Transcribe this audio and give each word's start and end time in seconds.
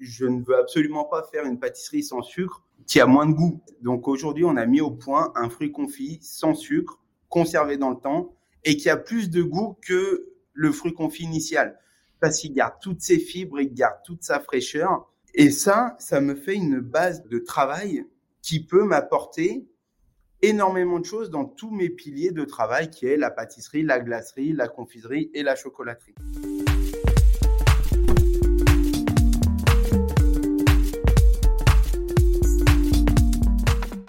je 0.00 0.26
ne 0.26 0.42
veux 0.42 0.56
absolument 0.56 1.04
pas 1.04 1.22
faire 1.30 1.44
une 1.44 1.58
pâtisserie 1.58 2.02
sans 2.02 2.22
sucre 2.22 2.62
qui 2.86 3.00
a 3.00 3.06
moins 3.06 3.26
de 3.26 3.32
goût. 3.32 3.60
Donc 3.80 4.08
aujourd'hui, 4.08 4.44
on 4.44 4.56
a 4.56 4.66
mis 4.66 4.80
au 4.80 4.90
point 4.90 5.32
un 5.34 5.48
fruit 5.48 5.72
confit 5.72 6.18
sans 6.22 6.54
sucre, 6.54 7.00
conservé 7.28 7.76
dans 7.76 7.90
le 7.90 7.96
temps 7.96 8.34
et 8.64 8.76
qui 8.76 8.88
a 8.88 8.96
plus 8.96 9.30
de 9.30 9.42
goût 9.42 9.76
que 9.82 10.32
le 10.52 10.72
fruit 10.72 10.94
confit 10.94 11.24
initial 11.24 11.78
parce 12.20 12.38
qu'il 12.38 12.52
garde 12.54 12.74
toutes 12.80 13.02
ses 13.02 13.18
fibres, 13.18 13.60
il 13.60 13.72
garde 13.72 13.98
toute 14.04 14.22
sa 14.22 14.40
fraîcheur. 14.40 15.12
Et 15.34 15.50
ça, 15.50 15.96
ça 15.98 16.20
me 16.20 16.34
fait 16.34 16.54
une 16.54 16.80
base 16.80 17.26
de 17.26 17.38
travail 17.38 18.06
qui 18.42 18.64
peut 18.64 18.84
m'apporter 18.84 19.66
énormément 20.42 20.98
de 20.98 21.04
choses 21.04 21.30
dans 21.30 21.44
tous 21.44 21.70
mes 21.70 21.90
piliers 21.90 22.30
de 22.30 22.44
travail 22.44 22.90
qui 22.90 23.06
est 23.06 23.16
la 23.16 23.30
pâtisserie, 23.30 23.82
la 23.82 24.00
glacerie, 24.00 24.52
la 24.52 24.68
confiserie 24.68 25.30
et 25.34 25.42
la 25.42 25.56
chocolaterie. 25.56 26.14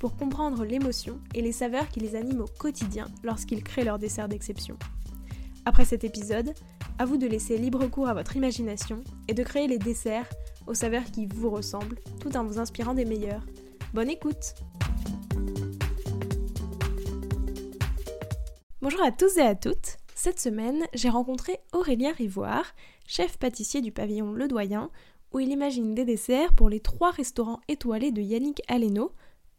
pour 0.00 0.16
comprendre 0.16 0.64
l'émotion 0.64 1.20
et 1.34 1.42
les 1.42 1.52
saveurs 1.52 1.88
qui 1.88 2.00
les 2.00 2.16
animent 2.16 2.40
au 2.40 2.58
quotidien 2.58 3.06
lorsqu'ils 3.22 3.62
créent 3.62 3.84
leur 3.84 3.98
dessert 3.98 4.28
d'exception. 4.28 4.78
Après 5.66 5.84
cet 5.84 6.04
épisode, 6.04 6.54
à 6.98 7.04
vous 7.04 7.18
de 7.18 7.26
laisser 7.26 7.58
libre 7.58 7.86
cours 7.86 8.08
à 8.08 8.14
votre 8.14 8.34
imagination 8.34 9.04
et 9.28 9.34
de 9.34 9.42
créer 9.44 9.68
les 9.68 9.78
desserts 9.78 10.28
aux 10.66 10.72
saveurs 10.72 11.04
qui 11.04 11.26
vous 11.26 11.50
ressemblent, 11.50 12.00
tout 12.18 12.34
en 12.34 12.44
vous 12.44 12.58
inspirant 12.58 12.94
des 12.94 13.04
meilleurs. 13.04 13.44
Bonne 13.92 14.08
écoute 14.08 14.54
Bonjour 18.80 19.02
à 19.02 19.12
tous 19.12 19.36
et 19.36 19.42
à 19.42 19.54
toutes 19.54 19.98
Cette 20.14 20.40
semaine, 20.40 20.86
j'ai 20.94 21.10
rencontré 21.10 21.58
Aurélien 21.74 22.12
Rivoire, 22.12 22.74
chef 23.06 23.36
pâtissier 23.36 23.82
du 23.82 23.92
pavillon 23.92 24.32
Le 24.32 24.48
Doyen, 24.48 24.90
où 25.32 25.40
il 25.40 25.50
imagine 25.50 25.94
des 25.94 26.06
desserts 26.06 26.54
pour 26.54 26.70
les 26.70 26.80
trois 26.80 27.10
restaurants 27.10 27.60
étoilés 27.68 28.12
de 28.12 28.22
Yannick 28.22 28.62
Aleno, 28.66 29.12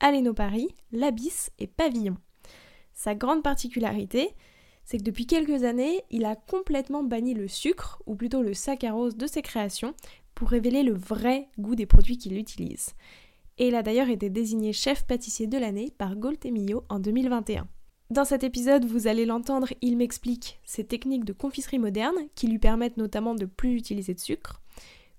Aleno 0.03 0.33
Paris, 0.33 0.69
l'Abysse 0.91 1.51
et 1.59 1.67
Pavillon. 1.67 2.17
Sa 2.91 3.13
grande 3.13 3.43
particularité, 3.43 4.31
c'est 4.83 4.97
que 4.97 5.03
depuis 5.03 5.27
quelques 5.27 5.63
années, 5.63 6.01
il 6.09 6.25
a 6.25 6.35
complètement 6.35 7.03
banni 7.03 7.35
le 7.35 7.47
sucre, 7.47 8.01
ou 8.07 8.15
plutôt 8.15 8.41
le 8.41 8.55
saccharose 8.55 9.15
de 9.15 9.27
ses 9.27 9.43
créations, 9.43 9.93
pour 10.33 10.49
révéler 10.49 10.81
le 10.81 10.95
vrai 10.95 11.49
goût 11.59 11.75
des 11.75 11.85
produits 11.85 12.17
qu'il 12.17 12.35
utilise. 12.35 12.95
Et 13.59 13.67
il 13.67 13.75
a 13.75 13.83
d'ailleurs 13.83 14.09
été 14.09 14.31
désigné 14.31 14.73
chef 14.73 15.05
pâtissier 15.05 15.45
de 15.45 15.59
l'année 15.59 15.93
par 15.95 16.15
Goltemillo 16.15 16.83
en 16.89 16.99
2021. 16.99 17.67
Dans 18.09 18.25
cet 18.25 18.43
épisode, 18.43 18.85
vous 18.85 19.05
allez 19.05 19.25
l'entendre, 19.27 19.67
il 19.81 19.97
m'explique 19.97 20.59
ses 20.63 20.83
techniques 20.83 21.25
de 21.25 21.33
confiserie 21.33 21.77
moderne 21.77 22.17
qui 22.33 22.47
lui 22.47 22.57
permettent 22.57 22.97
notamment 22.97 23.35
de 23.35 23.45
plus 23.45 23.75
utiliser 23.75 24.15
de 24.15 24.19
sucre, 24.19 24.61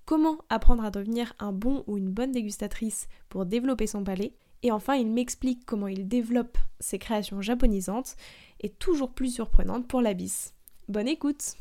comment 0.03 0.39
apprendre 0.49 0.83
à 0.83 0.91
devenir 0.91 1.33
un 1.39 1.53
bon 1.53 1.85
ou 1.87 1.97
une 1.97 2.09
bonne 2.09 2.33
dégustatrice 2.33 3.07
pour 3.29 3.45
développer 3.45 3.87
son 3.87 4.03
palais, 4.03 4.33
et 4.63 4.71
enfin, 4.71 4.95
il 4.95 5.11
m'explique 5.11 5.65
comment 5.65 5.87
il 5.87 6.07
développe 6.07 6.57
ses 6.79 6.97
créations 6.97 7.41
japonisantes 7.41 8.15
et 8.61 8.69
toujours 8.69 9.11
plus 9.11 9.33
surprenantes 9.33 9.87
pour 9.87 10.01
l'abysse. 10.01 10.53
Bonne 10.87 11.07
écoute 11.07 11.55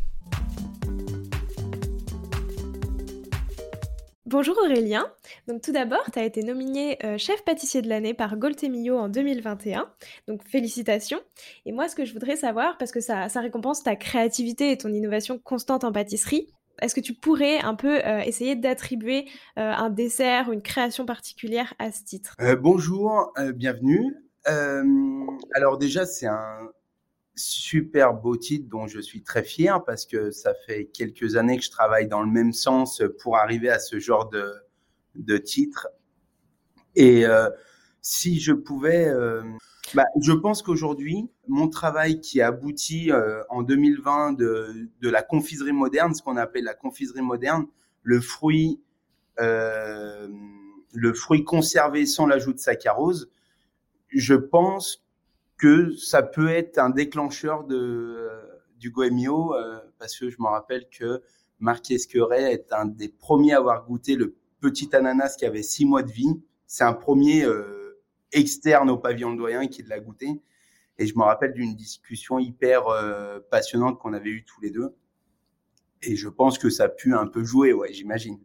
Bonjour 4.24 4.56
Aurélien. 4.64 5.12
Donc 5.46 5.60
tout 5.60 5.72
d'abord, 5.72 6.10
tu 6.10 6.18
as 6.18 6.24
été 6.24 6.42
nominé 6.42 6.96
euh, 7.04 7.18
chef 7.18 7.44
pâtissier 7.44 7.82
de 7.82 7.88
l'année 7.88 8.14
par 8.14 8.38
Goltemillo 8.38 8.96
en 8.96 9.10
2021. 9.10 9.92
Donc 10.26 10.42
félicitations. 10.44 11.20
Et 11.66 11.72
moi, 11.72 11.86
ce 11.88 11.94
que 11.94 12.06
je 12.06 12.14
voudrais 12.14 12.36
savoir, 12.36 12.78
parce 12.78 12.92
que 12.92 13.00
ça 13.00 13.26
récompense 13.36 13.82
ta 13.82 13.94
créativité 13.94 14.70
et 14.70 14.78
ton 14.78 14.90
innovation 14.90 15.38
constante 15.38 15.84
en 15.84 15.92
pâtisserie, 15.92 16.48
est-ce 16.80 16.94
que 16.94 17.00
tu 17.00 17.14
pourrais 17.14 17.60
un 17.60 17.74
peu 17.74 18.04
euh, 18.04 18.20
essayer 18.20 18.56
d'attribuer 18.56 19.26
euh, 19.58 19.72
un 19.72 19.90
dessert 19.90 20.48
ou 20.48 20.52
une 20.52 20.62
création 20.62 21.04
particulière 21.06 21.74
à 21.78 21.92
ce 21.92 22.04
titre? 22.04 22.34
Euh, 22.40 22.56
Bonjour, 22.56 23.32
bienvenue. 23.54 24.14
alors 24.44 25.78
déjà, 25.78 26.06
c'est 26.06 26.26
un 26.26 26.70
super 27.34 28.12
beau 28.14 28.36
titre 28.36 28.68
dont 28.68 28.86
je 28.86 29.00
suis 29.00 29.22
très 29.22 29.42
fier 29.42 29.82
parce 29.84 30.04
que 30.04 30.30
ça 30.30 30.52
fait 30.66 30.86
quelques 30.86 31.36
années 31.36 31.56
que 31.56 31.64
je 31.64 31.70
travaille 31.70 32.06
dans 32.06 32.22
le 32.22 32.30
même 32.30 32.52
sens 32.52 33.02
pour 33.22 33.36
arriver 33.38 33.70
à 33.70 33.78
ce 33.78 33.98
genre 33.98 34.28
de, 34.28 34.52
de 35.14 35.38
titre. 35.38 35.88
Et 36.94 37.24
si 38.02 38.38
je 38.38 38.52
pouvais 38.52 39.10
bah, 39.94 40.04
je 40.20 40.32
pense 40.32 40.62
qu'aujourd'hui, 40.62 41.28
mon 41.48 41.68
travail 41.68 42.20
qui 42.20 42.40
a 42.40 42.48
abouti 42.48 43.10
euh, 43.10 43.42
en 43.50 43.62
2020 43.62 44.32
de, 44.34 44.88
de, 45.00 45.08
la 45.10 45.22
confiserie 45.22 45.72
moderne, 45.72 46.14
ce 46.14 46.22
qu'on 46.22 46.36
appelle 46.36 46.64
la 46.64 46.74
confiserie 46.74 47.22
moderne, 47.22 47.66
le 48.02 48.20
fruit, 48.20 48.80
euh, 49.40 50.28
le 50.92 51.14
fruit 51.14 51.44
conservé 51.44 52.06
sans 52.06 52.26
l'ajout 52.26 52.52
de 52.52 52.58
saccharose, 52.58 53.28
je 54.08 54.34
pense 54.34 55.04
que 55.56 55.94
ça 55.96 56.22
peut 56.22 56.48
être 56.48 56.78
un 56.78 56.90
déclencheur 56.90 57.64
de, 57.64 57.76
euh, 57.76 58.42
du 58.78 58.90
Goemio, 58.90 59.54
euh, 59.54 59.78
parce 59.98 60.18
que 60.18 60.28
je 60.28 60.36
me 60.40 60.48
rappelle 60.48 60.88
que 60.90 61.22
Marc 61.60 61.90
Esqueret 61.92 62.52
est 62.52 62.72
un 62.72 62.86
des 62.86 63.08
premiers 63.08 63.52
à 63.52 63.58
avoir 63.58 63.86
goûté 63.86 64.16
le 64.16 64.34
petit 64.60 64.94
ananas 64.94 65.36
qui 65.38 65.46
avait 65.46 65.62
six 65.62 65.84
mois 65.84 66.02
de 66.02 66.10
vie. 66.10 66.40
C'est 66.66 66.82
un 66.82 66.92
premier 66.92 67.44
euh, 67.44 68.00
externe 68.32 68.90
au 68.90 68.98
pavillon 68.98 69.32
de 69.32 69.38
doyen 69.38 69.68
qui 69.68 69.82
l'a 69.84 70.00
goûté. 70.00 70.42
Et 71.02 71.06
je 71.06 71.18
me 71.18 71.24
rappelle 71.24 71.52
d'une 71.52 71.74
discussion 71.74 72.38
hyper 72.38 72.86
euh, 72.86 73.40
passionnante 73.50 73.98
qu'on 73.98 74.12
avait 74.12 74.30
eue 74.30 74.44
tous 74.44 74.60
les 74.60 74.70
deux. 74.70 74.94
Et 76.00 76.14
je 76.14 76.28
pense 76.28 76.58
que 76.58 76.70
ça 76.70 76.84
a 76.84 76.88
pu 76.88 77.12
un 77.12 77.26
peu 77.26 77.42
jouer, 77.42 77.72
ouais, 77.72 77.92
j'imagine. 77.92 78.38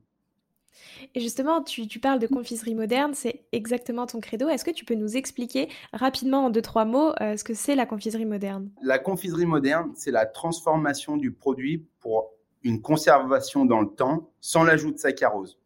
Et 1.13 1.19
justement, 1.19 1.61
tu, 1.61 1.87
tu, 1.87 1.99
parles 1.99 2.17
de 2.17 2.25
confiserie 2.25 2.73
moderne, 2.73 3.13
c'est 3.13 3.45
exactement 3.51 4.07
ton 4.07 4.19
credo. 4.19 4.49
Est-ce 4.49 4.65
que 4.65 4.71
tu 4.71 4.85
peux 4.85 4.95
nous 4.95 5.17
expliquer 5.17 5.69
rapidement 5.93 6.45
en 6.45 6.49
deux, 6.49 6.63
trois 6.63 6.85
mots 6.85 7.13
euh, 7.21 7.37
ce 7.37 7.43
que 7.43 7.53
c'est 7.53 7.75
la 7.75 7.85
confiserie 7.85 8.25
moderne? 8.25 8.71
La 8.81 8.97
confiserie 8.97 9.45
moderne, 9.45 9.91
c'est 9.95 10.09
la 10.09 10.25
transformation 10.25 11.15
du 11.15 11.31
produit 11.31 11.85
pour 11.99 12.31
une 12.63 12.81
conservation 12.81 13.65
dans 13.65 13.81
le 13.81 13.89
temps 13.89 14.31
sans 14.41 14.63
l'ajout 14.63 14.91
de 14.91 14.97
saccharose. 14.97 15.59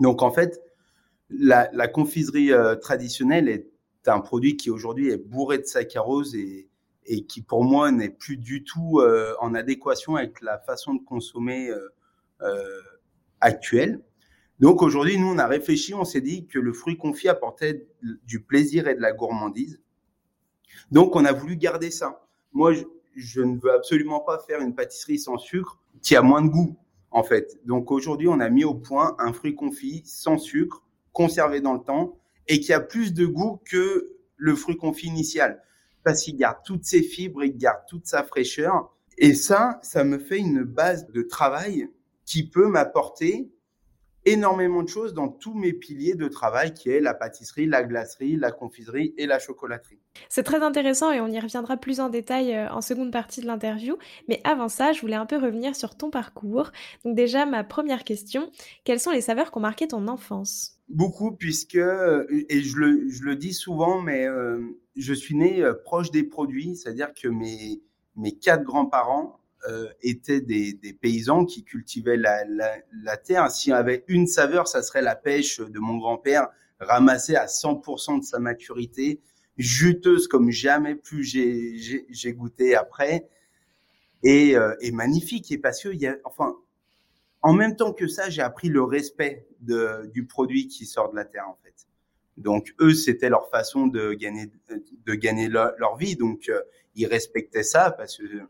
Donc 0.00 0.22
en 0.22 0.30
fait, 0.30 0.62
la, 1.28 1.88
confiserie 1.88 2.52
euh, 2.52 2.74
traditionnelle 2.74 3.50
est 3.50 3.68
un 4.10 4.20
produit 4.20 4.56
qui 4.56 4.70
aujourd'hui 4.70 5.10
est 5.10 5.16
bourré 5.16 5.58
de 5.58 5.64
saccharose 5.64 6.34
et, 6.34 6.68
et 7.06 7.24
qui 7.24 7.42
pour 7.42 7.64
moi 7.64 7.90
n'est 7.90 8.10
plus 8.10 8.36
du 8.36 8.64
tout 8.64 9.00
euh, 9.00 9.34
en 9.40 9.54
adéquation 9.54 10.16
avec 10.16 10.40
la 10.40 10.58
façon 10.58 10.94
de 10.94 11.02
consommer 11.04 11.70
euh, 12.42 12.80
actuelle. 13.40 14.02
Donc 14.58 14.82
aujourd'hui, 14.82 15.18
nous, 15.18 15.28
on 15.28 15.38
a 15.38 15.46
réfléchi, 15.46 15.94
on 15.94 16.04
s'est 16.04 16.20
dit 16.22 16.46
que 16.46 16.58
le 16.58 16.72
fruit 16.72 16.96
confit 16.96 17.28
apportait 17.28 17.86
du 18.24 18.40
plaisir 18.40 18.88
et 18.88 18.94
de 18.94 19.00
la 19.00 19.12
gourmandise. 19.12 19.80
Donc 20.90 21.14
on 21.14 21.24
a 21.24 21.32
voulu 21.32 21.56
garder 21.56 21.90
ça. 21.90 22.26
Moi, 22.52 22.72
je, 22.72 22.84
je 23.16 23.40
ne 23.42 23.58
veux 23.58 23.72
absolument 23.72 24.20
pas 24.20 24.38
faire 24.38 24.60
une 24.60 24.74
pâtisserie 24.74 25.18
sans 25.18 25.38
sucre 25.38 25.78
qui 26.02 26.16
a 26.16 26.22
moins 26.22 26.42
de 26.42 26.48
goût, 26.48 26.76
en 27.10 27.22
fait. 27.22 27.58
Donc 27.64 27.90
aujourd'hui, 27.90 28.28
on 28.28 28.40
a 28.40 28.48
mis 28.48 28.64
au 28.64 28.74
point 28.74 29.16
un 29.18 29.32
fruit 29.32 29.54
confit 29.54 30.02
sans 30.04 30.38
sucre 30.38 30.82
conservé 31.12 31.60
dans 31.60 31.74
le 31.74 31.80
temps 31.80 32.18
et 32.48 32.60
qui 32.60 32.72
a 32.72 32.80
plus 32.80 33.12
de 33.12 33.26
goût 33.26 33.60
que 33.64 34.16
le 34.36 34.54
fruit 34.54 34.76
confit 34.76 35.06
initial 35.06 35.62
parce 36.06 36.22
qu'il 36.22 36.36
garde 36.36 36.58
toutes 36.64 36.84
ses 36.84 37.02
fibres, 37.02 37.42
il 37.42 37.56
garde 37.56 37.80
toute 37.88 38.06
sa 38.06 38.22
fraîcheur. 38.22 38.94
Et 39.18 39.34
ça, 39.34 39.80
ça 39.82 40.04
me 40.04 40.18
fait 40.18 40.38
une 40.38 40.62
base 40.62 41.10
de 41.10 41.22
travail 41.22 41.88
qui 42.24 42.48
peut 42.48 42.68
m'apporter 42.68 43.50
énormément 44.24 44.84
de 44.84 44.88
choses 44.88 45.14
dans 45.14 45.28
tous 45.28 45.54
mes 45.54 45.72
piliers 45.72 46.14
de 46.14 46.28
travail 46.28 46.74
qui 46.74 46.90
est 46.90 47.00
la 47.00 47.14
pâtisserie, 47.14 47.66
la 47.66 47.82
glacerie, 47.82 48.36
la 48.36 48.52
confiserie 48.52 49.14
et 49.16 49.26
la 49.26 49.38
chocolaterie. 49.38 49.98
C'est 50.28 50.42
très 50.42 50.62
intéressant 50.62 51.10
et 51.10 51.20
on 51.20 51.28
y 51.28 51.40
reviendra 51.40 51.76
plus 51.76 52.00
en 52.00 52.08
détail 52.08 52.54
euh, 52.54 52.70
en 52.70 52.80
seconde 52.80 53.12
partie 53.12 53.40
de 53.40 53.46
l'interview. 53.46 53.96
Mais 54.28 54.40
avant 54.44 54.68
ça, 54.68 54.92
je 54.92 55.00
voulais 55.00 55.16
un 55.16 55.26
peu 55.26 55.36
revenir 55.36 55.74
sur 55.74 55.96
ton 55.96 56.10
parcours. 56.10 56.70
Donc 57.04 57.16
déjà, 57.16 57.46
ma 57.46 57.64
première 57.64 58.04
question, 58.04 58.50
quelles 58.84 59.00
sont 59.00 59.12
les 59.12 59.20
saveurs 59.20 59.50
qui 59.50 59.58
ont 59.58 59.62
marqué 59.62 59.88
ton 59.88 60.08
enfance? 60.08 60.75
Beaucoup, 60.88 61.32
puisque, 61.32 61.76
euh, 61.76 62.26
et 62.30 62.62
je 62.62 62.76
le, 62.76 63.08
je 63.08 63.24
le 63.24 63.36
dis 63.36 63.52
souvent, 63.52 64.00
mais 64.00 64.26
euh, 64.26 64.60
je 64.96 65.12
suis 65.12 65.34
né 65.34 65.64
proche 65.84 66.10
des 66.10 66.22
produits, 66.22 66.76
c'est-à-dire 66.76 67.12
que 67.12 67.28
mes, 67.28 67.82
mes 68.14 68.32
quatre 68.32 68.62
grands-parents 68.62 69.40
euh, 69.68 69.88
étaient 70.02 70.40
des, 70.40 70.74
des, 70.74 70.92
paysans 70.92 71.44
qui 71.44 71.64
cultivaient 71.64 72.16
la, 72.16 72.44
la, 72.44 72.76
la 73.02 73.16
terre. 73.16 73.50
S'il 73.50 73.70
y 73.70 73.74
avait 73.74 74.04
une 74.06 74.28
saveur, 74.28 74.68
ça 74.68 74.80
serait 74.82 75.02
la 75.02 75.16
pêche 75.16 75.60
de 75.60 75.78
mon 75.80 75.96
grand-père, 75.96 76.48
ramassée 76.78 77.34
à 77.34 77.46
100% 77.46 78.20
de 78.20 78.24
sa 78.24 78.38
maturité, 78.38 79.20
juteuse 79.56 80.28
comme 80.28 80.50
jamais 80.50 80.94
plus 80.94 81.24
j'ai 81.24 82.32
goûté 82.34 82.76
après, 82.76 83.28
et, 84.22 84.56
euh, 84.56 84.74
et, 84.80 84.92
magnifique. 84.92 85.50
Et 85.50 85.58
parce 85.58 85.82
que, 85.82 85.88
il 85.88 86.00
y 86.00 86.06
a, 86.06 86.16
enfin, 86.24 86.54
en 87.42 87.52
même 87.52 87.76
temps 87.76 87.92
que 87.92 88.06
ça, 88.06 88.30
j'ai 88.30 88.42
appris 88.42 88.68
le 88.68 88.82
respect 88.82 89.46
de, 89.60 90.10
du 90.12 90.26
produit 90.26 90.68
qui 90.68 90.86
sort 90.86 91.10
de 91.10 91.16
la 91.16 91.24
terre, 91.24 91.48
en 91.48 91.58
fait. 91.62 91.74
Donc 92.36 92.74
eux, 92.80 92.92
c'était 92.92 93.30
leur 93.30 93.48
façon 93.50 93.86
de 93.86 94.12
gagner, 94.12 94.50
de 95.06 95.14
gagner 95.14 95.48
leur, 95.48 95.96
vie. 95.96 96.16
Donc 96.16 96.48
euh, 96.48 96.60
ils 96.94 97.06
respectaient 97.06 97.62
ça 97.62 97.90
parce 97.90 98.18
que 98.18 98.42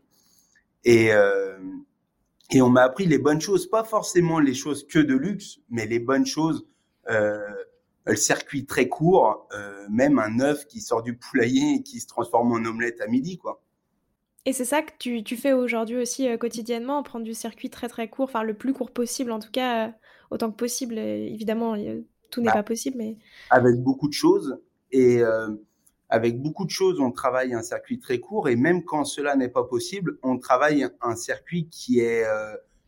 et 0.83 1.13
euh, 1.13 1.57
et 2.49 2.61
on 2.61 2.69
m'a 2.69 2.83
appris 2.83 3.05
les 3.05 3.17
bonnes 3.17 3.41
choses, 3.41 3.69
pas 3.69 3.83
forcément 3.83 4.39
les 4.39 4.53
choses 4.53 4.87
que 4.87 4.99
de 4.99 5.15
luxe, 5.15 5.59
mais 5.69 5.85
les 5.85 5.99
bonnes 5.99 6.25
choses. 6.25 6.65
Euh, 7.09 7.39
le 8.05 8.15
circuit 8.15 8.65
très 8.65 8.87
court, 8.87 9.47
euh, 9.53 9.85
même 9.89 10.17
un 10.17 10.39
œuf 10.39 10.65
qui 10.65 10.79
sort 10.79 11.03
du 11.03 11.17
poulailler 11.17 11.75
et 11.75 11.83
qui 11.83 11.99
se 11.99 12.07
transforme 12.07 12.53
en 12.53 12.65
omelette 12.65 13.01
à 13.01 13.07
midi, 13.07 13.37
quoi. 13.37 13.61
Et 14.47 14.53
c'est 14.53 14.63
ça 14.63 14.81
que 14.81 14.93
tu, 14.97 15.23
tu 15.23 15.35
fais 15.35 15.51
aujourd'hui 15.51 15.97
aussi 15.97 16.29
euh, 16.29 16.37
quotidiennement, 16.37 17.03
prendre 17.03 17.25
du 17.25 17.33
circuit 17.33 17.69
très 17.69 17.89
très 17.89 18.07
court, 18.07 18.29
enfin 18.29 18.43
le 18.43 18.53
plus 18.53 18.71
court 18.71 18.91
possible 18.91 19.33
en 19.33 19.39
tout 19.39 19.51
cas, 19.51 19.87
euh, 19.87 19.91
autant 20.31 20.49
que 20.49 20.55
possible. 20.55 20.97
évidemment, 20.97 21.75
tout 22.31 22.39
n'est 22.39 22.45
bah, 22.45 22.53
pas 22.53 22.63
possible, 22.63 22.95
mais 22.97 23.17
avec 23.49 23.75
beaucoup 23.75 24.07
de 24.07 24.13
choses 24.13 24.57
et 24.93 25.21
euh, 25.21 25.49
avec 26.07 26.41
beaucoup 26.41 26.63
de 26.63 26.69
choses, 26.69 27.01
on 27.01 27.11
travaille 27.11 27.53
un 27.53 27.61
circuit 27.61 27.99
très 27.99 28.19
court 28.19 28.47
et 28.47 28.55
même 28.55 28.85
quand 28.85 29.03
cela 29.03 29.35
n'est 29.35 29.49
pas 29.49 29.65
possible, 29.65 30.17
on 30.23 30.39
travaille 30.39 30.87
un 31.01 31.17
circuit 31.17 31.67
qui 31.67 31.99
est 31.99 32.25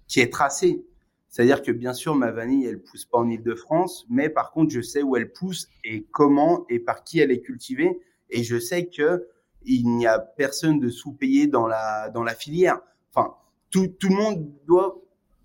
qui 0.07 0.21
est 0.21 0.31
tracé. 0.31 0.85
C'est-à-dire 1.27 1.62
que 1.62 1.73
bien 1.73 1.91
sûr, 1.91 2.15
ma 2.15 2.31
vanille, 2.31 2.67
elle 2.67 2.81
pousse 2.81 3.03
pas 3.03 3.17
en 3.17 3.29
Île-de-France, 3.29 4.05
mais 4.09 4.29
par 4.29 4.51
contre, 4.51 4.71
je 4.71 4.79
sais 4.79 5.03
où 5.03 5.17
elle 5.17 5.33
pousse 5.33 5.67
et 5.83 6.05
comment 6.09 6.65
et 6.69 6.79
par 6.79 7.03
qui 7.03 7.19
elle 7.19 7.31
est 7.31 7.41
cultivée, 7.41 8.00
et 8.29 8.44
je 8.44 8.57
sais 8.57 8.85
que 8.88 9.27
il 9.65 9.88
n'y 9.95 10.07
a 10.07 10.19
personne 10.19 10.79
de 10.79 10.89
sous-payé 10.89 11.47
dans 11.47 11.67
la 11.67 12.09
dans 12.09 12.23
la 12.23 12.35
filière. 12.35 12.79
Enfin, 13.13 13.35
tout 13.69 13.88
tout 13.88 14.09
le 14.09 14.15
monde 14.15 14.51
doit 14.65 15.01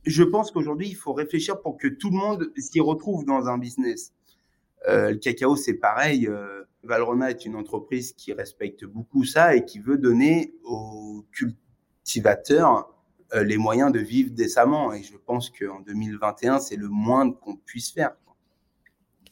je 0.06 0.22
pense 0.22 0.50
qu'aujourd'hui, 0.50 0.88
il 0.88 0.96
faut 0.96 1.12
réfléchir 1.12 1.60
pour 1.60 1.76
que 1.76 1.88
tout 1.88 2.10
le 2.10 2.16
monde 2.16 2.52
s'y 2.56 2.80
retrouve 2.80 3.24
dans 3.24 3.46
un 3.46 3.58
business. 3.58 4.12
Euh, 4.88 5.12
le 5.12 5.16
cacao, 5.16 5.56
c'est 5.56 5.74
pareil. 5.74 6.26
Euh, 6.26 6.64
Valrona 6.82 7.30
est 7.30 7.46
une 7.46 7.56
entreprise 7.56 8.12
qui 8.12 8.32
respecte 8.32 8.84
beaucoup 8.84 9.24
ça 9.24 9.56
et 9.56 9.64
qui 9.64 9.78
veut 9.78 9.96
donner 9.96 10.54
aux 10.64 11.24
cultivateurs 11.32 12.94
euh, 13.34 13.42
les 13.42 13.56
moyens 13.56 13.92
de 13.92 14.00
vivre 14.00 14.30
décemment. 14.32 14.92
Et 14.92 15.02
je 15.02 15.16
pense 15.16 15.48
qu'en 15.50 15.80
2021, 15.80 16.58
c'est 16.58 16.76
le 16.76 16.88
moins 16.88 17.32
qu'on 17.32 17.56
puisse 17.56 17.90
faire. 17.90 18.14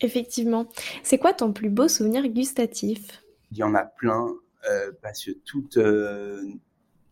Effectivement. 0.00 0.66
C'est 1.02 1.18
quoi 1.18 1.34
ton 1.34 1.52
plus 1.52 1.68
beau 1.68 1.86
souvenir 1.86 2.26
gustatif? 2.28 3.22
Il 3.50 3.58
y 3.58 3.62
en 3.62 3.74
a 3.74 3.84
plein, 3.84 4.34
parce 5.02 5.24
que 5.24 5.32
toute 5.44 5.76
euh, 5.76 6.42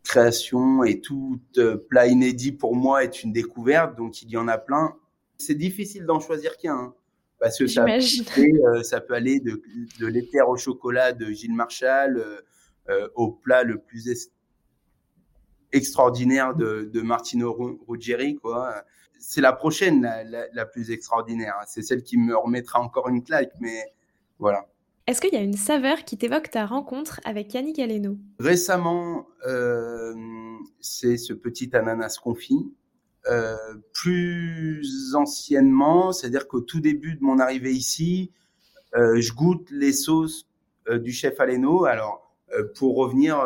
création 0.02 0.84
et 0.84 1.00
tout 1.00 1.40
euh, 1.58 1.76
plat 1.76 2.06
inédit 2.06 2.52
pour 2.52 2.74
moi 2.74 3.04
est 3.04 3.22
une 3.22 3.32
découverte, 3.32 3.96
donc 3.96 4.22
il 4.22 4.30
y 4.30 4.36
en 4.36 4.48
a 4.48 4.58
plein. 4.58 4.96
C'est 5.38 5.54
difficile 5.54 6.04
d'en 6.04 6.20
choisir 6.20 6.56
qu'un, 6.56 6.74
hein, 6.74 6.94
parce 7.38 7.58
que 7.58 7.66
ça 7.66 7.84
peut, 7.84 8.42
euh, 8.42 8.82
ça 8.82 9.00
peut, 9.00 9.14
aller 9.14 9.40
de, 9.40 9.62
de 9.98 10.06
l'éther 10.06 10.48
au 10.48 10.56
chocolat 10.56 11.12
de 11.12 11.30
Gilles 11.30 11.54
Marchal 11.54 12.16
euh, 12.16 12.40
euh 12.88 13.08
au 13.14 13.30
plat 13.30 13.62
le 13.62 13.78
plus 13.78 14.30
extraordinaire 15.72 16.54
de, 16.54 16.90
de 16.92 17.00
Martino 17.00 17.78
Ruggieri, 17.86 18.36
quoi. 18.36 18.84
C'est 19.18 19.42
la 19.42 19.52
prochaine, 19.52 20.02
la, 20.02 20.24
la, 20.24 20.46
la 20.52 20.66
plus 20.66 20.90
extraordinaire. 20.90 21.54
C'est 21.66 21.82
celle 21.82 22.02
qui 22.02 22.16
me 22.16 22.34
remettra 22.34 22.80
encore 22.80 23.08
une 23.08 23.22
claque, 23.22 23.52
mais 23.60 23.92
voilà. 24.38 24.69
Est-ce 25.10 25.20
qu'il 25.20 25.34
y 25.34 25.36
a 25.36 25.42
une 25.42 25.56
saveur 25.56 26.04
qui 26.04 26.16
t'évoque 26.16 26.52
ta 26.52 26.66
rencontre 26.66 27.20
avec 27.24 27.52
Yannick 27.52 27.80
Aleno? 27.80 28.16
Récemment, 28.38 29.26
euh, 29.44 30.14
c'est 30.78 31.16
ce 31.16 31.32
petit 31.32 31.68
ananas 31.74 32.20
confit. 32.22 32.72
Euh, 33.26 33.56
plus 33.92 35.16
anciennement, 35.16 36.12
c'est-à-dire 36.12 36.46
qu'au 36.46 36.60
tout 36.60 36.78
début 36.78 37.16
de 37.16 37.24
mon 37.24 37.40
arrivée 37.40 37.72
ici, 37.72 38.30
euh, 38.94 39.20
je 39.20 39.32
goûte 39.32 39.68
les 39.72 39.92
sauces 39.92 40.46
du 40.88 41.10
chef 41.10 41.40
Aleno. 41.40 41.86
Alors, 41.86 42.32
pour 42.76 42.94
revenir, 42.94 43.44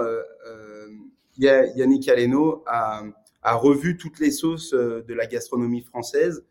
Yannick 1.39 2.07
Aleno 2.11 2.63
a, 2.67 3.05
a, 3.43 3.55
revu 3.55 3.97
toutes 3.97 4.21
les 4.21 4.33
sauces 4.33 4.75
de 4.75 5.15
la 5.15 5.25
gastronomie 5.25 5.81
française 5.81 6.45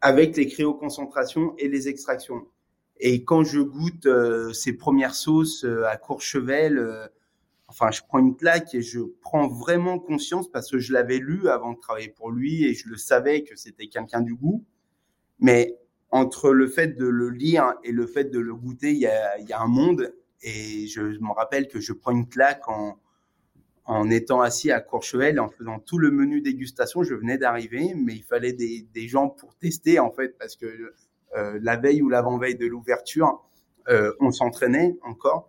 avec 0.00 0.34
les 0.38 0.46
cryoconcentrations 0.46 1.54
et 1.58 1.68
les 1.68 1.88
extractions. 1.88 2.46
Et 3.00 3.24
quand 3.24 3.44
je 3.44 3.60
goûte 3.60 4.06
euh, 4.06 4.52
ces 4.52 4.72
premières 4.72 5.14
sauces 5.14 5.64
euh, 5.64 5.86
à 5.86 5.96
Courchevel, 5.96 6.78
euh, 6.78 7.06
enfin, 7.68 7.90
je 7.90 8.02
prends 8.06 8.18
une 8.18 8.36
claque 8.36 8.74
et 8.74 8.82
je 8.82 9.00
prends 9.20 9.46
vraiment 9.46 9.98
conscience 9.98 10.50
parce 10.50 10.70
que 10.70 10.78
je 10.78 10.92
l'avais 10.92 11.18
lu 11.18 11.48
avant 11.48 11.72
de 11.72 11.78
travailler 11.78 12.08
pour 12.08 12.30
lui 12.30 12.64
et 12.64 12.74
je 12.74 12.88
le 12.88 12.96
savais 12.96 13.44
que 13.44 13.54
c'était 13.56 13.86
quelqu'un 13.86 14.20
du 14.20 14.34
goût. 14.34 14.64
Mais 15.38 15.78
entre 16.10 16.52
le 16.52 16.66
fait 16.66 16.96
de 16.96 17.06
le 17.06 17.30
lire 17.30 17.74
et 17.84 17.92
le 17.92 18.06
fait 18.06 18.24
de 18.24 18.40
le 18.40 18.54
goûter, 18.54 18.92
il 18.92 18.98
y 18.98 19.06
a, 19.06 19.60
un 19.60 19.68
monde. 19.68 20.12
Et 20.42 20.86
je, 20.88 21.00
me 21.00 21.32
rappelle 21.32 21.68
que 21.68 21.80
je 21.80 21.92
prends 21.92 22.12
une 22.12 22.28
claque 22.28 22.62
en, 22.66 22.98
étant 24.10 24.40
assis 24.40 24.72
à 24.72 24.80
Courchevel, 24.80 25.38
en 25.38 25.48
faisant 25.48 25.78
tout 25.78 25.98
le 25.98 26.10
menu 26.10 26.40
dégustation. 26.40 27.04
Je 27.04 27.14
venais 27.14 27.38
d'arriver, 27.38 27.94
mais 27.94 28.14
il 28.14 28.24
fallait 28.24 28.52
des, 28.52 28.86
des 28.92 29.06
gens 29.06 29.28
pour 29.28 29.54
tester, 29.54 29.98
en 29.98 30.10
fait, 30.10 30.36
parce 30.38 30.56
que 30.56 30.94
la 31.34 31.76
veille 31.76 32.02
ou 32.02 32.08
l'avant-veille 32.08 32.56
de 32.56 32.66
l'ouverture, 32.66 33.48
euh, 33.88 34.12
on 34.20 34.30
s'entraînait 34.30 34.98
encore 35.02 35.48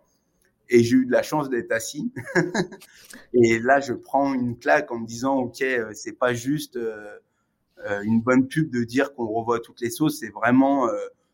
et 0.70 0.82
j'ai 0.82 0.96
eu 0.96 1.06
de 1.06 1.12
la 1.12 1.22
chance 1.22 1.50
d'être 1.50 1.72
assis. 1.72 2.12
et 3.34 3.58
là, 3.58 3.80
je 3.80 3.92
prends 3.92 4.32
une 4.32 4.58
claque 4.58 4.90
en 4.92 5.00
me 5.00 5.06
disant, 5.06 5.36
ok, 5.36 5.60
euh, 5.62 5.90
c'est 5.92 6.12
pas 6.12 6.32
juste 6.32 6.78
une 8.04 8.20
bonne 8.20 8.46
pub 8.46 8.70
de 8.70 8.84
dire 8.84 9.14
qu'on 9.14 9.26
revoit 9.26 9.58
toutes 9.60 9.80
les 9.80 9.90
sauces, 9.90 10.20
c'est 10.20 10.28
vraiment, 10.28 10.86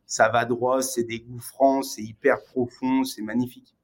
ça 0.07 0.29
va 0.29 0.45
droit, 0.45 0.81
c'est 0.81 1.03
des 1.03 1.19
goûts 1.19 1.41
francs, 1.41 1.85
c'est 1.85 2.03
hyper 2.03 2.43
profond, 2.45 3.03
c'est 3.03 3.23
magnifique. 3.23 3.75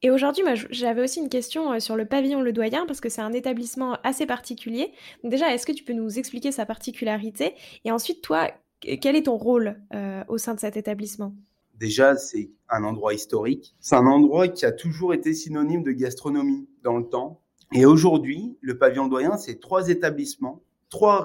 Et 0.00 0.10
aujourd'hui, 0.10 0.42
j'avais 0.70 1.02
aussi 1.02 1.20
une 1.20 1.28
question 1.28 1.78
sur 1.78 1.94
le 1.94 2.06
pavillon 2.06 2.40
Le 2.40 2.54
Doyen, 2.54 2.86
parce 2.86 3.02
que 3.02 3.10
c'est 3.10 3.20
un 3.20 3.34
établissement 3.34 3.98
assez 4.02 4.24
particulier. 4.24 4.92
Déjà, 5.24 5.52
est-ce 5.52 5.66
que 5.66 5.72
tu 5.72 5.84
peux 5.84 5.92
nous 5.92 6.18
expliquer 6.18 6.52
sa 6.52 6.64
particularité? 6.64 7.54
Et 7.84 7.92
ensuite, 7.92 8.22
toi, 8.22 8.50
quel 8.82 9.16
est 9.16 9.24
ton 9.24 9.36
rôle 9.36 9.76
euh, 9.94 10.24
au 10.28 10.38
sein 10.38 10.54
de 10.54 10.60
cet 10.60 10.76
établissement? 10.76 11.34
Déjà, 11.74 12.16
c'est 12.16 12.50
un 12.68 12.84
endroit 12.84 13.14
historique. 13.14 13.74
C'est 13.80 13.96
un 13.96 14.06
endroit 14.06 14.48
qui 14.48 14.64
a 14.64 14.72
toujours 14.72 15.14
été 15.14 15.34
synonyme 15.34 15.82
de 15.82 15.92
gastronomie 15.92 16.68
dans 16.82 16.98
le 16.98 17.08
temps. 17.08 17.40
Et 17.72 17.86
aujourd'hui, 17.86 18.56
le 18.60 18.76
pavillon 18.76 19.08
doyen, 19.08 19.36
c'est 19.36 19.58
trois 19.58 19.88
établissements, 19.88 20.62
trois, 20.90 21.24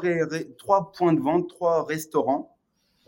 points 0.97 1.13
de 1.13 1.19
vente, 1.19 1.49
trois 1.49 1.83
restaurants, 1.83 2.57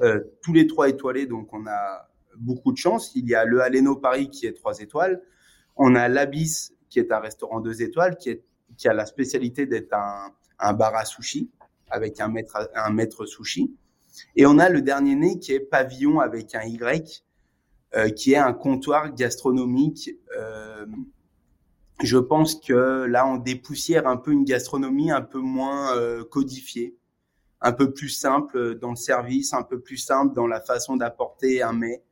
euh, 0.01 0.20
tous 0.41 0.53
les 0.53 0.68
trois 0.68 0.89
étoilés. 0.89 1.25
Donc, 1.25 1.53
on 1.53 1.65
a 1.65 2.10
beaucoup 2.38 2.72
de 2.72 2.77
chance. 2.77 3.12
Il 3.15 3.27
y 3.27 3.36
a 3.36 3.46
le 3.46 3.62
Aleno 3.62 3.96
Paris 3.96 4.29
qui 4.29 4.46
est 4.46 4.53
trois 4.53 4.79
étoiles. 4.79 5.22
On 5.75 5.96
a 5.96 6.08
l'Abyss 6.08 6.74
qui 6.89 7.00
est 7.00 7.12
un 7.12 7.20
restaurant 7.20 7.62
deux 7.62 7.82
étoiles, 7.82 8.18
qui, 8.18 8.39
a 8.88 8.94
la 8.94 9.06
spécialité 9.06 9.65
d'être 9.65 9.94
un, 9.94 10.34
un 10.60 10.74
bar 10.74 10.96
à 10.96 11.06
sushi 11.06 11.50
avec 11.89 12.20
un 12.20 12.27
maître, 12.27 12.70
un 12.75 12.89
maître 12.91 13.25
sushi. 13.25 13.74
Et 14.35 14.45
on 14.45 14.59
a 14.59 14.69
le 14.69 14.81
dernier 14.81 15.15
né 15.15 15.39
qui 15.39 15.53
est 15.53 15.59
Pavillon 15.59 16.19
avec 16.19 16.55
un 16.55 16.63
Y, 16.63 17.23
euh, 17.95 18.09
qui 18.09 18.33
est 18.33 18.38
un 18.38 18.53
comptoir 18.53 19.13
gastronomique. 19.13 20.11
Euh, 20.38 20.85
je 22.01 22.17
pense 22.17 22.55
que 22.55 23.05
là, 23.05 23.27
on 23.27 23.38
dépoussière 23.38 24.07
un 24.07 24.17
peu 24.17 24.31
une 24.31 24.45
gastronomie 24.45 25.11
un 25.11 25.21
peu 25.21 25.39
moins 25.39 25.97
euh, 25.97 26.23
codifiée, 26.23 26.95
un 27.61 27.73
peu 27.73 27.91
plus 27.91 28.09
simple 28.09 28.75
dans 28.75 28.91
le 28.91 28.95
service, 28.95 29.53
un 29.53 29.63
peu 29.63 29.79
plus 29.79 29.97
simple 29.97 30.33
dans 30.33 30.47
la 30.47 30.61
façon 30.61 30.95
d'apporter 30.95 31.61
un 31.61 31.73
mets. 31.73 32.03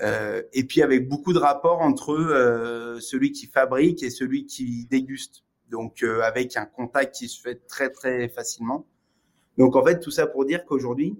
Euh, 0.00 0.42
et 0.52 0.64
puis 0.64 0.82
avec 0.82 1.08
beaucoup 1.08 1.32
de 1.32 1.38
rapports 1.38 1.80
entre 1.80 2.14
euh, 2.14 2.98
celui 2.98 3.30
qui 3.30 3.46
fabrique 3.46 4.02
et 4.02 4.10
celui 4.10 4.44
qui 4.46 4.86
déguste. 4.86 5.44
Donc 5.70 6.02
avec 6.02 6.56
un 6.56 6.66
contact 6.66 7.14
qui 7.14 7.28
se 7.28 7.40
fait 7.40 7.66
très 7.66 7.90
très 7.90 8.28
facilement. 8.28 8.86
Donc 9.58 9.76
en 9.76 9.84
fait, 9.84 10.00
tout 10.00 10.10
ça 10.10 10.26
pour 10.26 10.44
dire 10.44 10.64
qu'aujourd'hui, 10.64 11.18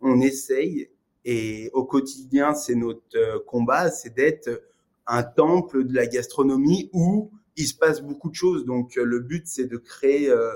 on 0.00 0.20
essaye 0.20 0.90
et 1.24 1.70
au 1.72 1.84
quotidien, 1.84 2.54
c'est 2.54 2.74
notre 2.74 3.00
euh, 3.16 3.38
combat, 3.46 3.90
c'est 3.90 4.14
d'être 4.14 4.62
un 5.06 5.22
temple 5.22 5.84
de 5.84 5.94
la 5.94 6.06
gastronomie 6.06 6.90
où 6.92 7.30
il 7.56 7.66
se 7.66 7.74
passe 7.74 8.02
beaucoup 8.02 8.30
de 8.30 8.34
choses. 8.34 8.64
Donc 8.64 8.98
euh, 8.98 9.04
le 9.04 9.20
but, 9.20 9.46
c'est 9.46 9.66
de 9.66 9.76
créer 9.76 10.30
euh, 10.30 10.54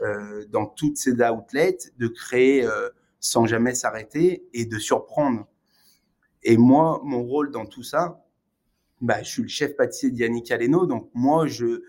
euh, 0.00 0.44
dans 0.50 0.66
toutes 0.66 0.96
ces 0.96 1.12
outlets, 1.22 1.78
de 1.98 2.08
créer 2.08 2.64
euh, 2.64 2.88
sans 3.20 3.46
jamais 3.46 3.74
s'arrêter 3.74 4.44
et 4.54 4.64
de 4.64 4.78
surprendre. 4.78 5.46
Et 6.42 6.56
moi, 6.56 7.00
mon 7.04 7.22
rôle 7.24 7.50
dans 7.50 7.66
tout 7.66 7.82
ça, 7.82 8.24
bah, 9.00 9.22
je 9.22 9.28
suis 9.28 9.42
le 9.42 9.48
chef 9.48 9.76
pâtissier 9.76 10.10
d'Yannick 10.10 10.50
Aleno, 10.50 10.86
donc 10.86 11.10
moi, 11.14 11.46
je 11.46 11.82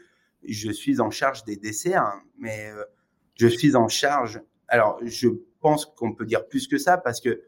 je 0.43 0.71
suis 0.71 1.01
en 1.01 1.11
charge 1.11 1.43
des 1.43 1.57
desserts, 1.57 2.13
mais 2.37 2.71
euh, 2.71 2.83
je 3.35 3.47
suis 3.47 3.75
en 3.75 3.87
charge. 3.89 4.41
Alors, 4.69 4.99
je 5.03 5.27
pense 5.61 5.85
qu'on 5.85 6.13
peut 6.13 6.25
dire 6.25 6.47
plus 6.47 6.67
que 6.67 6.77
ça 6.77 6.97
parce 6.97 7.19
que 7.19 7.41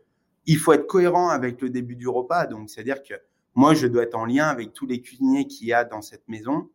il 0.46 0.58
faut 0.58 0.74
être 0.74 0.88
cohérent 0.88 1.30
avec 1.30 1.62
le 1.62 1.70
début 1.70 1.96
du 1.96 2.08
repas. 2.08 2.48
Donc, 2.48 2.70
c'est-à-dire 2.70 3.04
que 3.04 3.14
moi, 3.54 3.74
je 3.74 3.88
dois 3.88 4.04
être 4.04 4.16
en 4.16 4.26
lien 4.26 4.48
avec 4.48 4.74
tous 4.74 4.86
les 4.86 5.02
cuisiniers 5.02 5.46
qu'il 5.48 5.68
y 5.68 5.74
a 5.74 5.86
dans 5.86 6.02
cette 6.02 6.28
maison 6.28 6.70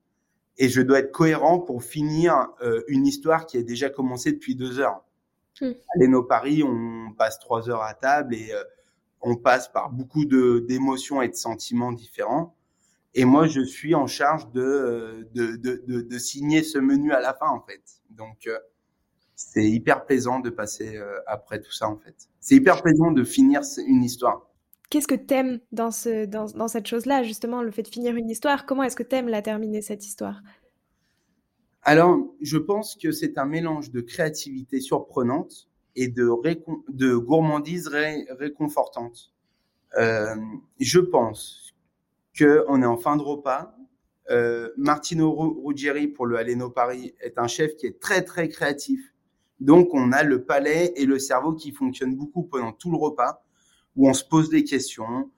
et 0.58 0.68
je 0.68 0.80
dois 0.80 1.00
être 1.00 1.12
cohérent 1.12 1.58
pour 1.58 1.82
finir 1.82 2.48
euh, 2.62 2.82
une 2.88 3.06
histoire 3.06 3.46
qui 3.46 3.58
a 3.58 3.62
déjà 3.62 3.90
commencé 3.90 4.32
depuis 4.32 4.54
deux 4.54 4.78
heures. 4.78 5.04
Mmh. 5.60 5.70
À 5.94 6.06
nos 6.06 6.22
Paris, 6.22 6.62
on 6.62 7.12
passe 7.12 7.38
trois 7.38 7.68
heures 7.68 7.82
à 7.82 7.94
table 7.94 8.34
et 8.34 8.52
euh, 8.52 8.62
on 9.20 9.36
passe 9.36 9.68
par 9.68 9.90
beaucoup 9.90 10.24
de 10.24 10.64
d'émotions 10.68 11.22
et 11.22 11.28
de 11.28 11.34
sentiments 11.34 11.92
différents. 11.92 12.54
Et 13.14 13.24
moi, 13.24 13.46
je 13.46 13.62
suis 13.62 13.94
en 13.94 14.06
charge 14.06 14.50
de, 14.52 15.26
de, 15.32 15.56
de, 15.56 16.02
de, 16.02 16.18
signer 16.18 16.62
ce 16.62 16.76
menu 16.76 17.12
à 17.12 17.20
la 17.20 17.32
fin, 17.32 17.48
en 17.48 17.62
fait. 17.62 17.80
Donc, 18.10 18.46
euh, 18.46 18.58
c'est 19.36 19.68
hyper 19.68 20.04
plaisant 20.06 20.40
de 20.40 20.50
passer 20.50 20.96
euh, 20.96 21.18
après 21.26 21.60
tout 21.60 21.70
ça, 21.70 21.88
en 21.88 21.96
fait. 21.96 22.14
C'est 22.40 22.56
hyper 22.56 22.82
plaisant 22.82 23.12
de 23.12 23.22
finir 23.22 23.60
une 23.86 24.02
histoire. 24.02 24.50
Qu'est-ce 24.88 25.06
que 25.06 25.14
t'aimes 25.14 25.60
dans, 25.72 25.90
ce, 25.90 26.24
dans, 26.24 26.46
dans 26.46 26.68
cette 26.68 26.86
chose-là, 26.86 27.22
justement, 27.22 27.62
le 27.62 27.70
fait 27.70 27.82
de 27.82 27.88
finir 27.88 28.16
une 28.16 28.30
histoire? 28.30 28.66
Comment 28.66 28.82
est-ce 28.82 28.96
que 28.96 29.02
t'aimes 29.02 29.28
la 29.28 29.42
terminer, 29.42 29.82
cette 29.82 30.06
histoire? 30.06 30.40
Alors, 31.82 32.18
je 32.40 32.56
pense 32.56 32.96
que 32.96 33.12
c'est 33.12 33.36
un 33.38 33.44
mélange 33.46 33.90
de 33.90 34.00
créativité 34.00 34.80
surprenante 34.80 35.68
et 35.94 36.08
de, 36.08 36.30
de 36.88 37.16
gourmandise 37.16 37.88
réconfortante. 37.88 39.32
Euh, 39.98 40.34
je 40.80 40.98
pense 41.00 41.74
qu'on 42.38 42.82
est 42.82 42.86
en 42.86 42.96
fin 42.96 43.16
de 43.16 43.22
repas. 43.22 43.74
Euh, 44.30 44.70
Martino 44.76 45.32
Ruggieri 45.64 46.08
pour 46.08 46.26
le 46.26 46.36
Aleno 46.36 46.70
Paris 46.70 47.14
est 47.20 47.38
un 47.38 47.46
chef 47.46 47.76
qui 47.76 47.86
est 47.86 48.00
très 48.00 48.22
très 48.22 48.48
créatif. 48.48 49.14
Donc 49.60 49.94
on 49.94 50.12
a 50.12 50.22
le 50.22 50.44
palais 50.44 50.92
et 50.96 51.06
le 51.06 51.18
cerveau 51.18 51.54
qui 51.54 51.72
fonctionnent 51.72 52.14
beaucoup 52.14 52.44
pendant 52.44 52.72
tout 52.72 52.90
le 52.90 52.98
repas, 52.98 53.42
où 53.96 54.08
on 54.08 54.14
se 54.14 54.24
pose 54.24 54.50
des 54.50 54.64
questions. 54.64 55.30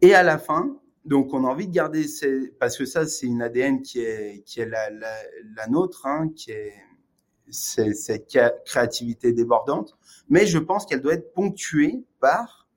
Et 0.00 0.14
à 0.14 0.22
la 0.22 0.38
fin, 0.38 0.78
donc 1.04 1.34
on 1.34 1.44
a 1.44 1.48
envie 1.48 1.66
de 1.66 1.72
garder 1.72 2.06
ces, 2.06 2.50
parce 2.60 2.76
que 2.76 2.84
ça 2.84 3.06
c'est 3.06 3.26
une 3.26 3.42
ADN 3.42 3.82
qui 3.82 4.00
est 4.00 4.44
qui 4.44 4.60
est 4.60 4.66
la, 4.66 4.90
la, 4.90 5.14
la 5.56 5.66
nôtre, 5.66 6.06
hein, 6.06 6.28
qui 6.34 6.52
est 6.52 6.74
cette 7.50 8.26
créativité 8.64 9.32
débordante. 9.32 9.96
Mais 10.28 10.46
je 10.46 10.58
pense 10.58 10.86
qu'elle 10.86 11.00
doit 11.00 11.14
être 11.14 11.32
ponctuée 11.32 12.04
par 12.20 12.68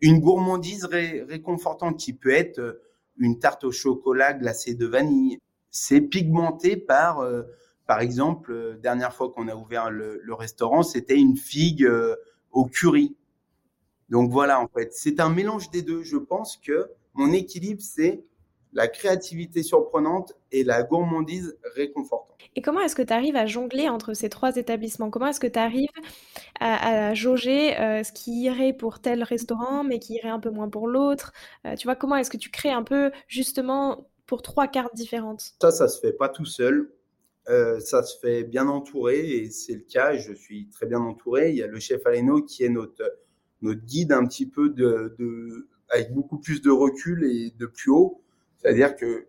une 0.00 0.20
gourmandise 0.20 0.84
réconfortante 0.84 1.98
qui 1.98 2.12
peut 2.12 2.30
être 2.30 2.58
euh, 2.58 2.82
une 3.18 3.38
tarte 3.38 3.64
au 3.64 3.72
chocolat 3.72 4.32
glacée 4.32 4.74
de 4.74 4.86
vanille. 4.86 5.38
C'est 5.70 6.00
pigmenté 6.00 6.76
par, 6.76 7.20
euh, 7.20 7.42
par 7.90 8.02
exemple, 8.02 8.52
euh, 8.52 8.76
dernière 8.76 9.12
fois 9.12 9.32
qu'on 9.32 9.48
a 9.48 9.56
ouvert 9.56 9.90
le, 9.90 10.22
restaurant, 10.32 10.84
c'était 10.84 11.16
une 11.16 11.36
figue 11.36 11.82
euh, 11.82 12.14
au 12.52 12.66
curry. 12.66 13.16
Donc 14.10 14.30
voilà, 14.30 14.60
en 14.60 14.68
fait, 14.68 14.92
c'est 14.92 15.18
un 15.18 15.28
mélange 15.28 15.70
des 15.70 15.82
deux. 15.82 16.04
Je 16.04 16.16
pense 16.16 16.56
que 16.56 16.88
mon 17.14 17.32
équilibre, 17.32 17.82
c'est 17.82 18.22
la 18.74 18.86
créativité 18.86 19.64
surprenante 19.64 20.34
et 20.52 20.62
la 20.62 20.84
gourmandise 20.84 21.58
réconfortante. 21.74 22.38
Et 22.54 22.62
comment 22.62 22.80
est-ce 22.80 22.94
que 22.94 23.02
tu 23.02 23.12
arrives 23.12 23.34
à 23.34 23.46
jongler 23.46 23.88
entre 23.88 24.14
ces 24.14 24.28
trois 24.28 24.54
établissements? 24.54 25.10
Comment 25.10 25.26
est-ce 25.26 25.40
que 25.40 25.48
tu 25.48 25.58
arrives 25.58 25.88
à, 26.60 27.12
jauger 27.14 27.76
euh, 27.76 28.04
ce 28.04 28.12
qui 28.12 28.42
irait 28.42 28.72
pour 28.72 29.00
tel 29.00 29.24
restaurant, 29.24 29.82
mais 29.82 29.98
qui 29.98 30.14
irait 30.14 30.28
un 30.28 30.38
peu 30.38 30.50
moins 30.50 30.68
pour 30.68 30.86
l'autre? 30.86 31.32
Euh, 31.66 31.74
Tu 31.74 31.88
vois, 31.88 31.96
comment 31.96 32.14
est-ce 32.14 32.30
que 32.30 32.36
tu 32.36 32.50
crées 32.50 32.70
un 32.70 32.84
peu 32.84 33.10
justement 33.26 34.06
pour 34.26 34.42
trois 34.42 34.68
cartes 34.68 34.94
différentes? 34.94 35.54
Ça, 35.60 35.72
ça 35.72 35.88
se 35.88 35.98
fait 35.98 36.12
pas 36.12 36.28
tout 36.28 36.44
seul. 36.44 36.92
Euh, 37.48 37.80
ça 37.80 38.02
se 38.02 38.18
fait 38.18 38.44
bien 38.44 38.68
entouré 38.68 39.18
et 39.18 39.50
c'est 39.50 39.74
le 39.74 39.80
cas. 39.80 40.16
Je 40.16 40.32
suis 40.32 40.68
très 40.68 40.86
bien 40.86 41.00
entouré. 41.00 41.50
Il 41.50 41.56
y 41.56 41.62
a 41.62 41.66
le 41.66 41.80
chef 41.80 42.06
Aleno 42.06 42.42
qui 42.42 42.64
est 42.64 42.68
notre, 42.68 43.02
notre 43.62 43.84
guide 43.84 44.12
un 44.12 44.26
petit 44.26 44.46
peu 44.46 44.68
de, 44.68 45.14
de 45.18 45.68
avec 45.88 46.12
beaucoup 46.12 46.38
plus 46.38 46.62
de 46.62 46.70
recul 46.70 47.24
et 47.24 47.50
de 47.50 47.66
plus 47.66 47.90
haut 47.90 48.22
c'est-à-dire 48.60 48.94
que 48.96 49.26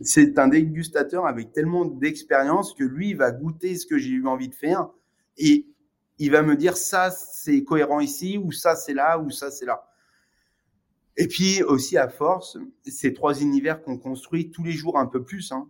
c'est 0.00 0.38
un 0.38 0.48
dégustateur 0.48 1.26
avec 1.26 1.52
tellement 1.52 1.84
d'expérience 1.84 2.74
que 2.74 2.82
lui, 2.82 3.14
va 3.14 3.30
goûter 3.30 3.76
ce 3.76 3.86
que 3.86 3.98
j'ai 3.98 4.10
eu 4.10 4.26
envie 4.26 4.48
de 4.48 4.54
faire 4.54 4.88
et 5.38 5.66
il 6.18 6.30
va 6.30 6.42
me 6.42 6.56
dire 6.56 6.76
ça, 6.76 7.10
c'est 7.10 7.62
cohérent 7.64 8.00
ici, 8.00 8.38
ou 8.38 8.52
ça, 8.52 8.76
c'est 8.76 8.94
là, 8.94 9.18
ou 9.18 9.30
ça, 9.30 9.50
c'est 9.50 9.64
là. 9.64 9.88
Et 11.16 11.26
puis 11.26 11.62
aussi, 11.62 11.96
à 11.96 12.08
force, 12.08 12.58
ces 12.84 13.12
trois 13.12 13.40
univers 13.40 13.82
qu'on 13.82 13.98
construit 13.98 14.50
tous 14.50 14.62
les 14.62 14.72
jours 14.72 14.98
un 14.98 15.06
peu 15.06 15.24
plus. 15.24 15.52
Hein. 15.52 15.68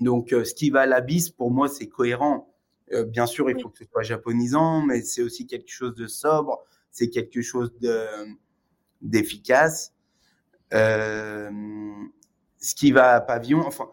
Donc, 0.00 0.32
euh, 0.32 0.44
ce 0.44 0.54
qui 0.54 0.70
va 0.70 0.82
à 0.82 0.86
la 0.86 1.00
bise, 1.00 1.30
pour 1.30 1.50
moi, 1.50 1.68
c'est 1.68 1.88
cohérent. 1.88 2.54
Euh, 2.92 3.04
bien 3.04 3.26
sûr, 3.26 3.50
il 3.50 3.60
faut 3.60 3.68
que 3.68 3.78
ce 3.78 3.84
soit 3.84 4.02
japonisant, 4.02 4.82
mais 4.82 5.02
c'est 5.02 5.22
aussi 5.22 5.46
quelque 5.46 5.70
chose 5.70 5.94
de 5.94 6.06
sobre, 6.06 6.64
c'est 6.90 7.10
quelque 7.10 7.42
chose 7.42 7.72
d'efficace. 9.02 9.92
Euh, 10.74 11.50
ce 12.58 12.74
qui 12.74 12.92
va 12.92 13.14
à 13.14 13.20
pavillon. 13.20 13.60
Enfin, 13.60 13.88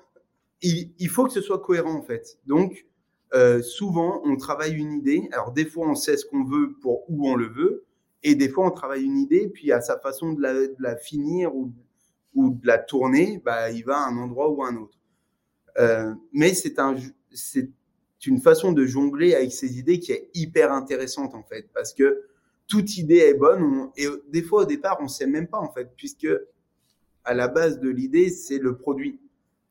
il, 0.62 0.94
il, 0.98 1.10
faut 1.10 1.26
que 1.26 1.32
ce 1.32 1.42
soit 1.42 1.60
cohérent 1.60 1.94
en 1.94 2.02
fait. 2.02 2.38
Donc, 2.46 2.86
euh, 3.34 3.62
souvent, 3.62 4.22
on 4.24 4.36
travaille 4.38 4.74
une 4.74 4.94
idée. 4.94 5.28
Alors, 5.32 5.52
des 5.52 5.66
fois, 5.66 5.88
on 5.88 5.96
sait 5.96 6.18
ce 6.18 6.26
qu'on 6.26 6.44
veut 6.44 6.74
pour 6.82 7.10
où 7.10 7.30
on 7.30 7.36
le 7.36 7.48
veut, 7.48 7.86
et 8.24 8.36
des 8.36 8.50
fois, 8.50 8.66
on 8.66 8.72
travaille 8.72 9.04
une 9.04 9.18
idée, 9.18 9.48
puis 9.48 9.72
à 9.72 9.82
sa 9.82 10.00
façon 10.00 10.34
de 10.34 10.42
la, 10.42 10.54
de 10.54 10.76
la 10.80 10.96
finir 10.96 11.56
ou, 11.56 11.74
ou, 12.34 12.52
de 12.52 12.66
la 12.66 12.78
tourner, 12.78 13.42
bah, 13.44 13.70
il 13.72 13.84
va 13.84 13.98
à 13.98 14.08
un 14.08 14.18
endroit 14.18 14.50
ou 14.50 14.64
à 14.64 14.70
un 14.70 14.78
autre. 14.78 14.98
Euh, 15.78 16.14
mais 16.32 16.54
c'est 16.54 16.80
un, 16.80 16.96
c'est 17.32 17.70
une 18.26 18.40
façon 18.40 18.72
de 18.72 18.86
jongler 18.86 19.36
avec 19.36 19.52
ces 19.52 19.78
idées 19.78 20.00
qui 20.00 20.12
est 20.12 20.30
hyper 20.34 20.72
intéressante 20.72 21.36
en 21.36 21.44
fait, 21.44 21.70
parce 21.74 21.94
que 21.94 22.24
toute 22.68 22.98
idée 22.98 23.18
est 23.18 23.34
bonne. 23.34 23.92
et 23.98 24.08
des 24.30 24.42
fois, 24.42 24.64
au 24.64 24.66
départ, 24.66 24.98
on 25.02 25.08
sait 25.08 25.28
même 25.28 25.48
pas 25.48 25.60
en 25.60 25.72
fait, 25.72 25.92
puisque 25.96 26.28
à 27.24 27.34
la 27.34 27.48
base 27.48 27.80
de 27.80 27.90
l'idée, 27.90 28.30
c'est 28.30 28.60
le 28.60 28.78
produit. 28.78 29.20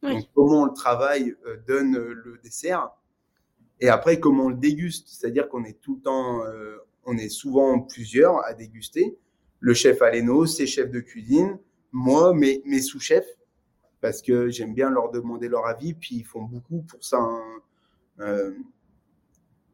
Donc, 0.03 0.25
comment 0.35 0.63
on 0.63 0.67
le 0.67 0.75
travaille 0.75 1.35
euh, 1.47 1.57
donne 1.67 1.97
euh, 1.97 2.13
le 2.13 2.39
dessert. 2.43 2.91
Et 3.81 3.89
après, 3.89 4.21
comment 4.21 4.47
on 4.47 4.49
le 4.51 4.57
déguste. 4.57 5.09
C'est-à-dire 5.09 5.49
qu'on 5.49 5.65
est 5.65 5.81
tout 5.81 5.97
le 5.97 6.03
temps, 6.03 6.45
euh, 6.45 6.77
on 7.05 7.17
est 7.17 7.31
souvent 7.31 7.81
plusieurs 7.81 8.45
à 8.45 8.53
déguster. 8.53 9.17
Le 9.61 9.73
chef 9.73 10.03
Aleno, 10.03 10.45
ses 10.45 10.67
chefs 10.67 10.91
de 10.91 11.01
cuisine, 11.01 11.59
moi, 11.91 12.35
mes, 12.35 12.63
mes 12.67 12.83
sous-chefs, 12.83 13.27
parce 14.05 14.21
que 14.21 14.51
j'aime 14.51 14.75
bien 14.75 14.91
leur 14.91 15.11
demander 15.11 15.49
leur 15.49 15.67
avis, 15.67 15.95
puis 15.95 16.17
ils 16.17 16.25
font 16.25 16.43
beaucoup 16.43 16.83
pour 16.83 17.03
ça. 17.03 17.17
Hein. 17.17 17.41
Euh, 18.21 18.51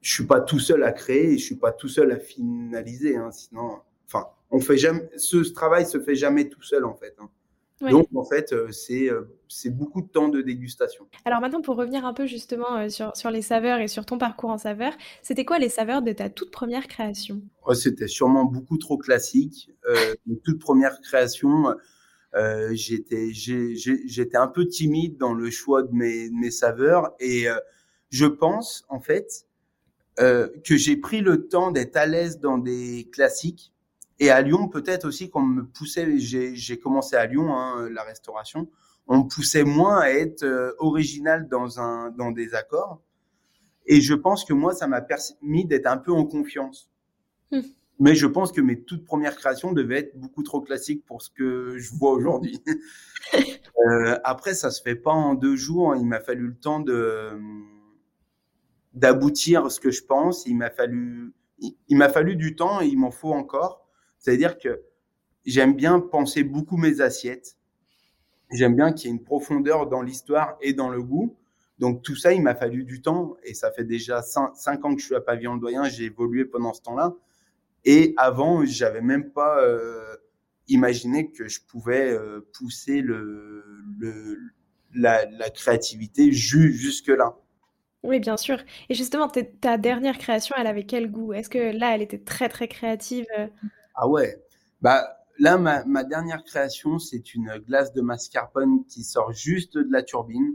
je 0.02 0.14
suis 0.14 0.24
pas 0.24 0.40
tout 0.40 0.60
seul 0.60 0.84
à 0.84 0.92
créer, 0.92 1.36
je 1.36 1.44
suis 1.44 1.56
pas 1.56 1.72
tout 1.72 1.88
seul 1.88 2.12
à 2.12 2.16
finaliser. 2.20 3.16
Hein, 3.16 3.32
sinon, 3.32 3.80
enfin, 4.06 4.28
on 4.52 4.60
fait 4.60 4.76
jamais, 4.76 5.10
ce, 5.16 5.38
travail 5.52 5.84
se 5.84 5.98
fait 5.98 6.14
jamais 6.14 6.48
tout 6.48 6.62
seul 6.62 6.84
en 6.84 6.94
fait. 6.94 7.16
Hein. 7.18 7.28
Donc, 7.90 8.06
en 8.14 8.24
fait, 8.24 8.52
euh, 8.52 8.70
euh, 8.90 9.22
c'est 9.48 9.70
beaucoup 9.70 10.00
de 10.00 10.06
temps 10.06 10.28
de 10.28 10.42
dégustation. 10.42 11.08
Alors 11.24 11.40
maintenant, 11.40 11.60
pour 11.60 11.74
revenir 11.74 12.04
un 12.04 12.14
peu 12.14 12.26
justement 12.26 12.88
sur, 12.88 13.16
sur 13.16 13.32
les 13.32 13.42
saveurs 13.42 13.80
et 13.80 13.88
sur 13.88 14.06
ton 14.06 14.16
parcours 14.16 14.50
en 14.50 14.58
saveurs, 14.58 14.92
c'était 15.22 15.44
quoi 15.44 15.58
les 15.58 15.70
saveurs 15.70 16.02
de 16.02 16.12
ta 16.12 16.30
toute 16.30 16.52
première 16.52 16.86
création? 16.86 17.42
Oh, 17.66 17.74
C'était 17.74 18.06
sûrement 18.06 18.44
beaucoup 18.44 18.78
trop 18.78 18.96
classique. 18.96 19.72
Euh, 19.88 20.14
toute 20.44 20.60
première 20.60 21.00
création, 21.00 21.74
euh, 22.34 22.70
j'étais 22.74 24.36
un 24.36 24.46
peu 24.46 24.66
timide 24.66 25.16
dans 25.16 25.34
le 25.34 25.50
choix 25.50 25.82
de 25.82 25.92
mes, 25.92 26.30
de 26.30 26.34
mes 26.34 26.50
saveurs 26.50 27.14
et 27.20 27.46
je 28.10 28.26
pense, 28.26 28.84
en 28.88 29.00
fait, 29.00 29.46
que 30.16 30.76
j'ai 30.76 30.96
pris 30.96 31.20
le 31.20 31.48
temps 31.48 31.70
d'être 31.70 31.96
à 31.96 32.06
l'aise 32.06 32.40
dans 32.40 32.58
des 32.58 33.08
classiques 33.12 33.72
et 34.20 34.30
à 34.30 34.42
Lyon, 34.42 34.68
peut-être 34.68 35.06
aussi 35.06 35.30
qu'on 35.30 35.40
me 35.40 35.64
poussait, 35.64 36.18
j'ai 36.18 36.78
commencé 36.78 37.16
à 37.16 37.24
Lyon, 37.24 37.54
hein, 37.56 37.88
la 37.90 38.02
restauration, 38.02 38.68
on 39.06 39.24
me 39.24 39.28
poussait 39.28 39.64
moins 39.64 39.98
à 39.98 40.10
être 40.10 40.42
euh, 40.42 40.72
original 40.78 41.48
dans, 41.48 41.80
un, 41.80 42.10
dans 42.10 42.30
des 42.30 42.54
accords. 42.54 43.00
Et 43.86 44.02
je 44.02 44.12
pense 44.12 44.44
que 44.44 44.52
moi, 44.52 44.74
ça 44.74 44.86
m'a 44.86 45.00
permis 45.00 45.64
d'être 45.64 45.86
un 45.86 45.96
peu 45.96 46.12
en 46.12 46.26
confiance. 46.26 46.90
Hmm. 47.50 47.62
Mais 48.00 48.14
je 48.14 48.26
pense 48.26 48.50
que 48.50 48.62
mes 48.62 48.80
toutes 48.80 49.04
premières 49.04 49.36
créations 49.36 49.72
devaient 49.72 49.98
être 49.98 50.18
beaucoup 50.18 50.42
trop 50.42 50.62
classiques 50.62 51.04
pour 51.04 51.20
ce 51.20 51.28
que 51.30 51.76
je 51.78 51.94
vois 51.94 52.12
aujourd'hui. 52.12 52.62
euh, 53.34 54.18
après, 54.24 54.54
ça 54.54 54.70
se 54.70 54.80
fait 54.80 54.96
pas 54.96 55.12
en 55.12 55.34
deux 55.34 55.54
jours. 55.54 55.94
Il 55.94 56.06
m'a 56.06 56.20
fallu 56.20 56.48
le 56.48 56.56
temps 56.56 56.80
de 56.80 57.38
d'aboutir 58.94 59.70
ce 59.70 59.78
que 59.78 59.90
je 59.90 60.02
pense. 60.02 60.46
Il 60.46 60.56
m'a 60.56 60.70
fallu, 60.70 61.34
il 61.60 61.96
m'a 61.96 62.08
fallu 62.08 62.36
du 62.36 62.56
temps 62.56 62.80
et 62.80 62.86
il 62.86 62.98
m'en 62.98 63.10
faut 63.10 63.32
encore. 63.32 63.86
C'est-à-dire 64.18 64.58
que 64.58 64.82
j'aime 65.44 65.74
bien 65.74 66.00
penser 66.00 66.42
beaucoup 66.42 66.78
mes 66.78 67.02
assiettes. 67.02 67.58
J'aime 68.50 68.74
bien 68.76 68.92
qu'il 68.92 69.10
y 69.10 69.12
ait 69.12 69.16
une 69.16 69.22
profondeur 69.22 69.86
dans 69.86 70.00
l'histoire 70.00 70.56
et 70.62 70.72
dans 70.72 70.88
le 70.88 71.02
goût. 71.02 71.36
Donc 71.78 72.02
tout 72.02 72.16
ça, 72.16 72.32
il 72.32 72.42
m'a 72.42 72.54
fallu 72.54 72.84
du 72.84 73.02
temps 73.02 73.36
et 73.42 73.52
ça 73.52 73.70
fait 73.70 73.84
déjà 73.84 74.22
cinq, 74.22 74.84
ans 74.84 74.94
que 74.94 75.00
je 75.00 75.06
suis 75.06 75.14
à 75.14 75.20
Pavillon 75.20 75.56
Doyen. 75.56 75.84
J'ai 75.84 76.04
évolué 76.04 76.46
pendant 76.46 76.72
ce 76.72 76.80
temps-là. 76.82 77.14
Et 77.84 78.14
avant, 78.16 78.64
j'avais 78.64 79.00
même 79.00 79.30
pas 79.30 79.62
euh, 79.62 80.16
imaginé 80.68 81.30
que 81.30 81.48
je 81.48 81.60
pouvais 81.60 82.10
euh, 82.10 82.46
pousser 82.52 83.00
le, 83.00 83.64
le, 83.98 84.38
la, 84.94 85.26
créativité 85.50 86.32
jusque-là. 86.32 87.36
Oui, 88.02 88.18
bien 88.18 88.36
sûr. 88.36 88.58
Et 88.88 88.94
justement, 88.94 89.28
ta 89.60 89.76
dernière 89.76 90.18
création, 90.18 90.54
elle 90.58 90.66
avait 90.66 90.84
quel 90.84 91.10
goût? 91.10 91.32
Est-ce 91.32 91.50
que 91.50 91.76
là, 91.76 91.94
elle 91.94 92.02
était 92.02 92.18
très, 92.18 92.48
très 92.48 92.66
créative 92.66 93.26
Ah 93.94 94.08
ouais. 94.08 94.42
Bah, 94.80 95.20
là, 95.38 95.58
ma, 95.58 96.04
dernière 96.04 96.44
création, 96.44 96.98
c'est 96.98 97.34
une 97.34 97.58
glace 97.66 97.92
de 97.92 98.00
mascarpone 98.00 98.84
qui 98.86 99.02
sort 99.04 99.32
juste 99.32 99.76
de 99.76 99.90
la 99.90 100.02
turbine. 100.02 100.54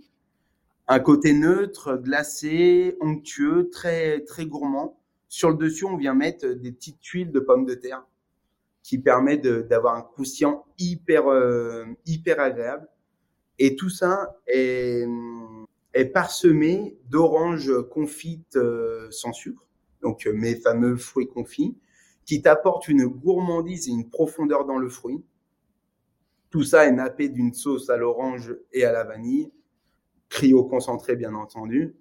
Un 0.88 1.00
côté 1.00 1.34
neutre, 1.34 1.98
glacé, 1.98 2.96
onctueux, 3.02 3.70
très, 3.72 4.22
très 4.22 4.46
gourmand. 4.46 5.00
Sur 5.36 5.50
le 5.50 5.58
dessus, 5.58 5.84
on 5.84 5.98
vient 5.98 6.14
mettre 6.14 6.48
des 6.48 6.72
petites 6.72 7.02
tuiles 7.02 7.30
de 7.30 7.42
pommes 7.42 7.66
de 7.66 7.74
terre 7.74 8.06
qui 8.84 9.00
permet 9.00 9.38
d'avoir 9.38 9.96
un 9.96 10.02
croustillant 10.02 10.64
hyper, 10.80 11.28
euh, 11.28 11.84
hyper 12.06 12.40
agréable. 12.40 12.88
Et 13.60 13.76
tout 13.76 13.90
ça 13.90 14.40
est, 14.48 15.06
parsemé 16.14 16.98
d'oranges 17.10 17.74
confites 17.92 18.56
euh, 18.56 19.12
sans 19.12 19.34
sucre, 19.34 19.68
donc 20.02 20.26
euh, 20.26 20.32
mes 20.32 20.56
fameux 20.56 20.96
fruits 20.96 21.28
confits, 21.28 21.78
qui 22.24 22.42
t'apportent 22.42 22.88
une 22.88 23.06
gourmandise 23.06 23.90
et 23.90 23.92
une 23.92 24.10
profondeur 24.10 24.64
dans 24.64 24.78
le 24.78 24.88
fruit. 24.88 25.22
Tout 26.50 26.64
ça 26.64 26.86
est 26.86 26.94
nappé 26.94 27.28
d'une 27.28 27.54
sauce 27.54 27.90
à 27.90 27.98
l'orange 27.98 28.56
et 28.72 28.86
à 28.86 28.94
la 28.94 29.04
vanille, 29.04 29.52
cryo 30.30 30.64
concentré 30.64 31.18
bien 31.18 31.36
entendu. 31.36 31.94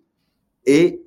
Et 0.67 1.05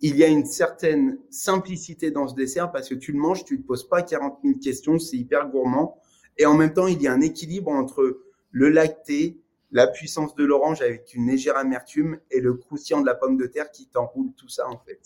il 0.00 0.16
y 0.16 0.24
a 0.24 0.28
une 0.28 0.44
certaine 0.44 1.18
simplicité 1.30 2.10
dans 2.10 2.28
ce 2.28 2.34
dessert 2.34 2.70
parce 2.70 2.88
que 2.88 2.94
tu 2.94 3.12
le 3.12 3.18
manges, 3.18 3.44
tu 3.44 3.56
ne 3.56 3.62
te 3.62 3.66
poses 3.66 3.88
pas 3.88 4.02
40 4.02 4.40
000 4.44 4.58
questions, 4.58 4.98
c'est 4.98 5.16
hyper 5.16 5.48
gourmand. 5.48 5.98
Et 6.38 6.46
en 6.46 6.54
même 6.54 6.72
temps, 6.72 6.86
il 6.86 7.00
y 7.00 7.08
a 7.08 7.12
un 7.12 7.20
équilibre 7.20 7.70
entre 7.70 8.20
le 8.50 8.68
lacté, 8.68 9.40
la 9.72 9.86
puissance 9.86 10.34
de 10.34 10.44
l'orange 10.44 10.82
avec 10.82 11.14
une 11.14 11.26
légère 11.26 11.56
amertume 11.56 12.18
et 12.30 12.40
le 12.40 12.54
croustillant 12.54 13.00
de 13.00 13.06
la 13.06 13.14
pomme 13.14 13.36
de 13.36 13.46
terre 13.46 13.70
qui 13.70 13.86
t'enroule 13.88 14.32
tout 14.36 14.48
ça 14.48 14.68
en 14.68 14.78
fait. 14.78 15.00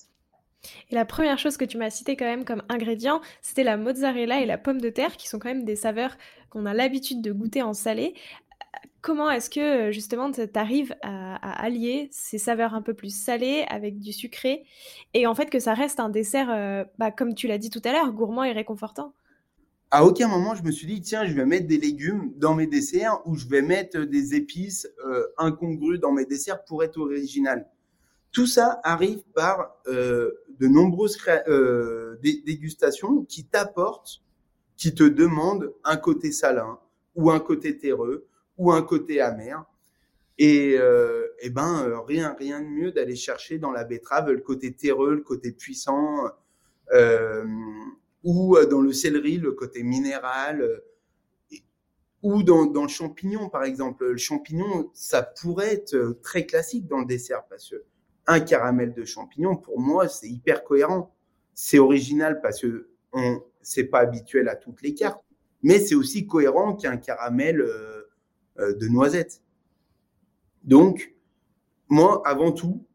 Et 0.91 0.95
la 0.95 1.05
première 1.05 1.39
chose 1.39 1.57
que 1.57 1.65
tu 1.65 1.79
m'as 1.79 1.91
cité 1.91 2.17
quand 2.17 2.27
même 2.27 2.45
comme 2.45 2.63
ingrédient, 2.69 3.21
c'était 3.41 3.65
la 3.65 3.77
mozzarella 3.77 4.41
et 4.41 4.47
la 4.47 4.59
pomme 4.59 4.81
de 4.81 4.91
terre, 4.91 5.17
qui 5.17 5.29
sont 5.29 5.39
quand 5.39 5.49
même 5.49 5.65
des 5.65 5.77
saveurs 5.77 6.17
qu'on 6.51 6.67
a 6.67 6.75
l'habitude 6.75 7.23
de 7.23 7.33
goûter 7.33 7.63
en 7.63 7.73
salé. 7.73 8.15
Comment 9.03 9.31
est-ce 9.31 9.49
que 9.49 9.93
justement 9.93 10.31
tu 10.31 10.43
arrives 10.55 10.95
à, 11.03 11.37
allier 11.63 12.09
ces 12.13 12.37
saveurs 12.37 12.75
un 12.75 12.83
peu 12.83 12.93
plus 12.93 13.15
salées 13.15 13.65
avec 13.69 13.99
du 13.99 14.13
sucré 14.13 14.65
et 15.15 15.27
en 15.27 15.35
fait 15.35 15.49
que 15.49 15.59
ça 15.59 15.73
reste 15.73 16.01
un 16.01 16.11
dessert, 16.11 16.51
euh, 16.51 16.85
bah, 16.99 17.11
comme 17.11 17.35
tu 17.35 17.47
l'as 17.47 17.57
dit 17.57 17.71
tout 17.71 17.81
à 17.85 17.93
l'heure, 17.93 18.13
gourmand 18.13 18.45
et 18.45 18.53
réconfortant? 18.53 19.15
À 19.91 20.05
aucun 20.05 20.29
moment 20.29 20.55
je 20.55 20.63
me 20.63 20.71
suis 20.71 20.87
dit 20.87 21.01
tiens 21.01 21.25
je 21.25 21.33
vais 21.33 21.47
mettre 21.47 21.67
des 21.67 21.79
légumes 21.79 22.33
dans 22.37 22.55
mes 22.55 22.67
desserts 22.67 23.21
ou 23.27 23.37
je 23.37 23.49
vais 23.49 23.63
mettre 23.63 24.01
des 24.01 24.35
épices 24.35 24.87
euh, 25.07 25.27
incongrues 25.39 25.99
dans 25.99 26.13
mes 26.13 26.27
desserts 26.27 26.65
pour 26.65 26.85
être 26.85 26.99
original. 26.99 27.67
Tout 28.33 28.47
ça 28.47 28.81
arrive 28.85 29.23
par 29.35 29.77
euh, 29.89 30.33
de 30.61 30.69
nombreuses 30.69 31.19
euh, 31.49 32.17
dégustations 32.23 33.25
qui 33.25 33.45
t'apportent, 33.45 34.23
qui 34.77 34.95
te 34.95 35.05
demandent 35.05 35.73
un 35.85 35.97
côté 35.97 36.31
salin 36.31 36.79
ou 37.17 37.31
un 37.31 37.41
côté 37.41 37.77
terreux 37.79 38.29
ou 38.61 38.71
un 38.73 38.83
côté 38.83 39.23
amer. 39.23 39.65
Et, 40.37 40.77
euh, 40.79 41.27
et 41.41 41.49
ben 41.49 41.83
euh, 41.83 42.01
rien 42.01 42.37
rien 42.39 42.61
de 42.61 42.67
mieux 42.67 42.93
d'aller 42.93 43.17
chercher 43.17 43.59
dans 43.59 43.73
la 43.73 43.85
betterave 43.85 44.31
le 44.31 44.41
côté 44.41 44.73
terreux, 44.73 45.15
le 45.15 45.23
côté 45.23 45.51
puissant, 45.51 46.27
euh, 46.93 47.45
ou 48.23 48.57
euh, 48.57 48.67
dans 48.67 48.83
le 48.83 48.93
céleri 48.93 49.39
le 49.39 49.53
côté 49.53 49.83
minéral, 49.83 50.83
ou 52.23 52.43
dans, 52.43 52.67
dans 52.67 52.83
le 52.83 52.89
champignon 52.89 53.49
par 53.49 53.65
exemple. 53.65 54.07
Le 54.11 54.19
champignon, 54.19 54.91
ça 54.93 55.23
pourrait 55.23 55.73
être 55.73 56.19
très 56.23 56.45
classique 56.45 56.87
dans 56.87 56.99
le 56.99 57.07
dessert 57.07 57.45
parce 57.49 57.71
que 57.71 57.83
un 58.27 58.41
caramel 58.41 58.93
de 58.93 59.07
champignon, 59.07 59.57
pour 59.57 59.81
moi, 59.81 60.07
c'est 60.07 60.29
hyper 60.29 60.65
cohérent. 60.65 61.15
C'est 61.55 61.79
original 61.79 62.41
parce 62.43 62.61
que 62.61 62.91
on 63.13 63.43
c'est 63.63 63.85
pas 63.85 64.01
habituel 64.01 64.49
à 64.49 64.57
toutes 64.57 64.81
les 64.83 64.95
cartes, 64.95 65.23
mais 65.63 65.79
c'est 65.79 65.95
aussi 65.95 66.27
cohérent 66.27 66.75
qu'un 66.75 66.97
caramel 66.97 67.63
de 68.59 68.89
noisette. 68.89 69.43
Donc, 70.65 71.15
moi, 71.89 72.23
avant 72.25 72.53
tout, 72.53 72.87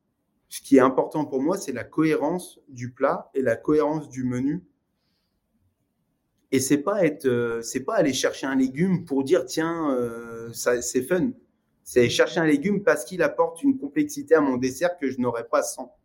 ce 0.50 0.62
qui 0.62 0.78
est 0.78 0.82
important 0.82 1.26
pour 1.26 1.42
moi, 1.42 1.58
c'est 1.58 1.72
la 1.72 1.84
cohérence 1.84 2.60
du 2.70 2.92
plat 2.92 3.30
et 3.34 3.42
la 3.42 3.56
cohérence 3.56 4.10
du 4.10 4.24
menu. 4.24 4.64
Et 6.52 6.60
c'est 6.60 6.78
pas 6.78 7.04
être, 7.06 7.26
euh, 7.26 7.62
c'est 7.62 7.84
pas 7.84 7.96
aller 7.96 8.14
chercher 8.14 8.48
un 8.48 8.56
légume 8.56 9.06
pour 9.06 9.24
dire 9.24 9.46
tiens, 9.46 9.98
ça 10.54 10.82
c'est 10.82 11.02
fun. 11.02 11.32
C'est 11.84 12.10
chercher 12.10 12.40
un 12.40 12.48
légume 12.48 12.84
parce 12.84 13.06
qu'il 13.06 13.22
apporte 13.22 13.62
une 13.62 13.78
complexité 13.78 14.34
à 14.36 14.42
mon 14.42 14.58
dessert 14.58 14.98
que 14.98 15.10
je 15.10 15.20
n'aurais 15.20 15.48
pas 15.48 15.62
sans. 15.62 15.96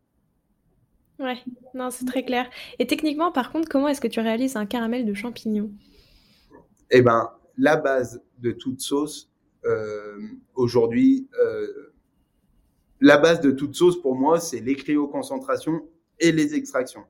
Ouais, 1.19 1.39
non, 1.75 1.91
c'est 1.91 2.05
très 2.05 2.25
clair. 2.25 2.49
Et 2.79 2.87
techniquement, 2.87 3.33
par 3.33 3.53
contre, 3.53 3.69
comment 3.69 3.89
est-ce 3.89 4.01
que 4.01 4.09
tu 4.09 4.21
réalises 4.21 4.57
un 4.57 4.67
caramel 4.67 5.07
de 5.07 5.15
champignons? 5.15 5.71
Eh 6.91 7.03
ben, 7.03 7.31
la 7.57 7.77
base 7.77 8.23
de 8.39 8.53
toute 8.53 8.81
sauce, 8.81 9.30
euh, 9.30 9.30
aujourd'hui, 10.55 11.29
euh, 11.39 11.93
la 13.01 13.19
base 13.19 13.41
de 13.41 13.51
toute 13.51 13.75
sauce 13.75 14.01
pour 14.01 14.15
moi, 14.15 14.41
c'est 14.41 14.61
les 14.61 14.77
cryoconcentrations 14.77 15.87
et 16.19 16.33
les 16.33 16.55
extractions. 16.55 17.05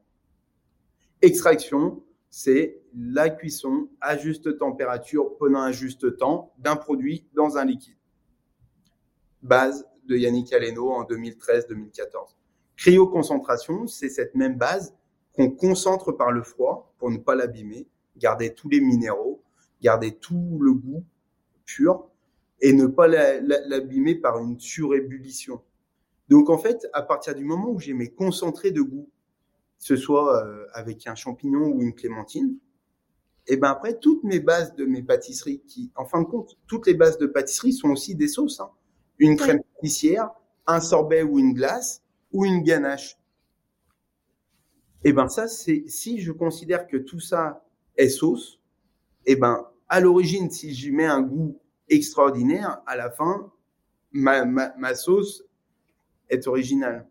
Extraction, 1.23 2.03
c'est 2.31 2.81
la 2.95 3.29
cuisson 3.29 3.89
à 4.01 4.17
juste 4.17 4.59
température 4.59 5.37
pendant 5.37 5.61
un 5.61 5.73
juste 5.73 6.17
temps 6.17 6.53
d'un 6.59 6.77
produit 6.77 7.27
dans 7.35 7.57
un 7.57 7.65
liquide 7.65 7.97
base 9.43 9.87
de 10.07 10.17
Yannick 10.17 10.53
Aleno 10.53 10.91
en 10.91 11.05
2013-2014. 11.05 12.37
Cryoconcentration, 12.77 13.87
c'est 13.87 14.09
cette 14.09 14.35
même 14.35 14.57
base 14.57 14.95
qu'on 15.35 15.51
concentre 15.51 16.13
par 16.13 16.33
le 16.33 16.43
froid 16.43 16.93
pour 16.99 17.11
ne 17.11 17.19
pas 17.19 17.35
l'abîmer, 17.35 17.87
garder 18.17 18.55
tous 18.55 18.69
les 18.69 18.81
minéraux, 18.81 19.43
garder 19.81 20.17
tout 20.17 20.59
le 20.61 20.73
goût 20.73 21.05
pur 21.65 22.10
et 22.61 22.73
ne 22.73 22.87
pas 22.87 23.09
l'abîmer 23.09 24.15
par 24.15 24.39
une 24.39 24.59
surébullition. 24.59 25.63
Donc 26.29 26.51
en 26.51 26.59
fait, 26.59 26.87
à 26.93 27.03
partir 27.03 27.35
du 27.35 27.45
moment 27.45 27.71
où 27.71 27.81
j'ai 27.81 27.95
mes 27.95 28.11
concentrés 28.11 28.71
de 28.71 28.83
goût, 28.83 29.09
ce 29.79 29.97
soit 29.97 30.45
euh, 30.45 30.67
avec 30.75 31.07
un 31.07 31.15
champignon 31.15 31.69
ou 31.69 31.83
une 31.83 31.95
clémentine, 31.95 32.57
et 33.47 33.57
ben 33.57 33.71
après 33.71 33.99
toutes 33.99 34.23
mes 34.25 34.39
bases 34.39 34.75
de 34.75 34.85
mes 34.85 35.03
pâtisseries, 35.03 35.63
qui 35.67 35.91
en 35.97 36.05
fin 36.05 36.21
de 36.21 36.27
compte, 36.27 36.59
toutes 36.67 36.87
les 36.87 36.95
bases 36.95 37.19
de 37.19 37.27
pâtisserie 37.27 37.73
sont 37.73 37.91
aussi 37.91 38.15
des 38.15 38.29
sauces. 38.29 38.61
Hein 38.61 38.71
une 39.21 39.37
crème 39.37 39.61
pâtissière, 39.75 40.31
un 40.67 40.81
sorbet 40.81 41.23
ou 41.23 41.39
une 41.39 41.53
glace 41.53 42.03
ou 42.33 42.45
une 42.45 42.63
ganache. 42.63 43.19
Et 45.05 45.11
eh 45.11 45.13
ben 45.13 45.29
ça, 45.29 45.47
c'est 45.47 45.85
si 45.87 46.21
je 46.21 46.33
considère 46.33 46.87
que 46.87 46.97
tout 46.97 47.21
ça 47.21 47.65
est 47.97 48.09
sauce, 48.09 48.61
et 49.25 49.33
eh 49.33 49.37
ben 49.37 49.67
à 49.89 50.01
l'origine, 50.01 50.51
si 50.51 50.75
j'y 50.75 50.91
mets 50.91 51.07
un 51.07 51.23
goût 51.23 51.59
extraordinaire, 51.91 52.81
à 52.87 52.97
la 52.97 53.11
fin, 53.11 53.53
ma, 54.13 54.45
ma, 54.45 54.95
sauce 54.95 55.45
est 56.31 56.47
originale. 56.47 57.07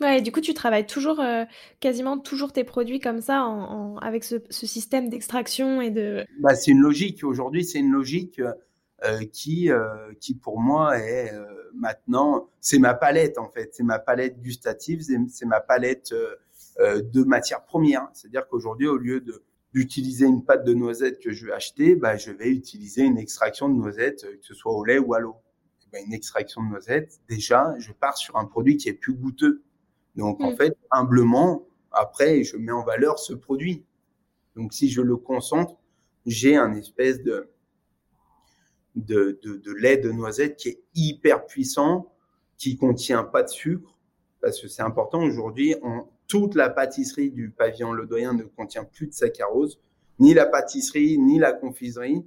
Ouais, 0.00 0.18
et 0.18 0.20
du 0.20 0.30
coup, 0.30 0.40
tu 0.40 0.54
travailles 0.54 0.86
toujours, 0.86 1.20
euh, 1.20 1.44
quasiment 1.80 2.18
toujours 2.18 2.52
tes 2.52 2.64
produits 2.64 3.00
comme 3.00 3.20
ça, 3.20 3.44
en, 3.44 3.96
avec 3.98 4.24
ce, 4.24 4.36
ce 4.50 4.66
système 4.66 5.08
d'extraction 5.08 5.80
et 5.80 5.90
de. 5.90 6.24
Bah, 6.40 6.54
c'est 6.54 6.70
une 6.70 6.80
logique. 6.80 7.24
Aujourd'hui, 7.24 7.64
c'est 7.64 7.78
une 7.78 7.92
logique. 7.92 8.40
Euh, 9.04 9.26
qui, 9.30 9.70
euh, 9.70 10.14
qui 10.20 10.34
pour 10.34 10.58
moi 10.58 10.98
est 10.98 11.30
maintenant, 11.74 12.48
c'est 12.62 12.78
ma 12.78 12.94
palette 12.94 13.36
en 13.36 13.50
fait, 13.50 13.68
c'est 13.74 13.82
ma 13.82 13.98
palette 13.98 14.40
gustative, 14.40 15.02
c'est 15.02 15.44
ma 15.44 15.60
palette 15.60 16.14
de 16.78 17.24
matières 17.24 17.62
premières. 17.62 18.08
C'est-à-dire 18.14 18.48
qu'aujourd'hui, 18.48 18.88
au 18.88 18.96
lieu 18.96 19.20
de 19.20 19.44
d'utiliser 19.76 20.24
une 20.24 20.42
pâte 20.42 20.64
de 20.64 20.72
noisette 20.72 21.20
que 21.20 21.32
je 21.32 21.44
vais 21.44 21.52
acheter, 21.52 21.96
bah, 21.96 22.16
je 22.16 22.30
vais 22.30 22.48
utiliser 22.48 23.02
une 23.02 23.18
extraction 23.18 23.68
de 23.68 23.74
noisette, 23.74 24.22
que 24.22 24.46
ce 24.46 24.54
soit 24.54 24.72
au 24.72 24.82
lait 24.82 24.98
ou 24.98 25.12
à 25.12 25.20
l'eau. 25.20 25.36
Ben, 25.92 26.02
une 26.06 26.14
extraction 26.14 26.62
de 26.62 26.68
noisette, 26.68 27.20
déjà, 27.28 27.74
je 27.78 27.92
pars 27.92 28.16
sur 28.16 28.36
un 28.36 28.46
produit 28.46 28.78
qui 28.78 28.88
est 28.88 28.94
plus 28.94 29.12
goûteux. 29.12 29.62
Donc, 30.14 30.40
en 30.40 30.52
mm. 30.52 30.56
fait, 30.56 30.78
humblement, 30.90 31.66
après, 31.92 32.42
je 32.42 32.56
mets 32.56 32.72
en 32.72 32.84
valeur 32.84 33.18
ce 33.18 33.34
produit. 33.34 33.84
Donc, 34.56 34.72
si 34.72 34.88
je 34.88 35.02
le 35.02 35.18
concentre, 35.18 35.76
j'ai 36.24 36.56
un 36.56 36.72
espèce 36.72 37.22
de, 37.22 37.50
de, 38.94 39.38
de, 39.42 39.72
lait 39.74 39.98
de 39.98 40.10
noisette 40.10 40.56
qui 40.56 40.70
est 40.70 40.82
hyper 40.94 41.44
puissant, 41.44 42.14
qui 42.56 42.78
contient 42.78 43.24
pas 43.24 43.42
de 43.42 43.48
sucre, 43.48 43.94
parce 44.40 44.58
que 44.58 44.68
c'est 44.68 44.82
important 44.82 45.22
aujourd'hui. 45.22 45.74
Toute 46.28 46.54
la 46.54 46.70
pâtisserie 46.70 47.30
du 47.30 47.50
pavillon 47.50 47.92
Ledoyen 47.92 48.34
ne 48.34 48.44
contient 48.44 48.84
plus 48.84 49.06
de 49.06 49.12
saccharose, 49.12 49.80
ni 50.18 50.34
la 50.34 50.46
pâtisserie, 50.46 51.18
ni 51.18 51.38
la 51.38 51.52
confiserie, 51.52 52.24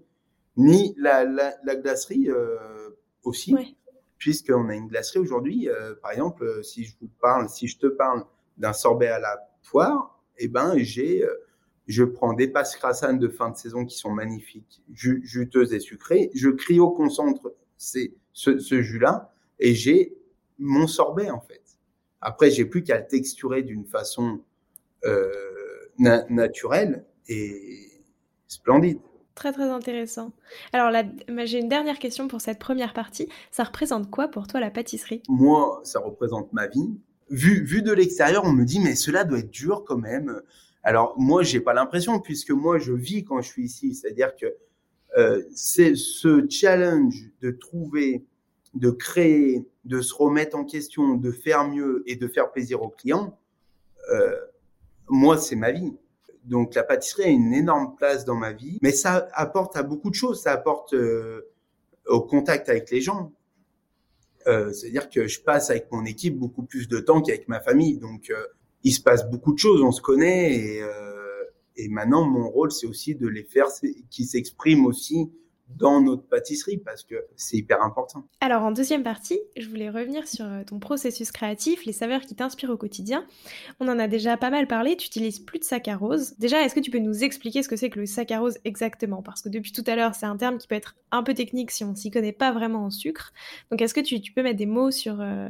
ni 0.57 0.93
la, 0.97 1.25
la, 1.25 1.75
glacerie 1.75 2.29
euh, 2.29 2.57
aussi, 3.23 3.55
puisqu'on 4.17 4.69
a 4.69 4.75
une 4.75 4.88
glacerie 4.88 5.19
aujourd'hui. 5.19 5.69
Euh, 5.69 5.95
par 6.01 6.12
exemple, 6.12 6.43
euh, 6.43 6.63
si 6.63 6.83
je 6.83 6.95
vous 6.99 7.09
parle, 7.21 7.49
si 7.49 7.67
je 7.67 7.77
te 7.77 7.88
parle 7.88 8.25
d'un 8.57 8.73
sorbet 8.73 9.07
à 9.07 9.19
la 9.19 9.49
poire, 9.69 10.21
eh 10.38 10.47
ben 10.47 10.77
j'ai 10.77 11.25
je 11.88 12.03
prends 12.03 12.33
des 12.33 12.47
passes 12.47 12.75
crassanes 12.75 13.17
de 13.17 13.27
fin 13.27 13.49
de 13.49 13.57
saison 13.57 13.83
qui 13.83 13.97
sont 13.97 14.12
magnifiques, 14.12 14.83
juteuses 14.93 15.73
et 15.73 15.79
sucrées. 15.79 16.29
Je 16.35 16.49
cryoconcentre 16.49 17.51
c'est 17.79 18.13
ce, 18.31 18.59
ce 18.59 18.81
jus-là 18.83 19.33
et 19.57 19.73
j'ai 19.73 20.15
mon 20.59 20.85
sorbet 20.85 21.31
en 21.31 21.41
fait. 21.41 21.63
Après, 22.21 22.51
j'ai 22.51 22.65
plus 22.65 22.84
qu'à 22.84 22.99
le 22.99 23.08
texturer 23.08 23.63
d'une 23.63 23.86
façon 23.86 24.41
euh, 25.05 25.32
naturelle 25.97 27.05
et 27.27 28.03
splendide. 28.47 28.99
Très 29.36 29.53
très 29.53 29.69
intéressant. 29.69 30.34
Alors 30.73 30.91
j'ai 31.45 31.60
une 31.60 31.69
dernière 31.69 31.97
question 31.99 32.27
pour 32.27 32.41
cette 32.41 32.60
première 32.60 32.93
partie. 32.93 33.29
Ça 33.51 33.63
représente 33.63 34.10
quoi 34.10 34.27
pour 34.27 34.47
toi 34.47 34.60
la 34.60 34.69
pâtisserie? 34.69 35.23
Moi, 35.29 35.79
ça 35.86 35.99
représente 35.99 36.51
ma 36.51 36.67
vie. 36.67 36.89
Vu, 37.29 37.63
vu 37.63 37.82
de 37.82 37.93
l'extérieur, 37.93 38.43
on 38.43 38.51
me 38.51 38.65
dit 38.65 38.79
mais 38.79 38.95
cela 38.95 39.23
doit 39.23 39.39
être 39.39 39.51
dur 39.51 39.86
quand 39.88 39.97
même. 39.97 40.41
Alors 40.84 41.13
moi, 41.17 41.43
j'ai 41.43 41.62
pas 41.62 41.73
l'impression 41.73 42.19
puisque 42.19 42.51
moi 42.51 42.79
je 42.79 42.91
vis 42.91 43.23
quand 43.23 43.41
je 43.41 43.47
suis 43.47 43.63
ici. 43.63 43.95
C'est-à-dire 43.95 44.36
que 44.36 44.47
euh, 45.17 45.41
c'est 45.53 45.95
ce 45.95 46.45
challenge 46.49 47.32
de 47.41 47.51
trouver, 47.51 48.25
de 48.73 48.91
créer, 48.91 49.65
de 49.86 50.01
se 50.01 50.13
remettre 50.13 50.58
en 50.58 50.65
question, 50.65 51.15
de 51.15 51.32
faire 51.32 51.67
mieux 51.67 52.03
et 52.05 52.15
de 52.15 52.27
faire 52.27 52.51
plaisir 52.51 52.82
aux 52.82 52.89
clients. 52.89 53.38
Euh, 54.12 54.36
moi, 55.08 55.38
c'est 55.38 55.55
ma 55.55 55.71
vie. 55.71 55.93
Donc 56.45 56.73
la 56.75 56.84
pâtisserie 56.84 57.23
a 57.23 57.27
une 57.27 57.53
énorme 57.53 57.95
place 57.95 58.25
dans 58.25 58.36
ma 58.36 58.53
vie, 58.53 58.79
mais 58.82 58.91
ça 58.91 59.27
apporte 59.34 59.75
à 59.75 59.84
beaucoup 59.84 60.10
de 60.10 60.15
choses. 60.15 60.41
Ça 60.41 60.51
apporte 60.51 60.93
euh, 60.93 61.41
au 62.08 62.21
contact 62.21 62.69
avec 62.69 62.89
les 62.91 63.01
gens. 63.01 63.32
Euh, 64.47 64.71
C'est-à-dire 64.71 65.10
que 65.10 65.27
je 65.27 65.41
passe 65.41 65.69
avec 65.69 65.91
mon 65.91 66.05
équipe 66.05 66.38
beaucoup 66.38 66.63
plus 66.63 66.88
de 66.88 66.99
temps 66.99 67.21
qu'avec 67.21 67.47
ma 67.47 67.60
famille. 67.60 67.97
Donc 67.97 68.29
euh, 68.29 68.41
il 68.84 68.93
se 68.93 69.01
passe 69.01 69.29
beaucoup 69.29 69.53
de 69.53 69.60
choses, 69.60 69.82
on 69.82 69.91
se 69.91 70.01
connaît 70.01 70.55
et, 70.55 70.82
euh, 70.82 71.43
et 71.75 71.89
maintenant 71.89 72.23
mon 72.25 72.49
rôle 72.49 72.71
c'est 72.71 72.88
aussi 72.88 73.13
de 73.15 73.27
les 73.27 73.43
faire 73.43 73.67
qui 74.10 74.25
s'expriment 74.25 74.86
aussi 74.86 75.29
dans 75.75 76.01
notre 76.01 76.23
pâtisserie 76.23 76.77
parce 76.77 77.03
que 77.03 77.15
c'est 77.36 77.58
hyper 77.58 77.82
important. 77.82 78.23
Alors 78.41 78.63
en 78.63 78.71
deuxième 78.71 79.03
partie, 79.03 79.39
je 79.58 79.69
voulais 79.69 79.89
revenir 79.89 80.27
sur 80.27 80.45
euh, 80.45 80.63
ton 80.63 80.79
processus 80.79 81.32
créatif, 81.32 81.86
les 81.86 81.93
saveurs 81.93 82.21
qui 82.21 82.36
t'inspirent 82.36 82.71
au 82.71 82.77
quotidien. 82.77 83.25
On 83.79 83.88
en 83.88 83.99
a 83.99 84.08
déjà 84.08 84.38
pas 84.38 84.49
mal 84.49 84.67
parlé, 84.67 84.97
tu 84.97 85.08
utilises 85.08 85.39
plus 85.39 85.60
de 85.60 85.63
saccharose. 85.63 86.36
Déjà, 86.38 86.63
est-ce 86.63 86.75
que 86.75 86.79
tu 86.79 86.91
peux 86.91 86.99
nous 86.99 87.23
expliquer 87.23 87.63
ce 87.63 87.69
que 87.69 87.75
c'est 87.75 87.89
que 87.89 87.99
le 87.99 88.05
saccharose 88.05 88.58
exactement? 88.65 89.21
Parce 89.21 89.41
que 89.41 89.49
depuis 89.49 89.71
tout 89.71 89.84
à 89.88 89.95
l'heure, 89.95 90.15
c'est 90.15 90.25
un 90.25 90.38
terme 90.38 90.58
qui 90.58 90.67
peut 90.67 90.75
être 90.75 90.95
un 91.12 91.23
peu 91.23 91.34
technique 91.34 91.71
si 91.71 91.84
on 91.84 91.95
s'y 91.95 92.12
connaît 92.12 92.34
pas 92.34 92.51
vraiment 92.51 92.86
en 92.86 92.89
sucre. 92.89 93.34
Donc 93.71 93.82
est-ce 93.82 93.93
que 93.93 94.01
tu, 94.01 94.19
peux 94.34 94.43
mettre 94.43 94.58
des 94.58 94.65
mots 94.65 94.91
sur... 94.91 95.21
Euh, 95.21 95.47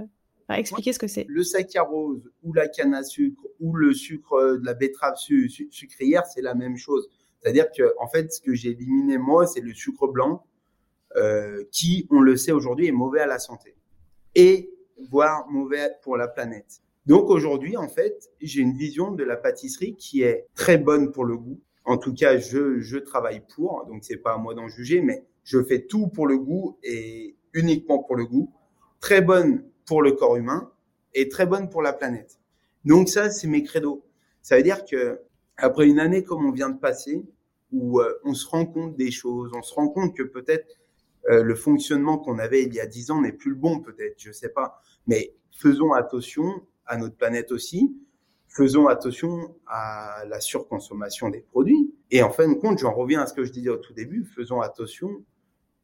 expliquer 0.49 0.93
ce 0.93 0.99
que 0.99 1.07
c'est? 1.07 1.25
Le 1.29 1.43
saccharose 1.43 2.29
ou 2.43 2.53
la 2.53 2.67
canne 2.67 2.93
à 2.93 3.03
sucre 3.03 3.43
ou 3.59 3.75
le 3.75 3.93
sucre 3.93 4.57
de 4.57 4.65
la 4.65 4.73
betterave 4.73 5.15
sucrière, 5.15 6.25
c'est 6.25 6.41
la 6.41 6.55
même 6.55 6.75
chose. 6.75 7.07
C'est-à-dire 7.41 7.71
que, 7.71 7.93
en 7.99 8.07
fait, 8.07 8.31
ce 8.33 8.41
que 8.41 8.53
j'ai 8.53 8.71
éliminé 8.71 9.17
moi, 9.17 9.47
c'est 9.47 9.61
le 9.61 9.73
sucre 9.73 10.07
blanc, 10.07 10.45
euh, 11.15 11.63
qui, 11.71 12.07
on 12.11 12.21
le 12.21 12.37
sait 12.37 12.51
aujourd'hui, 12.51 12.87
est 12.87 12.91
mauvais 12.91 13.21
à 13.21 13.25
la 13.25 13.39
santé 13.39 13.75
et 14.35 14.69
voire 15.09 15.49
mauvais 15.49 15.89
pour 16.03 16.17
la 16.17 16.27
planète. 16.27 16.81
Donc 17.05 17.29
aujourd'hui, 17.29 17.77
en 17.77 17.87
fait, 17.87 18.29
j'ai 18.41 18.61
une 18.61 18.77
vision 18.77 19.11
de 19.11 19.23
la 19.23 19.35
pâtisserie 19.35 19.95
qui 19.95 20.21
est 20.21 20.47
très 20.53 20.77
bonne 20.77 21.11
pour 21.11 21.25
le 21.25 21.37
goût. 21.37 21.59
En 21.85 21.97
tout 21.97 22.13
cas, 22.13 22.37
je, 22.37 22.79
je 22.79 22.97
travaille 22.97 23.41
pour, 23.55 23.85
donc 23.87 24.03
c'est 24.03 24.17
pas 24.17 24.33
à 24.33 24.37
moi 24.37 24.53
d'en 24.53 24.67
juger, 24.67 25.01
mais 25.01 25.25
je 25.43 25.63
fais 25.63 25.87
tout 25.87 26.07
pour 26.07 26.27
le 26.27 26.37
goût 26.37 26.77
et 26.83 27.35
uniquement 27.53 28.03
pour 28.03 28.15
le 28.15 28.25
goût. 28.25 28.53
Très 28.99 29.21
bonne 29.21 29.63
pour 29.85 30.03
le 30.03 30.11
corps 30.11 30.35
humain 30.35 30.71
et 31.15 31.29
très 31.29 31.47
bonne 31.47 31.69
pour 31.69 31.81
la 31.81 31.93
planète. 31.93 32.39
Donc 32.85 33.09
ça, 33.09 33.31
c'est 33.31 33.47
mes 33.47 33.63
credos. 33.63 34.05
Ça 34.43 34.57
veut 34.57 34.63
dire 34.63 34.85
que 34.85 35.19
après 35.59 35.87
une 35.87 35.99
année 35.99 36.23
comme 36.23 36.45
on 36.45 36.51
vient 36.51 36.69
de 36.69 36.79
passer, 36.79 37.25
où 37.71 37.99
euh, 38.01 38.19
on 38.23 38.33
se 38.33 38.47
rend 38.47 38.65
compte 38.65 38.95
des 38.95 39.11
choses, 39.11 39.51
on 39.55 39.61
se 39.61 39.73
rend 39.73 39.89
compte 39.89 40.15
que 40.15 40.23
peut-être 40.23 40.79
euh, 41.29 41.43
le 41.43 41.55
fonctionnement 41.55 42.17
qu'on 42.17 42.39
avait 42.39 42.63
il 42.63 42.73
y 42.73 42.79
a 42.79 42.87
dix 42.87 43.11
ans 43.11 43.21
n'est 43.21 43.31
plus 43.31 43.51
le 43.51 43.57
bon, 43.57 43.79
peut-être, 43.79 44.15
je 44.17 44.31
sais 44.31 44.49
pas. 44.49 44.81
Mais 45.07 45.35
faisons 45.51 45.93
attention 45.93 46.61
à 46.85 46.97
notre 46.97 47.15
planète 47.15 47.51
aussi. 47.51 47.95
Faisons 48.47 48.87
attention 48.87 49.55
à 49.67 50.23
la 50.27 50.39
surconsommation 50.39 51.29
des 51.29 51.41
produits. 51.41 51.93
Et 52.09 52.23
en 52.23 52.31
fin 52.31 52.47
de 52.47 52.55
compte, 52.55 52.79
j'en 52.79 52.93
reviens 52.93 53.21
à 53.21 53.27
ce 53.27 53.33
que 53.33 53.43
je 53.43 53.51
disais 53.51 53.69
au 53.69 53.77
tout 53.77 53.93
début, 53.93 54.25
faisons 54.25 54.61
attention 54.61 55.23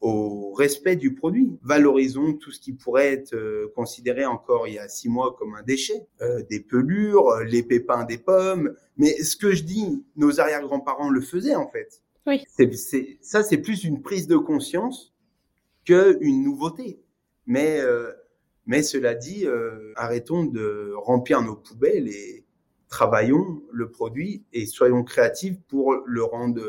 au 0.01 0.53
respect 0.53 0.95
du 0.95 1.13
produit. 1.13 1.57
Valorisons 1.63 2.33
tout 2.33 2.51
ce 2.51 2.59
qui 2.59 2.73
pourrait 2.73 3.13
être 3.13 3.33
euh, 3.33 3.71
considéré 3.75 4.25
encore 4.25 4.67
il 4.67 4.75
y 4.75 4.79
a 4.79 4.87
six 4.87 5.09
mois 5.09 5.35
comme 5.37 5.55
un 5.55 5.63
déchet, 5.63 6.07
euh, 6.21 6.43
des 6.49 6.59
pelures, 6.59 7.29
euh, 7.29 7.43
les 7.43 7.63
pépins 7.63 8.03
des 8.03 8.17
pommes. 8.17 8.75
Mais 8.97 9.11
ce 9.23 9.35
que 9.35 9.53
je 9.53 9.63
dis, 9.63 10.03
nos 10.15 10.39
arrière-grands-parents 10.39 11.09
le 11.09 11.21
faisaient 11.21 11.55
en 11.55 11.69
fait. 11.69 12.01
Oui. 12.27 12.43
C'est, 12.47 13.17
ça, 13.21 13.43
c'est 13.43 13.57
plus 13.57 13.83
une 13.83 14.01
prise 14.01 14.27
de 14.27 14.37
conscience 14.37 15.13
que 15.85 16.17
une 16.21 16.43
nouveauté. 16.43 16.99
Mais 17.45 17.79
mais 18.65 18.81
cela 18.81 19.13
dit, 19.13 19.45
arrêtons 19.95 20.43
de 20.43 20.91
remplir 20.95 21.43
nos 21.43 21.55
poubelles 21.55 22.07
et 22.07 22.43
travaillons 22.89 23.61
le 23.71 23.91
produit 23.91 24.43
et 24.53 24.65
soyons 24.65 25.03
créatifs 25.03 25.59
pour 25.67 25.93
le 26.03 26.23
rendre 26.23 26.63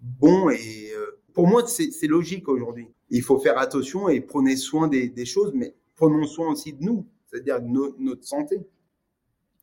bon 0.00 0.50
et 0.50 0.92
pour 1.34 1.48
moi, 1.48 1.66
c'est 1.66 2.06
logique 2.06 2.48
aujourd'hui. 2.48 2.88
Il 3.10 3.22
faut 3.22 3.38
faire 3.38 3.58
attention 3.58 4.08
et 4.08 4.20
prenez 4.20 4.56
soin 4.56 4.88
des, 4.88 5.24
choses, 5.26 5.52
mais 5.54 5.74
prenons 5.96 6.24
soin 6.24 6.48
aussi 6.48 6.72
de 6.72 6.82
nous, 6.82 7.06
c'est-à-dire 7.26 7.60
de 7.60 7.68
notre 7.98 8.24
santé. 8.24 8.60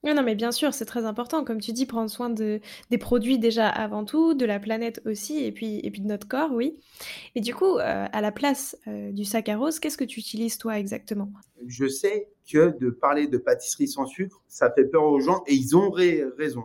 Oui, 0.04 0.16
non, 0.16 0.24
mais 0.24 0.34
bien 0.34 0.52
sûr, 0.52 0.74
c'est 0.74 0.86
très 0.86 1.06
important. 1.06 1.44
Comme 1.44 1.62
tu 1.62 1.74
dis, 1.74 1.86
prendre 1.86 2.10
soin 2.10 2.30
de, 2.30 2.60
des 2.90 2.98
produits 2.98 3.38
déjà 3.38 3.70
avant 3.70 4.04
tout, 4.04 4.34
de 4.34 4.46
la 4.46 4.60
planète 4.60 5.00
aussi, 5.06 5.44
et 5.44 5.52
puis, 5.52 5.80
et 5.84 5.92
puis 5.92 6.02
de 6.02 6.08
notre 6.08 6.28
corps, 6.28 6.52
oui. 6.52 6.80
Et 7.36 7.42
du 7.42 7.54
coup, 7.54 7.78
euh, 7.78 8.08
à 8.12 8.22
la 8.22 8.32
place 8.32 8.76
euh, 8.88 9.12
du 9.12 9.26
saccharose, 9.26 9.80
qu'est-ce 9.80 9.98
que 9.98 10.04
tu 10.04 10.20
utilises 10.20 10.58
toi 10.58 10.80
exactement? 10.80 11.32
Je 11.68 11.88
sais 11.88 12.30
que 12.52 12.76
de 12.80 12.90
parler 12.90 13.28
de 13.28 13.38
pâtisserie 13.38 13.88
sans 13.88 14.08
sucre, 14.08 14.42
ça 14.48 14.72
fait 14.72 14.86
peur 14.86 15.04
aux 15.04 15.20
gens, 15.20 15.44
et 15.46 15.54
ils 15.54 15.78
ont 15.78 15.92
raison. 15.92 16.64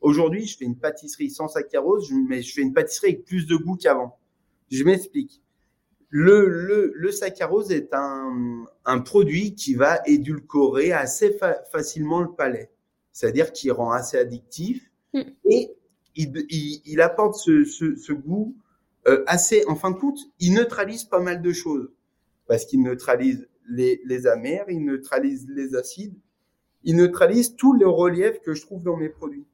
Aujourd'hui, 0.00 0.46
je 0.46 0.56
fais 0.56 0.64
une 0.64 0.78
pâtisserie 0.78 1.30
sans 1.30 1.48
saccharose, 1.48 2.12
mais 2.28 2.40
je 2.40 2.54
fais 2.54 2.62
une 2.62 2.72
pâtisserie 2.72 3.14
avec 3.14 3.24
plus 3.24 3.46
de 3.46 3.56
goût 3.56 3.76
qu'avant. 3.76 4.16
Je 4.70 4.84
m'explique. 4.84 5.42
Le, 6.08 6.48
le, 6.48 6.92
le, 6.94 7.10
saccharose 7.10 7.72
est 7.72 7.92
un, 7.92 8.64
un, 8.84 9.00
produit 9.00 9.54
qui 9.54 9.74
va 9.74 10.00
édulcorer 10.06 10.92
assez 10.92 11.36
facilement 11.72 12.20
le 12.20 12.32
palais, 12.32 12.70
c'est-à-dire 13.12 13.52
qu'il 13.52 13.72
rend 13.72 13.90
assez 13.90 14.16
addictif 14.16 14.90
mm. 15.12 15.20
et 15.46 15.76
il, 16.14 16.46
il, 16.48 16.80
il, 16.84 17.00
apporte 17.00 17.34
ce, 17.34 17.64
ce, 17.64 17.96
ce 17.96 18.12
goût 18.12 18.56
euh, 19.08 19.22
assez, 19.26 19.64
en 19.66 19.76
fin 19.76 19.90
de 19.90 19.96
compte, 19.96 20.18
il 20.40 20.54
neutralise 20.54 21.04
pas 21.04 21.20
mal 21.20 21.42
de 21.42 21.52
choses 21.52 21.90
parce 22.46 22.64
qu'il 22.64 22.82
neutralise 22.82 23.48
les, 23.68 24.00
les 24.04 24.26
amers, 24.26 24.64
il 24.68 24.84
neutralise 24.84 25.46
les 25.48 25.74
acides, 25.74 26.16
il 26.84 26.96
neutralise 26.96 27.56
tout 27.56 27.72
le 27.72 27.88
relief 27.88 28.40
que 28.40 28.54
je 28.54 28.62
trouve 28.62 28.82
dans 28.82 28.96
mes 28.96 29.08
produits. 29.08 29.46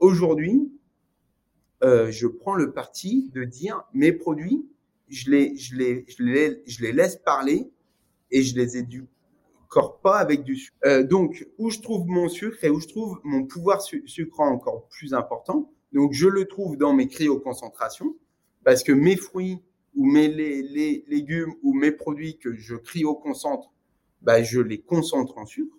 Aujourd'hui, 0.00 0.70
euh, 1.82 2.10
je 2.10 2.26
prends 2.26 2.54
le 2.54 2.72
parti 2.72 3.30
de 3.34 3.44
dire 3.44 3.84
mes 3.94 4.12
produits, 4.12 4.66
je 5.08 5.30
les, 5.30 5.56
je 5.56 5.76
les, 5.76 6.04
je 6.08 6.22
les, 6.22 6.62
je 6.66 6.82
les 6.82 6.92
laisse 6.92 7.16
parler 7.16 7.70
et 8.30 8.42
je 8.42 8.54
les 8.54 8.76
éducore 8.76 10.00
pas 10.02 10.18
avec 10.18 10.44
du 10.44 10.56
sucre. 10.56 10.76
Euh, 10.84 11.02
donc, 11.02 11.46
où 11.58 11.70
je 11.70 11.80
trouve 11.80 12.06
mon 12.06 12.28
sucre 12.28 12.62
et 12.64 12.70
où 12.70 12.80
je 12.80 12.88
trouve 12.88 13.20
mon 13.24 13.44
pouvoir 13.44 13.82
su 13.82 14.02
sucrant 14.06 14.48
encore 14.48 14.86
plus 14.88 15.14
important, 15.14 15.72
donc 15.92 16.12
je 16.12 16.28
le 16.28 16.46
trouve 16.46 16.76
dans 16.76 16.92
mes 16.92 17.08
cryoconcentrations, 17.08 18.14
parce 18.64 18.82
que 18.82 18.92
mes 18.92 19.16
fruits 19.16 19.62
ou 19.96 20.06
mes 20.06 20.28
légumes 20.28 21.54
ou 21.62 21.74
mes 21.74 21.92
produits 21.92 22.38
que 22.38 22.54
je 22.54 22.76
cryoconcentre, 22.76 23.72
bah, 24.22 24.42
je 24.42 24.60
les 24.60 24.80
concentre 24.80 25.38
en 25.38 25.46
sucre, 25.46 25.76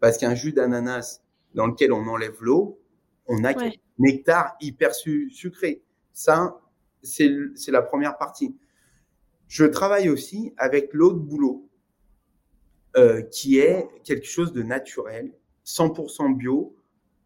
parce 0.00 0.18
qu'un 0.18 0.34
jus 0.34 0.52
d'ananas 0.52 1.22
dans 1.54 1.66
lequel 1.66 1.92
on 1.92 2.06
enlève 2.06 2.36
l'eau, 2.40 2.78
on 3.26 3.44
a 3.44 3.54
nectar 3.98 4.56
hyper 4.60 4.94
sucré. 4.94 5.82
Ça, 6.12 6.60
c'est 7.02 7.30
la 7.68 7.82
première 7.82 8.18
partie. 8.18 8.56
Je 9.46 9.64
travaille 9.64 10.08
aussi 10.08 10.52
avec 10.56 10.92
l'eau 10.92 11.12
de 11.12 11.18
boulot, 11.18 11.68
euh, 12.96 13.22
qui 13.22 13.58
est 13.58 13.88
quelque 14.04 14.26
chose 14.26 14.52
de 14.52 14.62
naturel, 14.62 15.32
100% 15.64 16.36
bio, 16.36 16.76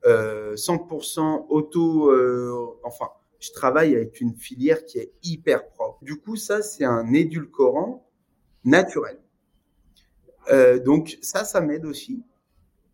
euh, 0.05 0.55
100% 0.55 1.47
auto. 1.49 2.11
Euh, 2.11 2.79
enfin, 2.85 3.09
je 3.41 3.51
travaille 3.53 3.97
avec 3.97 4.21
une 4.21 4.35
filière 4.35 4.85
qui 4.85 4.99
est 4.99 5.13
hyper 5.23 5.69
propre. 5.69 5.99
Du 6.05 6.21
coup, 6.21 6.37
ça, 6.37 6.63
c'est 6.63 6.85
un 6.85 7.13
édulcorant 7.13 8.09
naturel. 8.65 9.19
Euh, 10.51 10.79
donc 10.79 11.19
ça, 11.23 11.45
ça 11.45 11.61
m'aide 11.61 11.85
aussi 11.85 12.23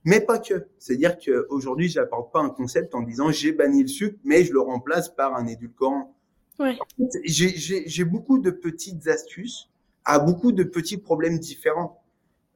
mais 0.08 0.22
pas 0.22 0.38
que. 0.38 0.66
C'est-à-dire 0.78 1.18
qu'aujourd'hui, 1.18 1.90
je 1.90 2.00
n'apporte 2.00 2.32
pas 2.32 2.40
un 2.40 2.48
concept 2.48 2.94
en 2.94 3.02
disant 3.02 3.30
j'ai 3.30 3.52
banni 3.52 3.82
le 3.82 3.88
sucre, 3.88 4.18
mais 4.24 4.42
je 4.42 4.54
le 4.54 4.60
remplace 4.60 5.10
par 5.10 5.36
un 5.36 5.46
édulcorant. 5.46 6.16
Ouais. 6.58 6.78
J'ai 7.26 8.04
beaucoup 8.04 8.38
de 8.38 8.50
petites 8.50 9.06
astuces 9.06 9.68
à 10.06 10.18
beaucoup 10.18 10.52
de 10.52 10.64
petits 10.64 10.96
problèmes 10.96 11.38
différents. 11.38 12.02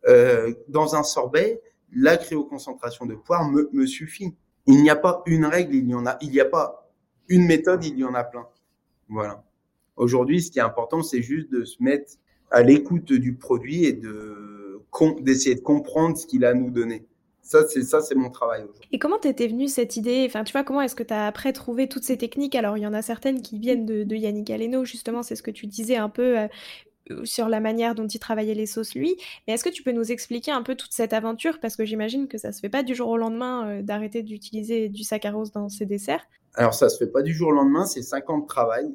Euh, 0.08 0.54
dans 0.68 0.96
un 0.96 1.02
sorbet, 1.02 1.60
la 1.94 2.16
cryoconcentration 2.16 3.04
de 3.04 3.14
poire 3.14 3.46
me, 3.46 3.68
me 3.74 3.84
suffit. 3.84 4.34
Il 4.66 4.82
n'y 4.82 4.88
a 4.88 4.96
pas 4.96 5.22
une 5.26 5.44
règle, 5.44 5.74
il 5.74 5.90
y 5.90 5.94
en 5.94 6.06
a, 6.06 6.16
il 6.22 6.30
n'y 6.30 6.40
a 6.40 6.46
pas 6.46 6.90
une 7.28 7.44
méthode, 7.44 7.84
il 7.84 7.98
y 7.98 8.04
en 8.04 8.14
a 8.14 8.24
plein. 8.24 8.48
Voilà. 9.10 9.44
Aujourd'hui, 9.96 10.40
ce 10.40 10.50
qui 10.50 10.58
est 10.58 10.62
important, 10.62 11.02
c'est 11.02 11.20
juste 11.20 11.52
de 11.52 11.64
se 11.64 11.82
mettre 11.82 12.14
à 12.50 12.62
l'écoute 12.62 13.12
du 13.12 13.34
produit 13.34 13.84
et 13.84 13.92
de 13.92 14.38
d'essayer 15.20 15.54
de 15.54 15.60
comprendre 15.60 16.16
ce 16.16 16.26
qu'il 16.26 16.44
a 16.44 16.50
à 16.50 16.54
nous 16.54 16.70
donner. 16.70 17.06
Ça, 17.42 17.66
c'est 17.68 17.82
ça, 17.82 18.00
c'est 18.00 18.14
mon 18.14 18.30
travail. 18.30 18.64
Et 18.92 18.98
comment 18.98 19.18
t'étais 19.18 19.48
venue 19.48 19.68
cette 19.68 19.96
idée? 19.96 20.24
Enfin, 20.26 20.44
tu 20.44 20.52
vois, 20.52 20.62
comment 20.62 20.80
est-ce 20.80 20.94
que 20.94 21.02
tu 21.02 21.12
as 21.12 21.26
après 21.26 21.52
trouvé 21.52 21.88
toutes 21.88 22.04
ces 22.04 22.16
techniques? 22.16 22.54
Alors, 22.54 22.78
il 22.78 22.82
y 22.82 22.86
en 22.86 22.94
a 22.94 23.02
certaines 23.02 23.42
qui 23.42 23.58
viennent 23.58 23.84
de, 23.84 24.04
de 24.04 24.16
Yannick 24.16 24.48
Aleno, 24.48 24.84
justement, 24.84 25.22
c'est 25.22 25.34
ce 25.34 25.42
que 25.42 25.50
tu 25.50 25.66
disais 25.66 25.96
un 25.96 26.08
peu 26.08 26.38
euh, 26.38 26.46
sur 27.24 27.48
la 27.48 27.60
manière 27.60 27.94
dont 27.94 28.06
il 28.06 28.18
travaillait 28.20 28.54
les 28.54 28.66
sauces 28.66 28.94
lui. 28.94 29.16
Mais 29.46 29.54
est-ce 29.54 29.64
que 29.64 29.70
tu 29.70 29.82
peux 29.82 29.92
nous 29.92 30.12
expliquer 30.12 30.52
un 30.52 30.62
peu 30.62 30.76
toute 30.76 30.92
cette 30.92 31.12
aventure? 31.12 31.58
Parce 31.60 31.76
que 31.76 31.84
j'imagine 31.84 32.28
que 32.28 32.38
ça 32.38 32.52
se 32.52 32.60
fait 32.60 32.68
pas 32.68 32.84
du 32.84 32.94
jour 32.94 33.08
au 33.08 33.16
lendemain 33.16 33.68
euh, 33.68 33.82
d'arrêter 33.82 34.22
d'utiliser 34.22 34.88
du 34.88 35.02
saccharose 35.02 35.50
dans 35.50 35.68
ses 35.68 35.84
desserts. 35.84 36.24
Alors, 36.54 36.74
ça 36.74 36.88
se 36.88 36.96
fait 36.96 37.10
pas 37.10 37.22
du 37.22 37.34
jour 37.34 37.48
au 37.48 37.52
lendemain, 37.52 37.86
c'est 37.86 38.02
5 38.02 38.30
ans 38.30 38.38
de 38.38 38.46
travail 38.46 38.94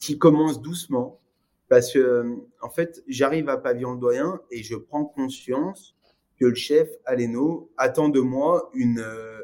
qui 0.00 0.18
commence 0.18 0.62
doucement. 0.62 1.20
Parce 1.68 1.92
que, 1.92 1.98
euh, 1.98 2.36
en 2.62 2.70
fait, 2.70 3.02
j'arrive 3.06 3.50
à 3.50 3.58
Pavillon 3.58 3.94
Doyen 3.94 4.40
et 4.50 4.62
je 4.62 4.74
prends 4.74 5.04
conscience 5.04 5.94
que 6.38 6.46
le 6.46 6.54
chef 6.54 6.88
Aleno 7.04 7.70
attend 7.76 8.08
de 8.08 8.20
moi 8.20 8.70
une, 8.74 9.00
euh, 9.00 9.42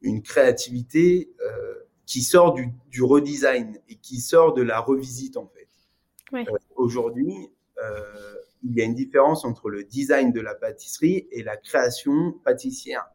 une 0.00 0.22
créativité 0.22 1.32
euh, 1.40 1.74
qui 2.06 2.22
sort 2.22 2.54
du, 2.54 2.68
du, 2.90 3.02
redesign 3.02 3.78
et 3.88 3.96
qui 3.96 4.20
sort 4.20 4.54
de 4.54 4.62
la 4.62 4.80
revisite 4.80 5.36
en 5.36 5.46
fait. 5.46 5.68
Ouais. 6.32 6.44
Euh, 6.48 6.58
Aujourd'hui, 6.76 7.50
euh, 7.82 8.34
il 8.64 8.74
y 8.74 8.80
a 8.80 8.84
une 8.84 8.94
différence 8.94 9.44
entre 9.44 9.68
le 9.68 9.84
design 9.84 10.32
de 10.32 10.40
la 10.40 10.54
pâtisserie 10.54 11.28
et 11.30 11.42
la 11.42 11.56
création 11.56 12.32
pâtissière. 12.44 13.06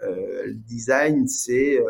Le 0.00 0.52
design, 0.54 1.26
c'est 1.26 1.82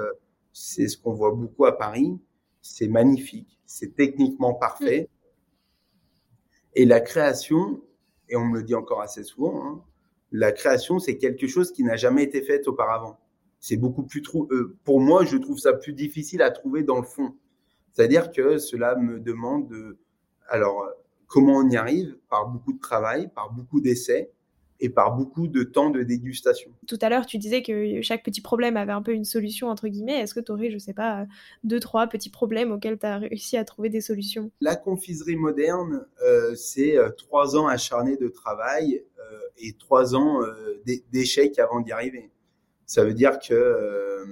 c'est 0.54 0.88
ce 0.88 0.96
qu'on 0.96 1.12
voit 1.12 1.32
beaucoup 1.32 1.66
à 1.66 1.76
Paris. 1.76 2.18
C'est 2.62 2.88
magnifique, 2.88 3.60
c'est 3.66 3.94
techniquement 3.94 4.54
parfait. 4.54 5.10
Et 6.74 6.86
la 6.86 7.00
création, 7.00 7.82
et 8.30 8.36
on 8.36 8.46
me 8.46 8.58
le 8.58 8.64
dit 8.64 8.74
encore 8.74 9.02
assez 9.02 9.24
souvent, 9.24 9.62
hein, 9.62 9.84
la 10.32 10.52
création, 10.52 10.98
c'est 10.98 11.16
quelque 11.16 11.46
chose 11.46 11.72
qui 11.72 11.84
n'a 11.84 11.96
jamais 11.96 12.22
été 12.22 12.42
fait 12.42 12.66
auparavant. 12.68 13.18
C'est 13.60 13.76
beaucoup 13.76 14.04
plus 14.04 14.22
trop. 14.22 14.48
Euh, 14.52 14.76
pour 14.84 15.00
moi, 15.00 15.24
je 15.24 15.36
trouve 15.36 15.58
ça 15.58 15.72
plus 15.72 15.92
difficile 15.92 16.42
à 16.42 16.50
trouver 16.50 16.82
dans 16.82 16.98
le 16.98 17.06
fond. 17.06 17.34
C'est-à-dire 17.92 18.30
que 18.30 18.58
cela 18.58 18.96
me 18.96 19.18
demande 19.18 19.68
de. 19.68 19.98
Alors, 20.48 20.86
comment 21.26 21.56
on 21.56 21.68
y 21.68 21.76
arrive 21.76 22.16
Par 22.30 22.48
beaucoup 22.48 22.72
de 22.72 22.78
travail, 22.78 23.28
par 23.34 23.52
beaucoup 23.52 23.80
d'essais, 23.80 24.30
et 24.80 24.88
par 24.88 25.16
beaucoup 25.16 25.48
de 25.48 25.62
temps 25.62 25.90
de 25.90 26.02
dégustation. 26.02 26.70
Tout 26.86 26.98
à 27.00 27.08
l'heure, 27.08 27.26
tu 27.26 27.38
disais 27.38 27.62
que 27.62 28.00
chaque 28.02 28.22
petit 28.22 28.40
problème 28.40 28.76
avait 28.76 28.92
un 28.92 29.02
peu 29.02 29.12
une 29.12 29.24
solution, 29.24 29.68
entre 29.68 29.88
guillemets. 29.88 30.20
Est-ce 30.20 30.34
que 30.34 30.40
tu 30.40 30.52
aurais, 30.52 30.70
je 30.70 30.78
sais 30.78 30.92
pas, 30.92 31.26
deux, 31.64 31.80
trois 31.80 32.06
petits 32.06 32.30
problèmes 32.30 32.70
auxquels 32.70 32.98
tu 32.98 33.06
as 33.06 33.18
réussi 33.18 33.56
à 33.56 33.64
trouver 33.64 33.88
des 33.88 34.00
solutions? 34.00 34.50
La 34.60 34.76
confiserie 34.76 35.36
moderne, 35.36 36.06
euh, 36.24 36.54
c'est 36.54 36.96
euh, 36.96 37.10
trois 37.10 37.56
ans 37.56 37.66
acharnés 37.66 38.16
de 38.16 38.28
travail 38.28 39.04
euh, 39.17 39.17
et 39.60 39.74
trois 39.74 40.14
ans 40.14 40.42
euh, 40.42 40.82
d'échecs 41.12 41.58
avant 41.58 41.80
d'y 41.80 41.92
arriver. 41.92 42.30
Ça 42.86 43.04
veut 43.04 43.14
dire 43.14 43.38
que 43.38 43.54
euh, 43.54 44.24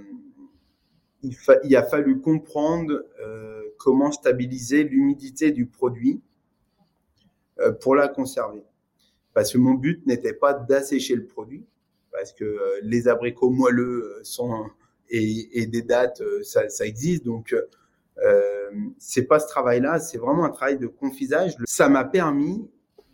il, 1.22 1.36
il, 1.64 1.76
a 1.76 1.82
fallu 1.82 2.20
comprendre 2.20 3.04
comment 3.78 4.12
stabiliser 4.12 4.84
l'humidité 4.84 5.50
du 5.50 5.66
produit 5.66 6.20
pour 7.80 7.94
la 7.94 8.08
conserver 8.08 8.64
parce 9.36 9.52
que 9.52 9.58
mon 9.58 9.74
but 9.74 10.06
n'était 10.06 10.32
pas 10.32 10.54
d'assécher 10.54 11.14
le 11.14 11.26
produit, 11.26 11.66
parce 12.10 12.32
que 12.32 12.42
euh, 12.42 12.80
les 12.80 13.06
abricots 13.06 13.50
moelleux 13.50 14.16
euh, 14.16 14.20
sont 14.24 14.64
et, 15.10 15.66
des 15.66 15.82
dates, 15.82 16.22
euh, 16.22 16.42
ça, 16.42 16.86
existe, 16.86 17.22
donc 17.26 17.54
euh, 18.24 18.70
c'est 18.96 19.24
pas 19.24 19.38
ce 19.38 19.46
travail-là, 19.46 19.98
c'est 20.00 20.16
vraiment 20.16 20.46
un 20.46 20.50
travail 20.50 20.78
de 20.78 20.86
confisage. 20.86 21.54
Ça 21.66 21.90
m'a 21.90 22.04
permis 22.04 22.66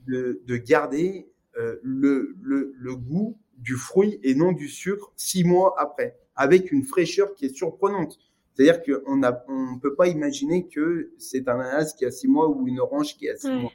de, 0.06 0.40
de 0.46 0.56
garder 0.58 1.26
euh, 1.26 1.31
le, 1.54 2.34
le, 2.40 2.74
le, 2.76 2.96
goût 2.96 3.38
du 3.58 3.74
fruit 3.74 4.18
et 4.22 4.34
non 4.34 4.52
du 4.52 4.68
sucre 4.68 5.12
six 5.16 5.44
mois 5.44 5.74
après, 5.78 6.18
avec 6.34 6.72
une 6.72 6.82
fraîcheur 6.82 7.34
qui 7.34 7.46
est 7.46 7.54
surprenante. 7.54 8.18
C'est-à-dire 8.54 8.82
qu'on 8.82 9.16
ne 9.16 9.28
on 9.48 9.78
peut 9.78 9.94
pas 9.94 10.08
imaginer 10.08 10.66
que 10.66 11.12
c'est 11.18 11.48
un 11.48 11.58
ananas 11.60 11.94
qui 11.96 12.04
a 12.04 12.10
six 12.10 12.28
mois 12.28 12.48
ou 12.48 12.66
une 12.68 12.80
orange 12.80 13.16
qui 13.16 13.28
a 13.28 13.36
six 13.36 13.50
mois. 13.50 13.72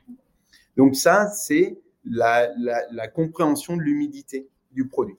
Donc 0.75 0.95
ça, 0.95 1.29
c'est 1.29 1.79
la, 2.05 2.51
la, 2.59 2.83
la 2.91 3.07
compréhension 3.07 3.75
de 3.75 3.81
l'humidité 3.81 4.47
du 4.71 4.87
produit. 4.87 5.17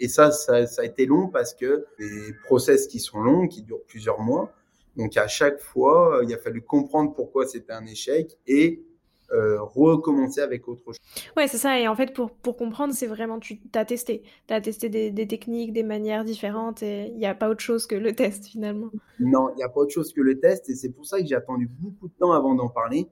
Et 0.00 0.08
ça, 0.08 0.30
ça, 0.30 0.66
ça, 0.66 0.82
a 0.82 0.84
été 0.84 1.06
long 1.06 1.28
parce 1.28 1.54
que 1.54 1.86
des 1.98 2.32
process 2.44 2.86
qui 2.86 3.00
sont 3.00 3.20
longs, 3.20 3.48
qui 3.48 3.62
durent 3.62 3.84
plusieurs 3.86 4.20
mois. 4.20 4.52
Donc 4.96 5.16
à 5.16 5.28
chaque 5.28 5.60
fois, 5.60 6.20
il 6.24 6.32
a 6.34 6.38
fallu 6.38 6.62
comprendre 6.62 7.14
pourquoi 7.14 7.46
c'était 7.46 7.72
un 7.72 7.86
échec 7.86 8.36
et 8.46 8.84
euh, 9.32 9.60
recommencer 9.60 10.40
avec 10.40 10.68
autre 10.68 10.82
chose. 10.84 10.96
Ouais, 11.36 11.48
c'est 11.48 11.58
ça. 11.58 11.78
Et 11.78 11.86
en 11.88 11.94
fait, 11.94 12.14
pour, 12.14 12.30
pour 12.30 12.56
comprendre, 12.56 12.94
c'est 12.94 13.06
vraiment, 13.06 13.38
tu 13.38 13.60
as 13.74 13.84
testé. 13.84 14.22
Tu 14.46 14.54
as 14.54 14.60
testé 14.60 14.88
des, 14.88 15.10
des, 15.10 15.26
techniques, 15.26 15.72
des 15.72 15.82
manières 15.82 16.24
différentes 16.24 16.82
et 16.82 17.08
il 17.08 17.18
n'y 17.18 17.26
a 17.26 17.34
pas 17.34 17.48
autre 17.48 17.60
chose 17.60 17.86
que 17.86 17.94
le 17.94 18.14
test 18.14 18.46
finalement. 18.46 18.90
Non, 19.20 19.50
il 19.50 19.56
n'y 19.56 19.62
a 19.62 19.68
pas 19.68 19.80
autre 19.80 19.92
chose 19.92 20.12
que 20.12 20.20
le 20.20 20.38
test 20.40 20.68
et 20.70 20.74
c'est 20.74 20.90
pour 20.90 21.06
ça 21.06 21.20
que 21.20 21.26
j'ai 21.26 21.34
attendu 21.34 21.68
beaucoup 21.68 22.08
de 22.08 22.14
temps 22.18 22.32
avant 22.32 22.54
d'en 22.54 22.68
parler 22.68 23.08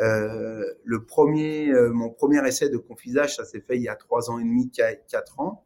euh, 0.00 0.64
le 0.84 1.04
premier, 1.04 1.70
euh, 1.70 1.90
mon 1.90 2.10
premier 2.10 2.46
essai 2.46 2.68
de 2.68 2.76
confisage, 2.76 3.36
ça 3.36 3.44
s'est 3.44 3.60
fait 3.60 3.76
il 3.76 3.82
y 3.82 3.88
a 3.88 3.96
trois 3.96 4.30
ans 4.30 4.38
et 4.38 4.44
demi, 4.44 4.70
quatre 4.70 5.40
ans. 5.40 5.64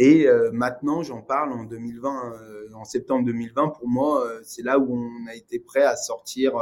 Et 0.00 0.28
maintenant, 0.52 1.02
j'en 1.02 1.22
parle 1.22 1.52
en 1.52 1.64
2020, 1.64 2.32
euh, 2.32 2.68
en 2.72 2.84
septembre 2.84 3.24
2020. 3.26 3.70
Pour 3.70 3.88
moi, 3.88 4.24
c'est 4.44 4.62
là 4.62 4.78
où 4.78 4.94
on 4.94 5.26
a 5.26 5.34
été 5.34 5.58
prêt 5.58 5.82
à 5.82 5.96
sortir 5.96 6.52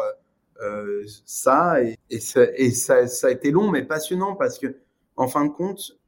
ça. 1.25 1.83
Et, 1.83 1.97
et, 2.11 2.21
ça, 2.21 2.45
et 2.55 2.71
ça, 2.71 3.07
ça, 3.07 3.27
a 3.29 3.31
été 3.31 3.51
long, 3.51 3.71
mais 3.71 3.83
passionnant 3.85 4.35
parce 4.37 4.59
que, 4.59 4.77
en 5.17 5.29
fin 5.29 5.45
de 5.45 5.51
compte, 5.51 5.99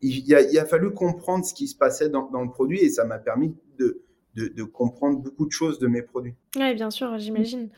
il 0.00 0.34
a, 0.34 0.42
il, 0.42 0.58
a, 0.58 0.66
fallu 0.66 0.92
comprendre 0.92 1.44
ce 1.44 1.54
qui 1.54 1.68
se 1.68 1.76
passait 1.76 2.10
dans, 2.10 2.30
dans 2.30 2.42
le 2.42 2.50
produit 2.50 2.80
et 2.80 2.90
ça 2.90 3.04
m'a 3.04 3.18
permis 3.18 3.56
de, 3.78 4.03
de, 4.34 4.48
de, 4.48 4.62
comprendre 4.64 5.18
beaucoup 5.20 5.46
de 5.46 5.52
choses 5.52 5.78
de 5.78 5.86
mes 5.86 6.02
produits. 6.02 6.34
Oui, 6.56 6.74
bien 6.74 6.90
sûr, 6.90 7.18
j'imagine. 7.18 7.68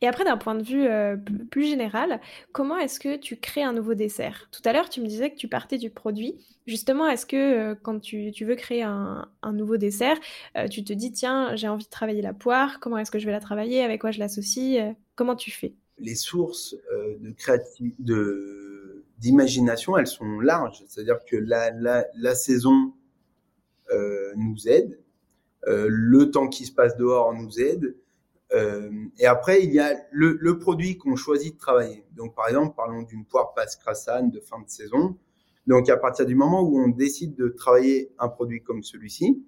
Et 0.00 0.06
après, 0.06 0.24
d'un 0.24 0.36
point 0.36 0.54
de 0.54 0.62
vue 0.62 0.86
euh, 0.86 1.16
plus 1.50 1.64
général, 1.64 2.20
comment 2.52 2.76
est-ce 2.78 3.00
que 3.00 3.16
tu 3.16 3.36
crées 3.36 3.62
un 3.62 3.72
nouveau 3.72 3.94
dessert? 3.94 4.48
Tout 4.52 4.62
à 4.64 4.72
l'heure, 4.72 4.88
tu 4.88 5.00
me 5.00 5.06
disais 5.06 5.30
que 5.30 5.36
tu 5.36 5.48
partais 5.48 5.78
du 5.78 5.90
produit. 5.90 6.36
Justement, 6.66 7.08
est-ce 7.08 7.26
que 7.26 7.36
euh, 7.36 7.74
quand 7.74 7.98
tu, 7.98 8.30
tu, 8.30 8.44
veux 8.44 8.54
créer 8.54 8.82
un, 8.82 9.28
un 9.42 9.52
nouveau 9.52 9.76
dessert, 9.76 10.16
euh, 10.56 10.68
tu 10.68 10.84
te 10.84 10.92
dis, 10.92 11.10
tiens, 11.10 11.56
j'ai 11.56 11.68
envie 11.68 11.84
de 11.84 11.90
travailler 11.90 12.22
la 12.22 12.32
poire, 12.32 12.78
comment 12.78 12.98
est-ce 12.98 13.10
que 13.10 13.18
je 13.18 13.26
vais 13.26 13.32
la 13.32 13.40
travailler, 13.40 13.82
avec 13.82 14.00
quoi 14.00 14.12
je 14.12 14.20
l'associe 14.20 14.94
Comment 15.16 15.34
tu 15.34 15.50
fais? 15.50 15.74
Les 15.98 16.14
sources 16.14 16.76
de 17.20 17.32
créativité, 17.32 17.96
de 17.98 19.04
d'imagination, 19.18 19.98
elles 19.98 20.06
sont 20.06 20.38
larges. 20.38 20.84
C'est-à-dire 20.86 21.18
que 21.28 21.34
la, 21.34 21.72
la, 21.72 22.06
la 22.14 22.34
saison 22.36 22.92
nous 24.36 24.68
aide, 24.68 25.00
le 25.66 26.30
temps 26.30 26.48
qui 26.48 26.66
se 26.66 26.72
passe 26.72 26.96
dehors 26.96 27.34
nous 27.34 27.60
aide. 27.60 27.94
Euh, 28.54 28.90
et 29.18 29.26
après, 29.26 29.62
il 29.62 29.72
y 29.72 29.78
a 29.78 29.94
le, 30.10 30.58
produit 30.58 30.96
qu'on 30.96 31.16
choisit 31.16 31.54
de 31.54 31.58
travailler. 31.58 32.04
Donc, 32.16 32.34
par 32.34 32.48
exemple, 32.48 32.74
parlons 32.74 33.02
d'une 33.02 33.24
poire 33.24 33.52
passe 33.54 33.78
de 33.78 34.40
fin 34.40 34.60
de 34.60 34.68
saison. 34.68 35.16
Donc, 35.66 35.88
à 35.90 35.96
partir 35.96 36.24
du 36.24 36.34
moment 36.34 36.62
où 36.62 36.80
on 36.80 36.88
décide 36.88 37.34
de 37.34 37.48
travailler 37.48 38.10
un 38.18 38.28
produit 38.28 38.62
comme 38.62 38.82
celui-ci, 38.82 39.42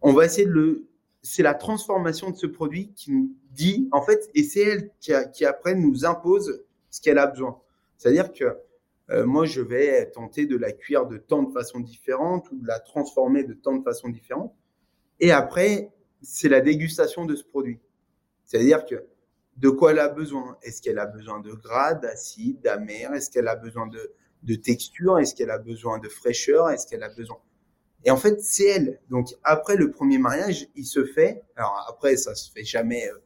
on 0.00 0.12
va 0.12 0.24
essayer 0.26 0.46
de 0.46 0.52
le. 0.52 0.88
C'est 1.22 1.42
la 1.42 1.54
transformation 1.54 2.30
de 2.30 2.36
ce 2.36 2.46
produit 2.46 2.92
qui 2.92 3.10
nous 3.10 3.34
dit, 3.50 3.88
en 3.90 4.00
fait, 4.00 4.30
et 4.34 4.44
c'est 4.44 4.60
elle 4.60 4.90
qui, 5.00 5.12
qui 5.34 5.44
après 5.44 5.74
nous 5.74 6.04
impose 6.04 6.62
ce 6.90 7.00
qu'elle 7.00 7.18
a 7.18 7.26
besoin. 7.26 7.58
C'est-à-dire 7.98 8.32
que 8.32 8.56
euh, 9.10 9.26
moi, 9.26 9.44
je 9.44 9.60
vais 9.60 10.08
tenter 10.10 10.46
de 10.46 10.56
la 10.56 10.70
cuire 10.70 11.06
de 11.06 11.16
tant 11.16 11.42
de 11.42 11.52
façons 11.52 11.80
différentes 11.80 12.48
ou 12.52 12.58
de 12.60 12.66
la 12.66 12.78
transformer 12.78 13.42
de 13.42 13.54
tant 13.54 13.74
de 13.74 13.82
façons 13.82 14.08
différentes. 14.08 14.54
Et 15.20 15.32
après, 15.32 15.90
c'est 16.22 16.48
la 16.48 16.60
dégustation 16.60 17.24
de 17.24 17.34
ce 17.34 17.44
produit. 17.44 17.80
C'est-à-dire 18.44 18.84
que 18.84 19.06
de 19.56 19.70
quoi 19.70 19.92
elle 19.92 19.98
a 19.98 20.08
besoin? 20.08 20.58
Est-ce 20.62 20.82
qu'elle 20.82 20.98
a 20.98 21.06
besoin 21.06 21.40
de 21.40 21.52
gras, 21.52 21.94
d'acide, 21.94 22.60
d'amer? 22.60 23.12
Est-ce 23.14 23.30
qu'elle 23.30 23.48
a 23.48 23.56
besoin 23.56 23.86
de, 23.86 24.12
de 24.42 24.54
texture? 24.54 25.18
Est-ce 25.18 25.34
qu'elle 25.34 25.50
a 25.50 25.58
besoin 25.58 25.98
de 25.98 26.08
fraîcheur? 26.08 26.70
Est-ce 26.70 26.86
qu'elle 26.86 27.02
a 27.02 27.08
besoin? 27.08 27.38
Et 28.04 28.10
en 28.10 28.16
fait, 28.16 28.40
c'est 28.40 28.66
elle. 28.66 29.00
Donc 29.10 29.34
après 29.42 29.76
le 29.76 29.90
premier 29.90 30.18
mariage, 30.18 30.68
il 30.76 30.84
se 30.84 31.04
fait. 31.04 31.42
Alors 31.56 31.86
après, 31.88 32.16
ça 32.16 32.34
se 32.34 32.52
fait 32.52 32.64
jamais. 32.64 33.08
Euh, 33.08 33.18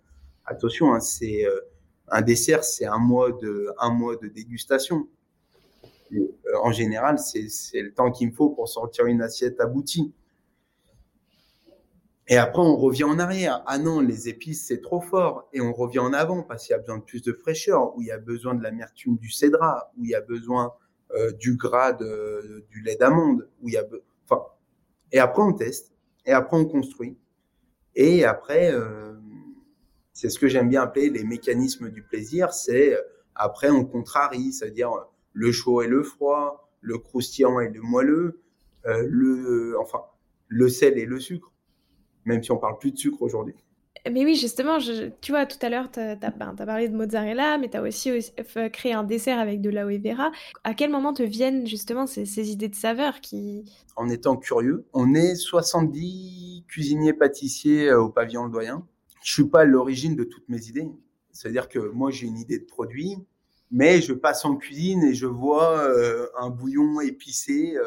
attention, 0.47 0.95
hein, 0.95 1.01
c'est 1.01 1.45
euh, 1.45 1.61
un 2.09 2.23
dessert, 2.23 2.65
c'est 2.65 2.87
un 2.87 2.99
mois 2.99 3.31
de 3.33 3.69
un 3.79 3.91
mois 3.91 4.17
de 4.17 4.29
dégustation. 4.29 5.07
Euh, 6.13 6.29
en 6.63 6.73
général, 6.73 7.19
c'est 7.19 7.49
le 7.75 7.93
temps 7.93 8.11
qu'il 8.11 8.29
me 8.29 8.33
faut 8.33 8.51
pour 8.51 8.69
sortir 8.69 9.07
une 9.07 9.21
assiette 9.21 9.61
aboutie. 9.61 10.15
Et 12.31 12.37
après, 12.37 12.63
on 12.63 12.77
revient 12.77 13.05
en 13.05 13.19
arrière. 13.19 13.65
Ah 13.67 13.77
non, 13.79 13.99
les 13.99 14.29
épices, 14.29 14.65
c'est 14.65 14.81
trop 14.81 15.01
fort. 15.01 15.49
Et 15.53 15.61
on 15.61 15.73
revient 15.73 15.99
en 15.99 16.13
avant 16.13 16.45
parce 16.45 16.65
qu'il 16.65 16.75
y 16.75 16.77
a 16.77 16.79
besoin 16.79 16.99
de 16.99 17.03
plus 17.03 17.23
de 17.23 17.33
fraîcheur, 17.33 17.97
où 17.97 18.03
il 18.03 18.07
y 18.07 18.13
a 18.13 18.19
besoin 18.19 18.55
de 18.55 18.63
l'amertume 18.63 19.17
du 19.17 19.31
cédra, 19.31 19.91
où 19.99 20.05
il 20.05 20.11
y 20.11 20.15
a 20.15 20.21
besoin 20.21 20.73
euh, 21.17 21.33
du 21.33 21.57
gras 21.57 21.93
de, 21.93 22.65
du 22.71 22.83
lait 22.83 22.95
d'amande, 22.95 23.49
où 23.61 23.69
il 23.69 23.75
y 23.75 23.79
a... 23.79 23.85
Enfin, 24.29 24.45
et 25.11 25.19
après, 25.19 25.43
on 25.43 25.53
teste. 25.53 25.93
Et 26.25 26.31
après, 26.31 26.57
on 26.57 26.67
construit. 26.67 27.19
Et 27.97 28.25
après, 28.25 28.73
euh, 28.73 29.15
c'est 30.13 30.31
ce 30.31 30.39
que 30.39 30.47
j'aime 30.47 30.69
bien 30.69 30.83
appeler 30.83 31.11
les 31.11 31.25
mécanismes 31.25 31.91
du 31.91 32.05
plaisir. 32.05 32.53
C'est 32.53 32.97
Après, 33.35 33.71
on 33.71 33.85
contrarie, 33.85 34.53
c'est-à-dire 34.53 34.93
le 35.33 35.51
chaud 35.51 35.83
et 35.83 35.89
le 35.89 36.05
froid, 36.05 36.71
le 36.81 36.97
croustillant 36.99 37.59
et 37.59 37.71
le 37.71 37.81
moelleux, 37.81 38.41
euh, 38.87 39.05
le, 39.09 39.77
enfin, 39.81 40.05
le 40.47 40.69
sel 40.69 40.97
et 40.97 41.07
le 41.07 41.19
sucre, 41.19 41.53
même 42.25 42.43
si 42.43 42.53
on 42.53 42.59
parle 42.59 42.79
plus 42.79 42.93
de 42.93 42.99
sucre 42.99 43.23
aujourd'hui. 43.23 43.55
Mais 44.11 44.25
oui, 44.25 44.35
justement, 44.35 44.79
tu 45.21 45.33
vois, 45.33 45.45
tout 45.45 45.59
à 45.61 45.69
l'heure, 45.69 45.91
tu 45.91 46.01
as, 46.01 46.17
ben, 46.17 46.55
parlé 46.55 46.89
de 46.89 46.97
mozzarella, 46.97 47.59
mais 47.59 47.69
tu 47.69 47.77
as 47.77 47.83
aussi, 47.83 48.11
créé 48.73 48.95
un 48.95 49.05
dessert 49.05 49.39
avec 49.39 49.61
de 49.61 49.69
l'aloe 49.69 49.99
vera. 49.99 50.33
À 50.65 50.73
quel 50.73 50.91
moment 50.91 51.13
te 51.13 51.23
viennent 51.23 51.67
justement 51.67 52.07
ces, 52.07 52.51
idées 52.51 52.69
de 52.69 52.75
saveur 52.75 53.21
qui... 53.21 53.71
En 53.97 54.09
étant 54.09 54.37
curieux, 54.37 54.87
on 54.95 55.15
est 55.15 55.35
70 55.35 56.65
cuisiniers 56.67 57.13
pâtissiers 57.13 57.91
euh, 57.91 58.01
au 58.01 58.09
pavillon 58.09 58.45
Le 58.45 58.51
Doyen. 58.51 58.87
Je 59.23 59.35
suis 59.35 59.45
pas 59.45 59.61
à 59.61 59.65
l'origine 59.65 60.17
de 60.17 60.25
toutes 60.25 60.49
mes 60.49 60.69
idées. 60.69 60.89
C'est-à-dire 61.33 61.69
que 61.69 61.79
moi, 61.79 62.11
j'ai 62.11 62.27
une 62.27 62.39
idée 62.39 62.59
de 62.59 62.65
produit, 62.65 63.17
mais 63.71 64.01
je 64.01 64.15
passe 64.15 64.47
en 64.47 64.57
cuisine 64.57 65.03
et 65.05 65.15
je 65.15 65.27
vois 65.27 65.79
euh, 65.81 66.27
un 66.39 66.49
bouillon 66.49 67.03
épicé, 67.03 67.77
euh, 67.77 67.85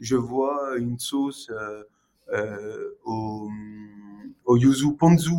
je 0.00 0.16
vois 0.16 0.78
une 0.78 0.98
sauce 0.98 1.50
au 3.04 3.48
au 4.50 4.56
yuzu 4.56 4.96
ponzu. 4.96 5.30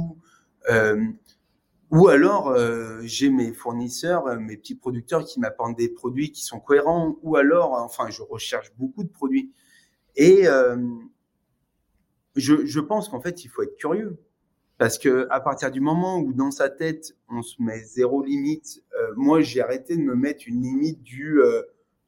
Euh, 0.69 1.05
ou 1.91 2.07
alors, 2.07 2.47
euh, 2.47 3.01
j'ai 3.03 3.29
mes 3.29 3.51
fournisseurs, 3.51 4.27
euh, 4.27 4.39
mes 4.39 4.55
petits 4.55 4.75
producteurs 4.75 5.25
qui 5.25 5.41
m'apportent 5.41 5.77
des 5.77 5.89
produits 5.89 6.31
qui 6.31 6.43
sont 6.43 6.59
cohérents. 6.59 7.17
Ou 7.21 7.35
alors, 7.35 7.73
enfin, 7.73 8.09
je 8.09 8.21
recherche 8.21 8.71
beaucoup 8.77 9.03
de 9.03 9.09
produits. 9.09 9.51
Et 10.15 10.43
je, 12.35 12.65
je, 12.65 12.79
pense 12.79 13.09
qu'en 13.09 13.21
fait, 13.21 13.43
il 13.43 13.47
faut 13.49 13.63
être 13.63 13.75
curieux. 13.77 14.17
Parce 14.77 14.97
que 14.97 15.27
à 15.29 15.39
partir 15.39 15.71
du 15.71 15.79
moment 15.79 16.19
où 16.19 16.33
dans 16.33 16.51
sa 16.51 16.69
tête, 16.69 17.15
on 17.29 17.41
se 17.41 17.61
met 17.61 17.79
zéro 17.83 18.23
limite, 18.23 18.83
moi, 19.15 19.41
j'ai 19.41 19.61
arrêté 19.61 19.95
de 19.95 20.01
me 20.01 20.15
mettre 20.15 20.43
une 20.47 20.61
limite 20.61 21.01
du, 21.01 21.39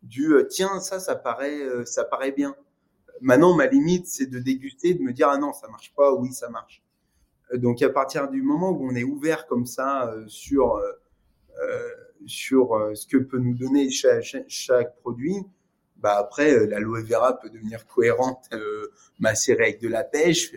du 0.01 0.33
tiens, 0.49 0.79
ça, 0.79 0.99
ça 0.99 1.15
paraît, 1.15 1.85
ça 1.85 2.03
paraît 2.03 2.31
bien. 2.31 2.55
Maintenant, 3.21 3.55
ma 3.55 3.67
limite, 3.67 4.07
c'est 4.07 4.25
de 4.25 4.39
déguster, 4.39 4.93
de 4.93 5.01
me 5.01 5.13
dire, 5.13 5.29
ah 5.29 5.37
non, 5.37 5.53
ça 5.53 5.67
marche 5.67 5.93
pas, 5.95 6.13
oui, 6.13 6.33
ça 6.33 6.49
marche. 6.49 6.83
Donc 7.53 7.81
à 7.81 7.89
partir 7.89 8.29
du 8.29 8.41
moment 8.41 8.71
où 8.71 8.89
on 8.89 8.95
est 8.95 9.03
ouvert 9.03 9.45
comme 9.45 9.65
ça 9.65 10.09
euh, 10.09 10.23
sur 10.27 10.75
euh, 10.75 10.91
euh, 11.61 11.89
sur 12.25 12.91
ce 12.95 13.05
que 13.05 13.17
peut 13.17 13.37
nous 13.37 13.53
donner 13.53 13.89
chaque, 13.91 14.45
chaque, 14.47 14.95
produit, 15.01 15.35
bah 15.97 16.15
après 16.17 16.65
l'aloe 16.67 17.03
vera 17.03 17.37
peut 17.37 17.49
devenir 17.49 17.85
cohérente, 17.85 18.49
macérée 19.19 19.63
avec 19.63 19.81
de 19.81 19.89
la 19.89 20.05
pêche. 20.05 20.53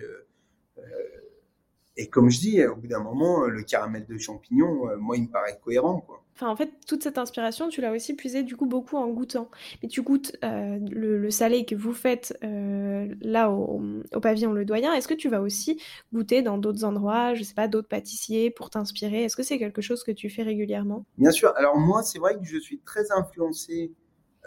et 1.97 2.09
comme 2.09 2.31
je 2.31 2.39
dis, 2.39 2.65
au 2.65 2.77
bout 2.77 2.87
d'un 2.87 3.03
moment, 3.03 3.47
le 3.47 3.65
caramel 3.65 4.07
de 4.07 4.17
champignon, 4.17 4.97
moi, 4.97 5.17
il 5.17 5.25
me 5.25 5.29
paraît 5.29 5.59
cohérent, 5.61 6.01
quoi. 6.01 6.23
Enfin, 6.37 6.49
en 6.49 6.57
fait, 6.57 6.71
toute 6.87 7.03
cette 7.03 7.17
inspiration, 7.17 7.71
tu 7.71 7.81
l'as 7.81 7.93
aussi 7.93 8.15
puisée 8.15 8.43
du 8.43 8.57
coup 8.57 8.67
beaucoup 8.67 8.99
en 8.99 9.09
goûtant. 9.09 9.51
Mais 9.83 9.89
tu 9.89 10.03
goûtes 10.03 10.37
euh, 10.45 10.79
le, 10.91 11.31
salé 11.31 11.65
que 11.65 11.75
vous 11.75 11.95
faites 11.95 12.37
euh, 12.45 13.09
là 13.23 13.51
au, 13.51 13.81
pavillon 14.21 14.53
Le 14.53 14.67
Doyen. 14.67 14.93
Est-ce 14.93 15.09
que 15.09 15.15
tu 15.15 15.31
vas 15.31 15.41
aussi 15.41 15.81
goûter 16.13 16.43
dans 16.43 16.59
d'autres 16.59 16.85
endroits, 16.85 17.35
je 17.35 17.43
sais 17.43 17.55
pas, 17.55 17.69
d'autres 17.69 17.89
pâtissiers 17.89 18.51
pour 18.51 18.69
t'inspirer? 18.69 19.25
Est-ce 19.25 19.35
que 19.35 19.43
c'est 19.43 19.59
quelque 19.59 19.81
chose 19.81 20.05
que 20.05 20.13
tu 20.13 20.29
fais 20.29 20.43
régulièrement? 20.43 21.07
Bien 21.17 21.31
sûr. 21.31 21.55
Alors 21.57 21.79
moi, 21.79 22.03
c'est 22.03 22.19
vrai 22.19 22.35
que 22.35 22.45
je 22.45 22.59
suis 22.59 22.81
très 22.81 23.11
influencé 23.13 23.95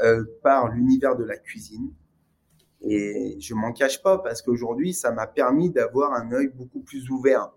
euh, 0.02 0.24
par 0.44 0.68
l'univers 0.68 1.16
de 1.16 1.24
la 1.24 1.38
cuisine. 1.38 1.92
Et 2.82 3.36
je 3.40 3.56
m'en 3.56 3.74
cache 3.74 4.04
pas 4.04 4.20
parce 4.20 4.44
qu'aujourd'hui, 4.44 4.94
ça 4.94 5.12
m'a 5.12 5.26
permis 5.26 5.72
d'avoir 5.72 6.14
un 6.14 6.32
œil 6.34 6.50
beaucoup 6.50 6.82
plus 6.82 7.10
ouvert 7.10 7.50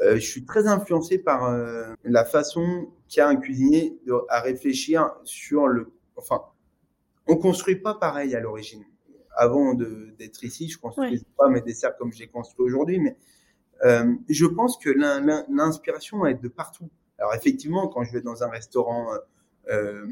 je 0.00 0.18
suis 0.18 0.44
très 0.44 0.66
influencé 0.66 1.18
par 1.18 1.44
euh, 1.44 1.94
la 2.04 2.24
façon 2.24 2.88
qu'a 3.08 3.28
un 3.28 3.36
cuisinier 3.36 3.98
de, 4.06 4.14
à 4.28 4.40
réfléchir 4.40 5.10
sur 5.24 5.68
le. 5.68 5.92
Enfin, 6.16 6.42
on 7.26 7.36
construit 7.36 7.76
pas 7.76 7.94
pareil 7.94 8.34
à 8.34 8.40
l'origine. 8.40 8.84
Avant 9.34 9.74
d'être 9.74 10.44
ici, 10.44 10.68
je 10.68 10.78
construisais 10.78 11.26
pas 11.36 11.48
mes 11.48 11.60
desserts 11.60 11.96
comme 11.96 12.12
je 12.12 12.20
les 12.20 12.28
construis 12.28 12.64
aujourd'hui, 12.64 12.98
mais 12.98 13.16
euh, 13.84 14.14
je 14.28 14.46
pense 14.46 14.78
que 14.78 14.88
l'inspiration 15.48 16.24
est 16.24 16.42
de 16.42 16.48
partout. 16.48 16.88
Alors 17.18 17.34
effectivement, 17.34 17.88
quand 17.88 18.02
je 18.04 18.12
vais 18.12 18.22
dans 18.22 18.42
un 18.42 18.48
restaurant 18.48 19.08
euh, 19.68 20.06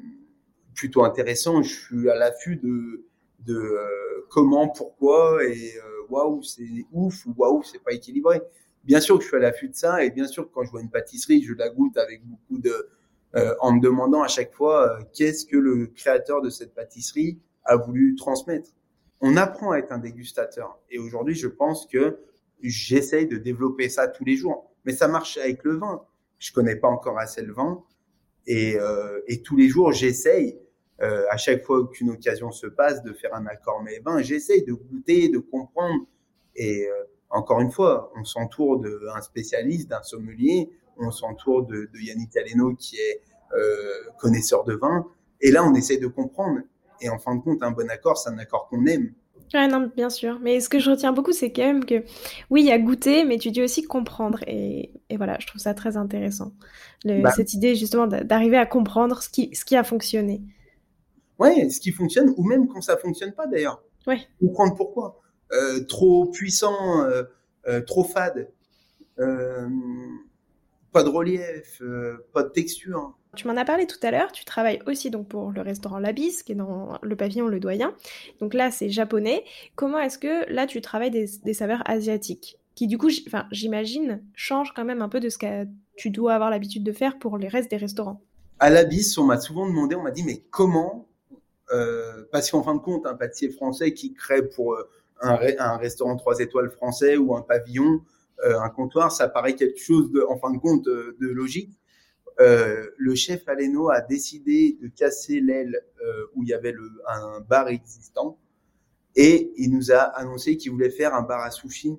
plutôt 0.74 1.04
intéressant, 1.04 1.62
je 1.62 1.72
suis 1.72 2.10
à 2.10 2.16
l'affût 2.16 2.56
de, 2.56 3.06
de 3.46 3.56
euh, 3.56 4.26
comment, 4.28 4.68
pourquoi 4.68 5.42
et 5.44 5.72
waouh 6.10 6.42
c'est 6.42 6.84
ouf 6.92 7.24
ou 7.24 7.34
waouh 7.36 7.62
c'est 7.62 7.82
pas 7.82 7.92
équilibré 7.92 8.42
bien 8.84 9.00
sûr 9.00 9.16
que 9.18 9.22
je 9.22 9.28
suis 9.28 9.36
à 9.36 9.40
l'affût 9.40 9.68
de 9.68 9.74
ça 9.74 10.04
et 10.04 10.10
bien 10.10 10.26
sûr 10.26 10.48
que 10.48 10.54
quand 10.54 10.64
je 10.64 10.70
vois 10.70 10.80
une 10.80 10.90
pâtisserie, 10.90 11.42
je 11.42 11.54
la 11.54 11.68
goûte 11.68 11.96
avec 11.96 12.24
beaucoup 12.24 12.58
de, 12.58 12.88
euh, 13.36 13.54
en 13.60 13.72
me 13.72 13.80
demandant 13.80 14.22
à 14.22 14.28
chaque 14.28 14.52
fois 14.52 14.88
euh, 14.88 15.02
qu'est-ce 15.12 15.46
que 15.46 15.56
le 15.56 15.86
créateur 15.86 16.42
de 16.42 16.50
cette 16.50 16.74
pâtisserie 16.74 17.38
a 17.64 17.76
voulu 17.76 18.14
transmettre. 18.16 18.70
On 19.20 19.36
apprend 19.36 19.72
à 19.72 19.78
être 19.78 19.92
un 19.92 19.98
dégustateur 19.98 20.78
et 20.90 20.98
aujourd'hui, 20.98 21.34
je 21.34 21.48
pense 21.48 21.86
que 21.86 22.18
j'essaye 22.62 23.26
de 23.26 23.36
développer 23.36 23.88
ça 23.88 24.08
tous 24.08 24.24
les 24.24 24.36
jours. 24.36 24.70
Mais 24.84 24.92
ça 24.92 25.08
marche 25.08 25.38
avec 25.38 25.64
le 25.64 25.76
vin. 25.76 26.04
Je 26.38 26.52
connais 26.52 26.76
pas 26.76 26.88
encore 26.88 27.18
assez 27.18 27.42
le 27.42 27.52
vin 27.52 27.82
et, 28.46 28.76
euh, 28.78 29.20
et 29.26 29.42
tous 29.42 29.56
les 29.56 29.68
jours, 29.68 29.92
j'essaye. 29.92 30.58
Euh, 31.02 31.24
à 31.30 31.36
chaque 31.36 31.64
fois 31.64 31.88
qu'une 31.88 32.10
occasion 32.10 32.52
se 32.52 32.68
passe 32.68 33.02
de 33.02 33.12
faire 33.12 33.34
un 33.34 33.46
accord 33.46 33.82
mais 33.82 33.98
vin, 33.98 34.22
j'essaye 34.22 34.64
de 34.64 34.72
goûter, 34.74 35.28
de 35.28 35.38
comprendre 35.38 36.06
et 36.54 36.86
euh, 36.86 36.92
encore 37.30 37.60
une 37.60 37.70
fois, 37.70 38.12
on 38.16 38.24
s'entoure 38.24 38.80
d'un 38.80 39.20
spécialiste, 39.20 39.88
d'un 39.88 40.02
sommelier, 40.02 40.70
on 40.98 41.10
s'entoure 41.10 41.66
de, 41.66 41.88
Yannick 41.94 42.36
Aleno 42.36 42.74
qui 42.74 42.96
est 42.96 43.22
euh, 43.52 44.10
connaisseur 44.18 44.64
de 44.64 44.74
vin. 44.74 45.06
Et 45.40 45.50
là, 45.50 45.64
on 45.64 45.74
essaie 45.74 45.98
de 45.98 46.06
comprendre. 46.06 46.60
Et 47.00 47.08
en 47.08 47.18
fin 47.18 47.34
de 47.34 47.40
compte, 47.40 47.62
un 47.62 47.72
bon 47.72 47.90
accord, 47.90 48.16
c'est 48.16 48.30
un 48.30 48.38
accord 48.38 48.68
qu'on 48.68 48.86
aime. 48.86 49.12
Ouais, 49.52 49.68
non, 49.68 49.90
bien 49.94 50.10
sûr. 50.10 50.38
Mais 50.40 50.60
ce 50.60 50.68
que 50.68 50.78
je 50.78 50.90
retiens 50.90 51.12
beaucoup, 51.12 51.32
c'est 51.32 51.52
quand 51.52 51.62
même 51.62 51.84
que, 51.84 52.04
oui, 52.50 52.62
il 52.62 52.66
y 52.66 52.72
a 52.72 52.78
goûter, 52.78 53.24
mais 53.24 53.38
tu 53.38 53.50
dis 53.50 53.62
aussi 53.62 53.82
comprendre. 53.84 54.40
Et, 54.46 54.92
voilà, 55.16 55.36
je 55.40 55.46
trouve 55.46 55.60
ça 55.60 55.74
très 55.74 55.96
intéressant. 55.96 56.52
Bah. 57.04 57.30
cette 57.32 57.52
idée, 57.52 57.74
justement, 57.74 58.06
d'arriver 58.06 58.56
à 58.56 58.66
comprendre 58.66 59.22
ce 59.22 59.28
qui, 59.28 59.54
ce 59.54 59.64
qui 59.64 59.76
a 59.76 59.84
fonctionné. 59.84 60.42
Ouais, 61.38 61.68
ce 61.68 61.80
qui 61.80 61.90
fonctionne, 61.90 62.32
ou 62.36 62.44
même 62.44 62.68
quand 62.68 62.80
ça 62.80 62.96
fonctionne 62.96 63.32
pas, 63.32 63.46
d'ailleurs. 63.46 63.82
Ouais. 64.06 64.20
Comprendre 64.40 64.74
pourquoi. 64.74 65.20
Euh, 65.52 65.84
trop 65.84 66.26
puissant, 66.26 67.04
euh, 67.04 67.24
euh, 67.68 67.80
trop 67.80 68.04
fade, 68.04 68.48
pas 69.16 71.02
de 71.02 71.08
relief, 71.08 71.82
pas 72.32 72.42
de 72.42 72.48
texture. 72.48 73.16
Tu 73.36 73.48
m'en 73.48 73.56
as 73.56 73.64
parlé 73.64 73.86
tout 73.86 73.98
à 74.02 74.12
l'heure, 74.12 74.30
tu 74.30 74.44
travailles 74.44 74.80
aussi 74.86 75.10
donc 75.10 75.28
pour 75.28 75.50
le 75.50 75.60
restaurant 75.60 75.98
Labis, 75.98 76.42
qui 76.44 76.52
est 76.52 76.56
dans 76.56 76.98
le 77.02 77.16
pavillon 77.16 77.48
Le 77.48 77.58
Doyen. 77.58 77.94
Donc 78.40 78.54
là, 78.54 78.70
c'est 78.70 78.90
japonais. 78.90 79.44
Comment 79.74 79.98
est-ce 79.98 80.18
que 80.18 80.50
là, 80.52 80.66
tu 80.66 80.80
travailles 80.80 81.10
des, 81.10 81.54
saveurs 81.54 81.82
asiatiques 81.84 82.58
qui 82.76 82.86
du 82.86 82.98
coup, 82.98 83.08
j'imagine, 83.50 84.22
changent 84.34 84.72
quand 84.74 84.84
même 84.84 85.02
un 85.02 85.08
peu 85.08 85.20
de 85.20 85.28
ce 85.28 85.38
que 85.38 85.66
tu 85.96 86.10
dois 86.10 86.34
avoir 86.34 86.50
l'habitude 86.50 86.82
de 86.84 86.92
faire 86.92 87.18
pour 87.18 87.38
les 87.38 87.48
restes 87.48 87.70
des 87.70 87.76
restaurants? 87.76 88.20
À 88.60 88.70
l'Abyss, 88.70 89.18
on 89.18 89.24
m'a 89.24 89.40
souvent 89.40 89.66
demandé, 89.66 89.96
on 89.96 90.02
m'a 90.02 90.10
dit, 90.12 90.24
mais 90.24 90.44
comment 90.50 91.08
Parce 92.30 92.50
qu'en 92.50 92.62
fin 92.62 92.74
de 92.74 92.80
compte, 92.80 93.06
un 93.06 93.14
pâtissier 93.14 93.50
français 93.50 93.94
qui 93.94 94.12
crée 94.14 94.42
pour 94.48 94.76
un, 95.20 95.76
restaurant 95.76 96.16
trois 96.16 96.38
étoiles 96.40 96.70
français 96.70 97.16
ou 97.16 97.34
un 97.34 97.42
pavillon, 97.42 98.02
euh, 98.44 98.58
un 98.60 98.68
comptoir, 98.68 99.12
ça 99.12 99.28
paraît 99.28 99.54
quelque 99.54 99.78
chose 99.78 100.10
de, 100.10 100.22
en 100.28 100.36
fin 100.38 100.52
de 100.52 100.58
compte, 100.58 100.84
de, 100.84 101.16
logique. 101.20 101.78
Euh, 102.40 102.86
le 102.96 103.14
chef 103.14 103.46
Aleno 103.48 103.90
a 103.90 104.00
décidé 104.00 104.76
de 104.82 104.88
casser 104.88 105.40
l'aile 105.40 105.80
euh, 106.04 106.26
où 106.34 106.42
il 106.42 106.48
y 106.48 106.54
avait 106.54 106.72
le, 106.72 106.90
un 107.08 107.40
bar 107.40 107.68
existant 107.68 108.38
et 109.14 109.52
il 109.56 109.70
nous 109.70 109.92
a 109.92 110.00
annoncé 110.00 110.56
qu'il 110.56 110.72
voulait 110.72 110.90
faire 110.90 111.14
un 111.14 111.22
bar 111.22 111.40
à 111.42 111.50
sushi. 111.52 111.96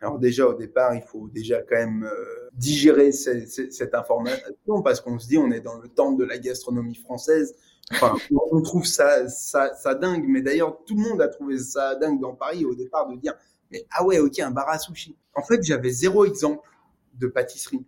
Alors 0.00 0.18
déjà 0.18 0.46
au 0.46 0.54
départ, 0.54 0.94
il 0.94 1.02
faut 1.02 1.28
déjà 1.28 1.60
quand 1.62 1.76
même 1.76 2.08
digérer 2.54 3.12
cette 3.12 3.94
information 3.94 4.82
parce 4.82 5.00
qu'on 5.00 5.18
se 5.18 5.28
dit 5.28 5.36
on 5.36 5.50
est 5.50 5.60
dans 5.60 5.78
le 5.78 5.88
temple 5.88 6.20
de 6.20 6.24
la 6.24 6.38
gastronomie 6.38 6.94
française, 6.94 7.54
Enfin, 7.92 8.14
on 8.52 8.62
trouve 8.62 8.86
ça, 8.86 9.28
ça, 9.28 9.74
ça 9.74 9.94
dingue, 9.94 10.24
mais 10.28 10.42
d'ailleurs, 10.42 10.78
tout 10.84 10.94
le 10.94 11.02
monde 11.02 11.20
a 11.20 11.28
trouvé 11.28 11.58
ça 11.58 11.96
dingue 11.96 12.20
dans 12.20 12.34
Paris 12.34 12.64
au 12.64 12.74
départ 12.74 13.08
de 13.08 13.16
dire, 13.16 13.34
mais 13.70 13.84
ah 13.90 14.04
ouais, 14.04 14.18
ok, 14.18 14.38
un 14.38 14.50
bar 14.50 14.68
à 14.68 14.78
sushi. 14.78 15.16
En 15.34 15.42
fait, 15.42 15.62
j'avais 15.62 15.90
zéro 15.90 16.24
exemple 16.24 16.68
de 17.14 17.26
pâtisserie 17.26 17.84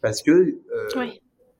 parce 0.00 0.22
que 0.22 0.30
euh, 0.30 1.06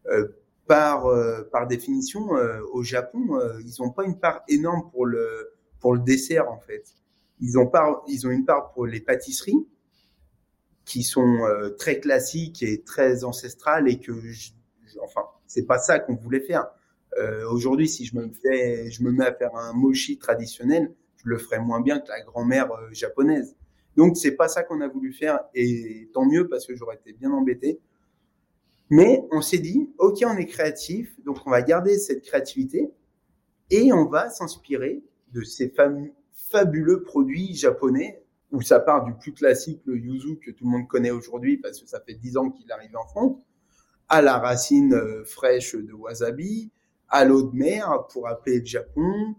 euh, 0.07 0.28
par 0.66 1.07
euh, 1.07 1.43
par 1.51 1.66
définition, 1.66 2.30
au 2.72 2.82
Japon, 2.82 3.38
ils 3.61 3.74
n'ont 3.80 3.90
pas 3.90 4.05
une 4.05 4.18
part 4.18 4.43
énorme 4.49 4.90
pour 4.90 5.07
le 5.07 5.53
pour 5.80 5.95
le 5.95 6.01
dessert 6.01 6.51
en 6.51 6.59
fait. 6.59 6.84
Ils 7.40 7.59
ont 7.59 7.66
part, 7.66 8.03
ils 8.07 8.26
ont 8.26 8.30
une 8.30 8.45
part 8.45 8.72
pour 8.72 8.86
les 8.86 9.01
pâtisseries 9.01 9.66
qui 10.85 11.03
sont 11.03 11.41
très 11.78 12.01
classiques 12.01 12.62
et 12.62 12.83
très 12.83 13.24
ancestrales 13.24 13.89
et 13.89 13.99
que, 14.01 14.12
je, 14.20 14.51
enfin, 15.03 15.22
c'est 15.47 15.66
pas 15.66 15.78
ça 15.78 15.99
qu'on 15.99 16.14
voulait 16.14 16.41
faire 16.41 16.66
euh, 17.18 17.49
Aujourd'hui, 17.51 17.89
si 17.89 18.07
je 18.07 18.16
me 18.16 18.28
fais, 18.30 18.91
je 18.91 19.03
me 19.03 19.11
mets 19.11 19.26
à 19.26 19.35
faire 19.35 19.55
un 19.55 19.72
mochi 19.72 20.18
traditionnel, 20.18 20.95
je 21.16 21.28
le 21.28 21.39
ferai 21.39 21.59
moins 21.59 21.80
bien 21.80 22.01
que 22.01 22.09
la 22.09 22.22
grand-mère 22.22 22.72
euh, 22.72 22.89
japonaise. 22.93 23.55
Donc 23.97 24.16
c'est 24.16 24.33
pas 24.33 24.49
ça 24.49 24.62
qu'on 24.62 24.80
a 24.80 24.89
voulu 24.89 25.12
faire 25.12 25.41
et 25.55 26.09
tant 26.14 26.24
mieux 26.24 26.49
parce 26.49 26.66
que 26.66 26.74
j'aurais 26.74 26.97
été 26.97 27.12
bien 27.12 27.30
embêté. 27.30 27.80
Mais 28.89 29.22
on 29.30 29.43
s'est 29.43 29.59
dit, 29.59 29.91
OK, 29.99 30.22
on 30.24 30.37
est 30.37 30.47
créatif, 30.47 31.14
donc 31.24 31.39
on 31.47 31.51
va 31.51 31.62
garder 31.62 31.99
cette 31.99 32.22
créativité 32.22 32.91
et 33.70 33.93
on 33.93 34.07
va 34.07 34.30
s'inspirer 34.30 35.03
de 35.33 35.43
ces 35.43 35.72
fabuleux 36.51 37.03
produits 37.03 37.55
japonais 37.55 38.21
où 38.53 38.61
ça 38.61 38.80
part 38.80 39.05
du 39.05 39.14
plus 39.14 39.32
classique, 39.32 39.80
le 39.86 39.96
yuzu 39.96 40.38
que 40.38 40.50
tout 40.50 40.64
le 40.64 40.70
monde 40.70 40.88
connaît 40.88 41.11
aujourd'hui 41.11 41.57
parce 41.57 41.80
que 41.80 41.88
ça 41.88 42.00
fait 42.00 42.14
dix 42.14 42.36
ans 42.36 42.50
qu'il 42.50 42.70
arrive 42.70 42.96
en 42.96 43.07
France, 43.07 43.40
à 44.09 44.22
la 44.22 44.38
racine 44.38 44.94
euh, 44.94 45.24
fraîche 45.24 45.74
de 45.74 45.92
wasabi, 45.92 46.70
à 47.09 47.24
l'eau 47.24 47.42
de 47.42 47.57
mer 47.57 48.07
pour 48.12 48.28
appeler 48.28 48.61
le 48.61 48.66
Japon, 48.66 49.34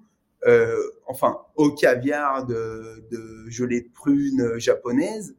euh, 0.46 0.76
enfin 1.08 1.38
au 1.56 1.72
caviar 1.72 2.46
de, 2.46 3.08
de 3.12 3.50
gelée 3.50 3.82
de 3.82 3.92
prune 3.92 4.58
japonaise. 4.58 5.36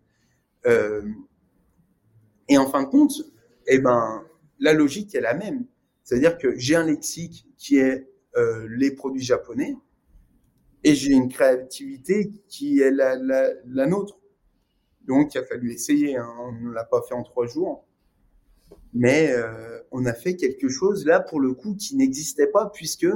Euh, 0.66 1.02
et 2.48 2.58
en 2.58 2.66
fin 2.66 2.82
de 2.82 2.88
compte, 2.88 3.12
eh 3.66 3.78
ben, 3.78 4.24
la 4.58 4.72
logique 4.72 5.14
est 5.14 5.20
la 5.20 5.34
même. 5.34 5.66
C'est-à-dire 6.02 6.38
que 6.38 6.56
j'ai 6.58 6.76
un 6.76 6.84
lexique 6.84 7.46
qui 7.56 7.78
est 7.78 8.08
euh, 8.36 8.66
les 8.70 8.90
produits 8.90 9.22
japonais 9.22 9.76
et 10.84 10.94
j'ai 10.94 11.12
une 11.12 11.28
créativité 11.28 12.30
qui 12.48 12.80
est 12.80 12.90
la, 12.90 13.16
la, 13.16 13.48
la, 13.66 13.86
nôtre. 13.86 14.20
Donc, 15.06 15.34
il 15.34 15.38
a 15.38 15.44
fallu 15.44 15.72
essayer. 15.72 16.16
Hein. 16.16 16.28
On 16.40 16.52
ne 16.52 16.72
l'a 16.72 16.84
pas 16.84 17.02
fait 17.08 17.14
en 17.14 17.22
trois 17.22 17.46
jours. 17.46 17.86
Mais 18.92 19.32
euh, 19.32 19.80
on 19.90 20.04
a 20.04 20.12
fait 20.12 20.36
quelque 20.36 20.68
chose 20.68 21.04
là, 21.06 21.20
pour 21.20 21.40
le 21.40 21.54
coup, 21.54 21.74
qui 21.74 21.96
n'existait 21.96 22.46
pas 22.46 22.70
puisque 22.72 23.06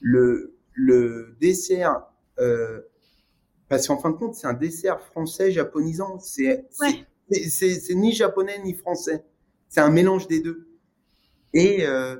le, 0.00 0.56
le 0.72 1.36
dessert, 1.40 2.02
euh, 2.38 2.80
parce 3.68 3.86
qu'en 3.86 3.98
fin 3.98 4.10
de 4.10 4.16
compte, 4.16 4.34
c'est 4.34 4.46
un 4.46 4.54
dessert 4.54 5.00
français 5.00 5.52
japonisant. 5.52 6.18
C'est 6.18 6.66
c'est 7.30 7.94
ni 7.94 8.12
japonais 8.12 8.58
ni 8.64 8.74
français. 8.74 9.22
C'est 9.68 9.80
un 9.80 9.90
mélange 9.90 10.28
des 10.28 10.40
deux. 10.40 10.66
Et 11.52 11.86
euh, 11.86 12.16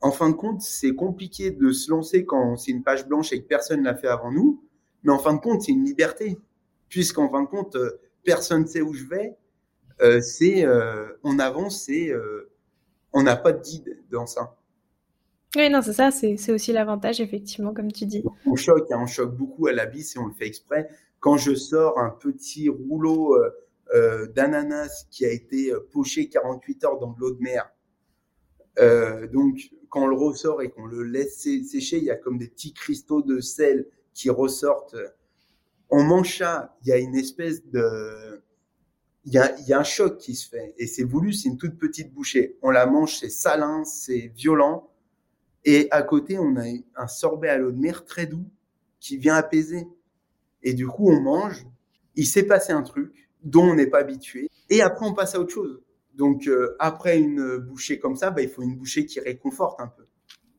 en 0.00 0.10
fin 0.10 0.30
de 0.30 0.34
compte, 0.34 0.62
c'est 0.62 0.94
compliqué 0.94 1.50
de 1.50 1.72
se 1.72 1.90
lancer 1.90 2.24
quand 2.24 2.56
c'est 2.56 2.70
une 2.70 2.82
page 2.82 3.06
blanche 3.06 3.32
et 3.32 3.42
que 3.42 3.46
personne 3.46 3.82
l'a 3.82 3.94
fait 3.94 4.08
avant 4.08 4.30
nous. 4.30 4.62
Mais 5.02 5.12
en 5.12 5.18
fin 5.18 5.34
de 5.34 5.40
compte, 5.40 5.62
c'est 5.62 5.72
une 5.72 5.84
liberté. 5.84 6.38
Puisqu'en 6.88 7.28
fin 7.28 7.42
de 7.42 7.48
compte, 7.48 7.76
euh, 7.76 8.00
personne 8.24 8.62
ne 8.62 8.66
sait 8.66 8.80
où 8.80 8.94
je 8.94 9.04
vais. 9.04 9.36
Euh, 10.00 10.20
c'est 10.20 10.64
euh, 10.64 11.08
on 11.24 11.38
avance 11.38 11.88
et 11.88 12.10
euh, 12.10 12.50
on 13.12 13.22
n'a 13.22 13.36
pas 13.36 13.52
de 13.52 13.60
guide 13.60 13.98
dans 14.10 14.26
ça. 14.26 14.56
Oui, 15.56 15.68
non, 15.70 15.80
c'est 15.82 15.94
ça, 15.94 16.10
c'est 16.10 16.52
aussi 16.52 16.72
l'avantage, 16.72 17.20
effectivement, 17.20 17.72
comme 17.72 17.90
tu 17.90 18.04
dis. 18.06 18.22
On 18.46 18.54
choque, 18.54 18.90
hein, 18.92 18.98
on 19.00 19.06
choque 19.06 19.34
beaucoup 19.34 19.66
à 19.66 19.72
la 19.72 19.86
bise 19.86 20.14
et 20.14 20.18
on 20.18 20.26
le 20.26 20.34
fait 20.34 20.46
exprès. 20.46 20.88
Quand 21.20 21.36
je 21.36 21.54
sors 21.54 21.98
un 21.98 22.10
petit 22.10 22.68
rouleau 22.68 23.34
euh, 23.94 24.26
d'ananas 24.26 25.06
qui 25.10 25.24
a 25.24 25.30
été 25.30 25.72
poché 25.92 26.28
48 26.28 26.84
heures 26.84 26.98
dans 26.98 27.12
de 27.12 27.20
l'eau 27.20 27.32
de 27.32 27.40
mer. 27.40 27.72
Euh, 28.78 29.26
donc, 29.28 29.70
quand 29.88 30.04
on 30.04 30.06
le 30.06 30.16
ressort 30.16 30.62
et 30.62 30.70
qu'on 30.70 30.86
le 30.86 31.02
laisse 31.02 31.38
sécher, 31.38 31.98
il 31.98 32.04
y 32.04 32.10
a 32.10 32.16
comme 32.16 32.38
des 32.38 32.48
petits 32.48 32.72
cristaux 32.72 33.22
de 33.22 33.40
sel 33.40 33.86
qui 34.14 34.30
ressortent. 34.30 34.96
On 35.90 36.02
mange 36.02 36.38
ça, 36.38 36.76
il 36.82 36.88
y 36.88 36.92
a 36.92 36.98
une 36.98 37.14
espèce 37.14 37.64
de... 37.66 38.42
Il 39.24 39.34
y, 39.34 39.38
a, 39.38 39.54
il 39.58 39.66
y 39.66 39.74
a 39.74 39.78
un 39.78 39.84
choc 39.84 40.16
qui 40.16 40.34
se 40.34 40.48
fait. 40.48 40.74
Et 40.78 40.86
c'est 40.86 41.04
voulu, 41.04 41.34
c'est 41.34 41.50
une 41.50 41.58
toute 41.58 41.78
petite 41.78 42.14
bouchée. 42.14 42.56
On 42.62 42.70
la 42.70 42.86
mange, 42.86 43.18
c'est 43.18 43.28
salin, 43.28 43.84
c'est 43.84 44.32
violent. 44.34 44.90
Et 45.64 45.88
à 45.90 46.02
côté, 46.02 46.38
on 46.38 46.56
a 46.56 46.64
un 46.96 47.06
sorbet 47.08 47.48
à 47.48 47.58
l'eau 47.58 47.70
de 47.70 47.78
mer 47.78 48.06
très 48.06 48.26
doux 48.26 48.46
qui 49.00 49.18
vient 49.18 49.34
apaiser. 49.34 49.86
Et 50.62 50.72
du 50.72 50.86
coup, 50.86 51.10
on 51.10 51.20
mange. 51.20 51.66
Il 52.14 52.26
s'est 52.26 52.44
passé 52.44 52.72
un 52.72 52.82
truc 52.82 53.28
dont 53.42 53.64
on 53.64 53.74
n'est 53.74 53.86
pas 53.86 53.98
habitué. 53.98 54.48
Et 54.70 54.80
après, 54.80 55.04
on 55.04 55.12
passe 55.12 55.34
à 55.34 55.40
autre 55.40 55.52
chose. 55.52 55.82
Donc, 56.18 56.48
euh, 56.48 56.76
après 56.80 57.18
une 57.18 57.56
bouchée 57.58 57.98
comme 57.98 58.16
ça, 58.16 58.30
bah, 58.30 58.42
il 58.42 58.48
faut 58.48 58.62
une 58.62 58.76
bouchée 58.76 59.06
qui 59.06 59.20
réconforte 59.20 59.80
un 59.80 59.86
peu. 59.86 60.04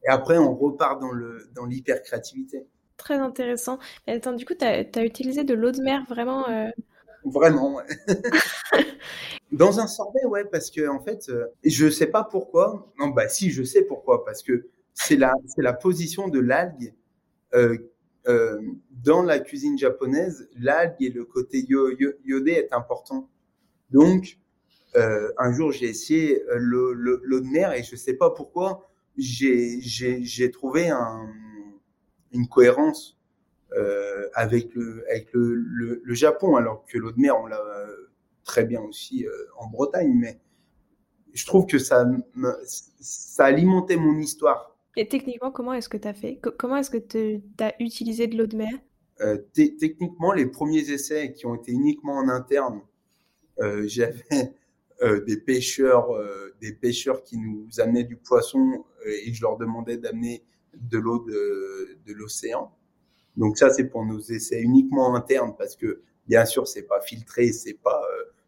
Et 0.05 0.09
après, 0.09 0.37
on 0.37 0.55
repart 0.55 0.99
dans 0.99 1.11
le 1.11 1.49
dans 1.53 1.65
l'hyper-créativité. 1.65 2.65
Très 2.95 3.15
intéressant. 3.15 3.77
Mais 4.07 4.13
attends, 4.13 4.33
du 4.33 4.45
coup, 4.45 4.55
tu 4.55 4.65
as, 4.65 5.03
utilisé 5.03 5.43
de 5.43 5.53
l'eau 5.53 5.71
de 5.71 5.81
mer 5.81 6.05
vraiment 6.07 6.47
euh... 6.49 6.69
Vraiment, 7.25 7.75
ouais. 7.75 7.83
dans 9.51 9.79
un 9.81 9.87
sorbet, 9.87 10.25
ouais, 10.25 10.45
parce 10.45 10.71
que 10.71 10.87
en 10.87 11.01
fait, 11.01 11.27
euh, 11.29 11.45
je 11.65 11.89
sais 11.89 12.07
pas 12.07 12.23
pourquoi. 12.23 12.91
Non, 12.97 13.09
bah 13.09 13.27
si, 13.27 13.51
je 13.51 13.63
sais 13.63 13.83
pourquoi, 13.83 14.23
parce 14.23 14.41
que 14.41 14.69
c'est 14.93 15.17
la 15.17 15.33
c'est 15.47 15.61
la 15.61 15.73
position 15.73 16.29
de 16.29 16.39
l'algue 16.39 16.93
euh, 17.53 17.77
euh, 18.27 18.61
dans 18.91 19.23
la 19.23 19.39
cuisine 19.39 19.77
japonaise, 19.77 20.49
l'algue 20.57 20.95
et 21.01 21.09
le 21.09 21.25
côté 21.25 21.65
iodé 21.67 22.51
est 22.51 22.73
important. 22.73 23.29
Donc, 23.91 24.37
euh, 24.95 25.31
un 25.37 25.53
jour, 25.53 25.71
j'ai 25.71 25.87
essayé 25.87 26.41
euh, 26.49 26.57
l'eau 26.57 27.39
de 27.39 27.47
mer 27.47 27.73
et 27.73 27.83
je 27.83 27.95
sais 27.95 28.15
pas 28.15 28.31
pourquoi, 28.31 28.89
j'ai 29.17 30.51
trouvé 30.51 30.89
un, 30.89 31.27
une 32.31 32.47
cohérence 32.47 33.17
euh, 33.77 34.27
avec, 34.33 34.73
le, 34.73 35.05
avec 35.09 35.31
le, 35.33 35.53
le, 35.53 36.01
le, 36.03 36.13
Japon, 36.15 36.55
alors 36.55 36.85
que 36.85 36.97
l'eau 36.97 37.11
de 37.11 37.19
mer, 37.19 37.37
on 37.39 37.45
l'a 37.45 37.61
très 38.43 38.63
bien 38.63 38.81
aussi 38.81 39.27
euh, 39.27 39.31
en 39.57 39.67
Bretagne, 39.67 40.11
mais 40.13 40.39
je 41.33 41.45
trouve 41.45 41.67
que 41.67 41.77
ça, 41.77 42.05
ça 42.99 43.45
alimentait 43.45 43.97
mon 43.97 44.17
histoire. 44.17 44.75
Et 44.95 45.07
techniquement, 45.07 45.51
comment 45.51 45.73
est-ce 45.73 45.89
que 45.89 45.97
tu 45.97 46.07
as 46.07 46.15
fait 46.15 46.39
Comment 46.57 46.77
est-ce 46.77 46.89
que 46.89 46.97
tu 46.97 47.43
as 47.59 47.73
utilisé 47.79 48.25
de 48.25 48.37
l'eau 48.37 48.47
de 48.47 48.57
mer 48.57 48.73
Techniquement, 49.53 50.33
les 50.33 50.47
premiers 50.47 50.89
essais 50.89 51.33
qui 51.33 51.45
ont 51.45 51.53
été 51.55 51.71
uniquement 51.71 52.15
en 52.15 52.27
interne, 52.27 52.81
j'avais 53.85 54.55
euh, 55.01 55.23
des 55.25 55.37
pêcheurs, 55.37 56.11
euh, 56.11 56.53
des 56.61 56.73
pêcheurs 56.73 57.23
qui 57.23 57.37
nous 57.37 57.67
amenaient 57.79 58.03
du 58.03 58.17
poisson 58.17 58.85
euh, 59.05 59.09
et 59.25 59.33
je 59.33 59.41
leur 59.41 59.57
demandais 59.57 59.97
d'amener 59.97 60.43
de 60.73 60.97
l'eau 60.97 61.19
de, 61.19 61.97
de 62.05 62.13
l'océan. 62.13 62.71
Donc 63.37 63.57
ça, 63.57 63.69
c'est 63.69 63.85
pour 63.85 64.05
nos 64.05 64.19
essais 64.19 64.61
uniquement 64.61 65.15
internes 65.15 65.55
parce 65.57 65.75
que 65.75 66.01
bien 66.27 66.45
sûr, 66.45 66.67
c'est 66.67 66.83
pas 66.83 67.01
filtré, 67.01 67.51
c'est 67.51 67.75
pas, 67.81 68.01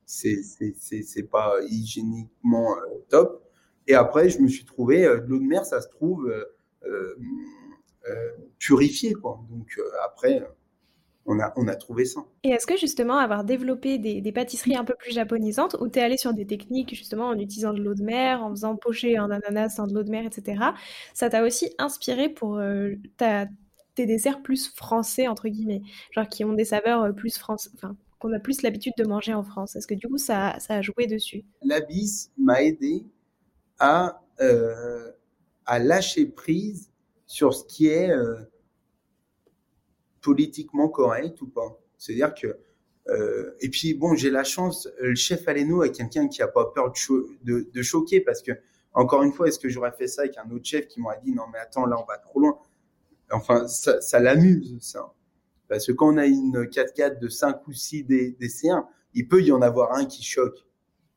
c'est, 0.06 0.41
c'est, 0.43 1.24
pas 1.24 1.56
hygiéniquement 1.68 2.76
top. 3.10 3.41
Et 3.88 3.93
après, 3.93 4.30
je 4.30 4.39
me 4.39 4.47
suis 4.47 4.66
trouvé, 4.66 5.06
euh, 5.06 5.20
de 5.20 5.28
l'eau 5.28 5.39
de 5.39 5.43
mer, 5.43 5.66
ça 5.66 5.82
se 5.82 5.89
trouve 5.89 6.30
euh, 6.30 6.45
euh, 6.86 7.16
euh 8.10 8.32
purifié, 8.60 9.14
quoi. 9.14 9.43
Donc 9.49 9.80
après, 10.06 10.47
on 11.26 11.39
a, 11.39 11.53
on 11.55 11.67
a 11.67 11.76
trouvé 11.76 12.05
ça. 12.05 12.22
Et 12.43 12.49
est-ce 12.49 12.65
que 12.65 12.78
justement, 12.78 13.17
avoir 13.17 13.43
développé 13.43 13.97
des, 13.97 14.22
des 14.22 14.32
pâtisseries 14.32 14.76
un 14.76 14.84
peu 14.84 14.95
plus 14.95 15.11
japonisantes, 15.11 15.76
où 15.80 15.88
tu 15.88 15.99
es 15.99 16.01
allé 16.01 16.17
sur 16.17 16.34
des 16.34 16.45
techniques 16.45 16.95
justement 16.95 17.28
en 17.28 17.38
utilisant 17.38 17.74
de 17.74 17.82
l'eau 17.82 17.93
de 17.93 18.03
mer, 18.03 18.43
en 18.43 18.49
faisant 18.49 18.76
pocher 18.76 19.17
un 19.17 19.30
ananas 19.30 19.76
dans 19.78 19.88
de 19.88 19.93
l'eau 19.93 20.03
de 20.03 20.09
mer, 20.09 20.26
etc., 20.26 20.63
ça 21.13 21.30
t'a 21.30 21.43
aussi 21.43 21.74
inspiré 21.78 22.30
pour 22.30 22.57
euh, 22.57 22.95
ta, 23.17 23.45
tes 23.95 24.05
desserts 24.05 24.41
plus 24.41 24.74
français, 24.74 25.28
entre 25.28 25.47
guillemets, 25.47 25.82
genre 26.11 26.28
qui 26.28 26.43
ont 26.43 26.53
des 26.53 26.65
saveurs 26.65 27.13
plus 27.13 27.38
françaises, 27.38 27.72
enfin, 27.76 27.95
qu'on 28.22 28.34
a 28.34 28.39
plus 28.39 28.61
l'habitude 28.61 28.93
de 28.97 29.03
manger 29.03 29.34
en 29.34 29.43
France? 29.43 29.76
Est-ce 29.76 29.88
que 29.88 29.95
du 29.95 30.07
coup, 30.07 30.17
ça, 30.17 30.55
ça 30.59 30.76
a 30.76 30.82
joué 30.82 31.07
dessus? 31.07 31.43
L'abysse 31.63 32.32
m'a 32.38 32.61
aidé 32.61 33.05
à, 33.80 34.22
euh, 34.39 35.11
à 35.65 35.80
lâcher 35.80 36.28
prise 36.28 36.91
sur 37.26 37.53
ce 37.53 37.65
qui 37.65 37.88
est 37.88 38.11
euh, 38.11 38.36
politiquement 40.22 40.89
correct 40.89 41.41
ou 41.41 41.47
pas. 41.47 41.80
C'est-à-dire 41.97 42.34
que 42.34 42.57
euh, 43.09 43.55
et 43.59 43.69
puis 43.69 43.93
bon, 43.93 44.15
j'ai 44.15 44.30
la 44.30 44.43
chance, 44.43 44.88
le 44.99 45.15
chef 45.15 45.47
Aleno 45.47 45.84
est 45.84 45.91
quelqu'un 45.91 46.28
qui 46.28 46.41
a 46.41 46.47
pas 46.47 46.65
peur 46.65 46.93
de, 47.43 47.67
de, 47.74 47.82
choquer 47.82 48.22
parce 48.22 48.43
que 48.43 48.51
encore 48.93 49.24
une 49.24 49.34
fois, 49.34 49.47
est-ce 49.47 49.57
que 49.57 49.69
j'aurais 49.69 49.91
fait 49.91 50.07
ça 50.07 50.22
avec 50.22 50.38
un 50.38 50.49
autre 50.51 50.65
chef 50.65 50.88
qui 50.88 51.01
m'aurait 51.01 51.19
dit 51.24 51.34
non 51.34 51.43
mais 51.51 51.59
attends 51.59 51.86
là 51.86 51.97
on 51.99 52.05
va 52.05 52.17
trop 52.19 52.39
loin. 52.39 52.59
Enfin 53.32 53.67
ça, 53.67 53.99
ça 54.01 54.19
l'amuse 54.19 54.78
ça. 54.82 55.13
Parce 55.67 55.88
que 55.88 55.93
quand 55.93 56.13
on 56.13 56.17
a 56.17 56.26
une 56.28 56.65
4x4 56.65 57.19
de 57.19 57.28
5 57.28 57.67
ou 57.67 57.74
6 57.74 58.03
DC1, 58.03 58.86
il 59.13 59.28
peut 59.28 59.41
y 59.41 59.51
en 59.51 59.61
avoir 59.61 59.93
un 59.93 60.05
qui 60.05 60.24
choque. 60.24 60.59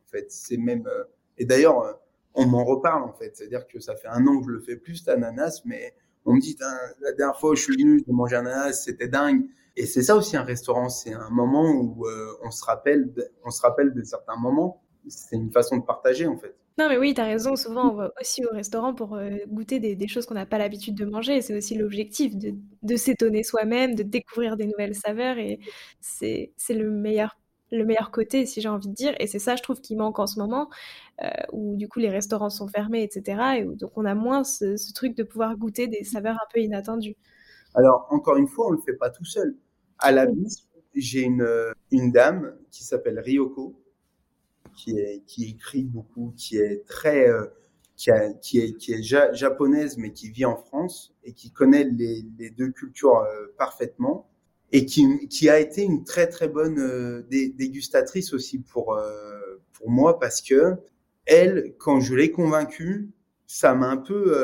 En 0.07 0.11
fait, 0.11 0.31
c'est 0.31 0.57
même 0.57 0.87
euh, 0.87 1.05
et 1.37 1.45
d'ailleurs 1.45 1.83
euh, 1.83 1.93
on 2.35 2.47
m'en 2.47 2.65
reparle 2.65 3.03
en 3.03 3.13
fait. 3.13 3.37
C'est-à-dire 3.37 3.67
que 3.67 3.79
ça 3.79 3.95
fait 3.95 4.09
un 4.09 4.27
an 4.27 4.41
que 4.41 4.47
je 4.47 4.51
le 4.53 4.61
fais 4.61 4.77
plus, 4.77 4.97
cet 4.97 5.09
ananas, 5.09 5.63
mais 5.67 5.95
on 6.25 6.35
me 6.35 6.41
dit, 6.41 6.57
la 7.01 7.13
dernière 7.13 7.39
fois 7.39 7.51
où 7.51 7.55
je 7.55 7.63
suis 7.63 7.73
venu, 7.75 8.03
j'ai 8.07 8.13
mangé 8.13 8.37
un 8.37 8.47
ananas, 8.47 8.85
c'était 8.85 9.09
dingue. 9.09 9.45
Et 9.77 9.87
c'est 9.87 10.03
ça 10.03 10.17
aussi 10.17 10.37
un 10.37 10.43
restaurant, 10.43 10.89
c'est 10.89 11.13
un 11.13 11.31
moment 11.31 11.71
où 11.71 12.07
euh, 12.07 12.33
on 12.43 12.51
se 12.51 12.65
rappelle, 12.65 13.13
de, 13.13 13.29
on 13.45 13.51
se 13.51 13.61
rappelle 13.61 13.93
de 13.93 14.03
certains 14.05 14.37
moments. 14.37 14.83
C'est 15.09 15.37
une 15.37 15.51
façon 15.51 15.77
de 15.79 15.83
partager 15.83 16.27
en 16.27 16.39
fait. 16.39 16.55
Non 16.79 16.89
mais 16.89 16.97
oui, 16.97 17.15
tu 17.15 17.21
as 17.21 17.25
raison, 17.25 17.57
souvent 17.57 17.93
on 17.93 17.95
va 17.95 18.13
aussi 18.21 18.45
au 18.45 18.51
restaurant 18.51 18.95
pour 18.95 19.15
euh, 19.15 19.31
goûter 19.49 19.79
des, 19.79 20.09
choses 20.09 20.27
qu'on 20.27 20.35
n'a 20.35 20.47
pas 20.47 20.59
l'habitude 20.59 20.95
de 20.95 21.05
manger. 21.05 21.43
C'est 21.43 21.57
aussi 21.57 21.77
l'objectif 21.77 22.37
de, 22.37 22.55
de 22.83 22.97
s'étonner 22.97 23.43
soi-même, 23.43 23.95
de 23.95 24.03
découvrir 24.03 24.57
des 24.57 24.67
nouvelles 24.67 24.95
saveurs 24.95 25.39
et 25.39 25.61
c'est 26.01 26.53
le 26.71 26.91
meilleur 26.91 27.37
le 27.73 27.85
meilleur 27.85 28.11
côté, 28.11 28.47
si 28.47 28.61
j'ai 28.61 28.69
envie 28.69 28.89
de 28.89 28.95
dire. 28.95 29.15
Et 29.19 29.27
c'est 29.27 29.39
ça, 29.39 29.57
je 29.57 29.63
trouve, 29.63 29.81
qui 29.81 29.97
manque 29.97 30.19
en 30.19 30.27
ce 30.27 30.39
moment, 30.39 30.69
euh, 31.23 31.29
où 31.53 31.77
du 31.77 31.89
coup 31.89 31.99
les 31.99 32.11
restaurants 32.11 32.51
sont 32.51 32.69
fermés, 32.69 33.03
etc. 33.03 33.59
Et 33.59 33.65
où, 33.65 33.75
donc 33.75 33.93
on 33.97 34.05
a 34.05 34.15
moins 34.15 34.45
ce, 34.45 34.77
ce, 34.77 34.93
truc 34.93 35.17
de 35.17 35.23
pouvoir 35.23 35.57
goûter 35.57 35.89
des 35.89 36.05
saveurs 36.05 36.37
un 36.37 36.47
peu 36.53 36.61
inattendues. 36.61 37.17
Alors, 37.75 38.07
encore 38.11 38.37
une 38.37 38.49
fois, 38.49 38.69
on 38.69 38.71
ne 38.73 38.77
le 38.77 38.83
fait 38.83 38.95
pas 38.95 39.11
tout 39.11 39.25
seul. 39.25 39.57
À 39.99 40.13
la 40.13 40.27
bise, 40.27 40.69
j'ai 40.95 41.23
une, 41.23 41.47
une 41.91 42.13
dame 42.13 42.55
qui 42.71 42.85
s'appelle 42.85 43.19
Ryoko, 43.19 43.81
qui, 44.77 44.99
est, 44.99 45.23
qui 45.27 45.51
écrit 45.51 45.85
beaucoup, 45.85 46.33
qui 46.37 46.59
est 46.59 46.87
très, 46.87 47.29
euh, 47.29 47.47
qui, 47.97 48.11
a, 48.11 48.33
qui, 48.35 48.59
est, 48.59 48.77
qui 48.77 48.93
est 48.93 49.03
japonaise, 49.03 49.99
mais 49.99 50.13
qui 50.13 50.31
vit 50.31 50.45
en 50.45 50.57
France 50.57 51.15
et 51.25 51.33
qui 51.33 51.51
connaît 51.51 51.85
les, 51.85 52.25
les 52.39 52.51
deux 52.51 52.71
cultures 52.71 53.19
euh, 53.19 53.47
parfaitement 53.59 54.29
et 54.73 54.87
qui, 54.87 55.29
qui 55.29 55.49
a 55.49 55.61
été 55.61 55.83
une 55.83 56.05
très 56.05 56.27
très 56.27 56.49
bonne 56.49 56.79
euh, 56.79 57.23
dégustatrice 57.31 58.33
aussi 58.33 58.59
pour 58.59 58.99
pour 59.73 59.91
moi 59.91 60.19
parce 60.19 60.41
que 60.41 60.77
elle, 61.27 61.75
quand 61.79 62.01
je 62.01 62.15
l'ai 62.15 62.31
convaincue, 62.31 63.09
ça 63.47 63.75
m'a 63.75 63.89
un 63.89 63.97
peu 63.97 64.35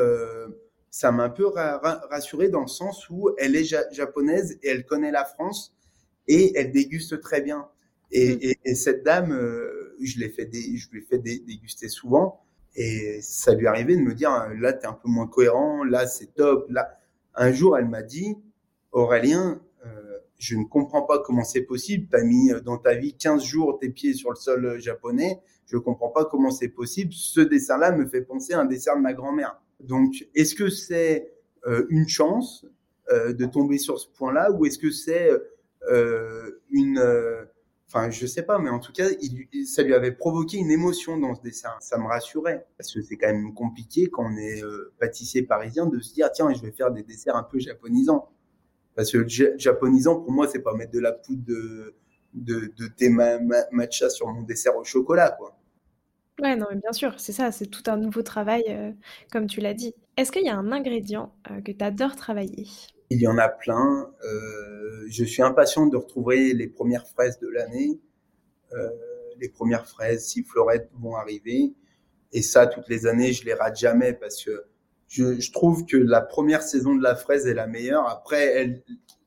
ça 0.90 1.12
m'a 1.12 1.24
un 1.24 1.30
peu 1.30 1.46
rassuré 1.46 2.48
dans 2.48 2.62
le 2.62 2.68
sens 2.68 3.08
où 3.08 3.30
elle 3.38 3.54
est 3.56 3.64
japonaise 3.92 4.58
et 4.62 4.68
elle 4.68 4.84
connaît 4.84 5.12
la 5.12 5.24
France 5.24 5.74
et 6.26 6.52
elle 6.56 6.72
déguste 6.72 7.20
très 7.20 7.40
bien. 7.40 7.68
Et, 8.12 8.56
mmh. 8.66 8.74
cette 8.74 9.04
dame, 9.04 9.32
euh, 9.32 9.96
je 10.02 10.18
l'ai 10.18 10.28
fait, 10.28 10.48
je 10.52 10.90
lui 10.90 10.98
ai 10.98 11.02
fait 11.02 11.18
déguster 11.18 11.88
souvent 11.88 12.40
et 12.74 13.20
ça 13.22 13.54
lui 13.54 13.68
arrivait 13.68 13.96
de 13.96 14.00
me 14.00 14.14
dire 14.14 14.30
là 14.58 14.72
tu 14.72 14.84
es 14.84 14.86
un 14.86 14.94
peu 14.94 15.08
moins 15.08 15.28
cohérent, 15.28 15.84
là 15.84 16.06
c'est 16.06 16.34
top, 16.34 16.66
là. 16.70 16.98
Un 17.34 17.52
jour 17.52 17.78
elle 17.78 17.88
m'a 17.88 18.02
dit 18.02 18.36
Aurélien, 18.90 19.60
euh, 19.86 20.09
je 20.40 20.56
ne 20.56 20.64
comprends 20.64 21.02
pas 21.02 21.18
comment 21.18 21.44
c'est 21.44 21.62
possible. 21.62 22.08
Tu 22.10 22.24
mis 22.24 22.50
euh, 22.50 22.60
dans 22.60 22.78
ta 22.78 22.94
vie 22.94 23.14
15 23.14 23.44
jours 23.44 23.78
tes 23.78 23.90
pieds 23.90 24.14
sur 24.14 24.30
le 24.30 24.36
sol 24.36 24.80
japonais. 24.80 25.38
Je 25.66 25.76
ne 25.76 25.80
comprends 25.82 26.08
pas 26.08 26.24
comment 26.24 26.50
c'est 26.50 26.68
possible. 26.68 27.12
Ce 27.12 27.40
dessin-là 27.40 27.92
me 27.92 28.06
fait 28.06 28.22
penser 28.22 28.54
à 28.54 28.60
un 28.60 28.64
dessin 28.64 28.96
de 28.96 29.02
ma 29.02 29.12
grand-mère. 29.12 29.60
Donc, 29.80 30.26
est-ce 30.34 30.54
que 30.54 30.68
c'est 30.70 31.32
euh, 31.66 31.86
une 31.90 32.08
chance 32.08 32.64
euh, 33.10 33.34
de 33.34 33.44
tomber 33.44 33.76
sur 33.78 34.00
ce 34.00 34.08
point-là 34.08 34.50
ou 34.50 34.64
est-ce 34.64 34.78
que 34.78 34.90
c'est 34.90 35.30
euh, 35.90 36.60
une... 36.70 37.00
Enfin, 37.86 38.08
je 38.08 38.24
sais 38.24 38.44
pas, 38.44 38.58
mais 38.58 38.70
en 38.70 38.78
tout 38.78 38.92
cas, 38.92 39.08
ça 39.66 39.82
lui 39.82 39.94
avait 39.94 40.12
provoqué 40.12 40.56
une 40.56 40.70
émotion 40.70 41.18
dans 41.18 41.34
ce 41.34 41.42
dessin. 41.42 41.70
Ça 41.80 41.98
me 41.98 42.06
rassurait 42.06 42.66
parce 42.78 42.94
que 42.94 43.02
c'est 43.02 43.16
quand 43.16 43.26
même 43.26 43.52
compliqué 43.52 44.08
quand 44.08 44.26
on 44.32 44.36
est 44.36 44.62
pâtissier 45.00 45.42
parisien 45.42 45.86
de 45.86 45.98
se 45.98 46.14
dire 46.14 46.30
tiens, 46.32 46.52
je 46.54 46.62
vais 46.62 46.70
faire 46.70 46.92
des 46.92 47.02
desserts 47.02 47.34
un 47.34 47.42
peu 47.42 47.58
japonisants. 47.58 48.30
Parce 48.94 49.12
que 49.12 49.26
japonisant, 49.56 50.20
pour 50.20 50.32
moi, 50.32 50.48
c'est 50.48 50.62
pas 50.62 50.74
mettre 50.74 50.92
de 50.92 51.00
la 51.00 51.12
poudre 51.12 51.44
de, 51.46 51.94
de, 52.34 52.72
de 52.76 52.86
thé 52.88 53.08
matcha 53.08 54.10
sur 54.10 54.28
mon 54.28 54.42
dessert 54.42 54.76
au 54.76 54.84
chocolat, 54.84 55.30
quoi. 55.38 55.56
Ouais, 56.40 56.56
non, 56.56 56.66
mais 56.70 56.76
bien 56.76 56.92
sûr, 56.92 57.20
c'est 57.20 57.32
ça, 57.32 57.52
c'est 57.52 57.66
tout 57.66 57.82
un 57.90 57.98
nouveau 57.98 58.22
travail, 58.22 58.64
euh, 58.68 58.92
comme 59.30 59.46
tu 59.46 59.60
l'as 59.60 59.74
dit. 59.74 59.94
Est-ce 60.16 60.32
qu'il 60.32 60.44
y 60.44 60.48
a 60.48 60.56
un 60.56 60.72
ingrédient 60.72 61.34
euh, 61.50 61.60
que 61.60 61.70
tu 61.70 61.84
adores 61.84 62.16
travailler? 62.16 62.66
Il 63.10 63.20
y 63.20 63.26
en 63.26 63.36
a 63.36 63.48
plein. 63.48 64.10
Euh, 64.24 65.04
je 65.08 65.24
suis 65.24 65.42
impatient 65.42 65.86
de 65.86 65.96
retrouver 65.96 66.54
les 66.54 66.68
premières 66.68 67.06
fraises 67.06 67.38
de 67.40 67.48
l'année. 67.48 68.00
les 69.38 69.48
premières 69.48 69.86
fraises, 69.86 70.26
si 70.26 70.42
fleurettes, 70.44 70.90
vont 70.94 71.16
arriver. 71.16 71.74
Et 72.32 72.42
ça, 72.42 72.66
toutes 72.66 72.88
les 72.88 73.06
années, 73.06 73.32
je 73.32 73.44
les 73.44 73.54
rate 73.54 73.76
jamais 73.76 74.12
parce 74.12 74.44
que 74.44 74.64
je, 75.10 75.52
trouve 75.52 75.84
que 75.86 75.96
la 75.96 76.20
première 76.20 76.62
saison 76.62 76.94
de 76.94 77.02
la 77.02 77.16
fraise 77.16 77.46
est 77.46 77.54
la 77.54 77.66
meilleure. 77.66 78.08
Après, 78.08 78.44
elle, 78.46 78.82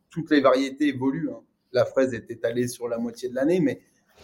toutes 0.09 0.31
les 0.31 0.39
variétés 0.39 0.87
évoluent. 0.87 1.29
Hein. 1.29 1.41
La 1.73 1.85
fraise 1.85 2.13
est 2.13 2.31
étalée 2.31 2.69
sur 2.69 2.87
la 2.87 2.97
moitié 2.97 3.27
de 3.27 3.35
l'année, 3.35 3.59
mais 3.59 3.81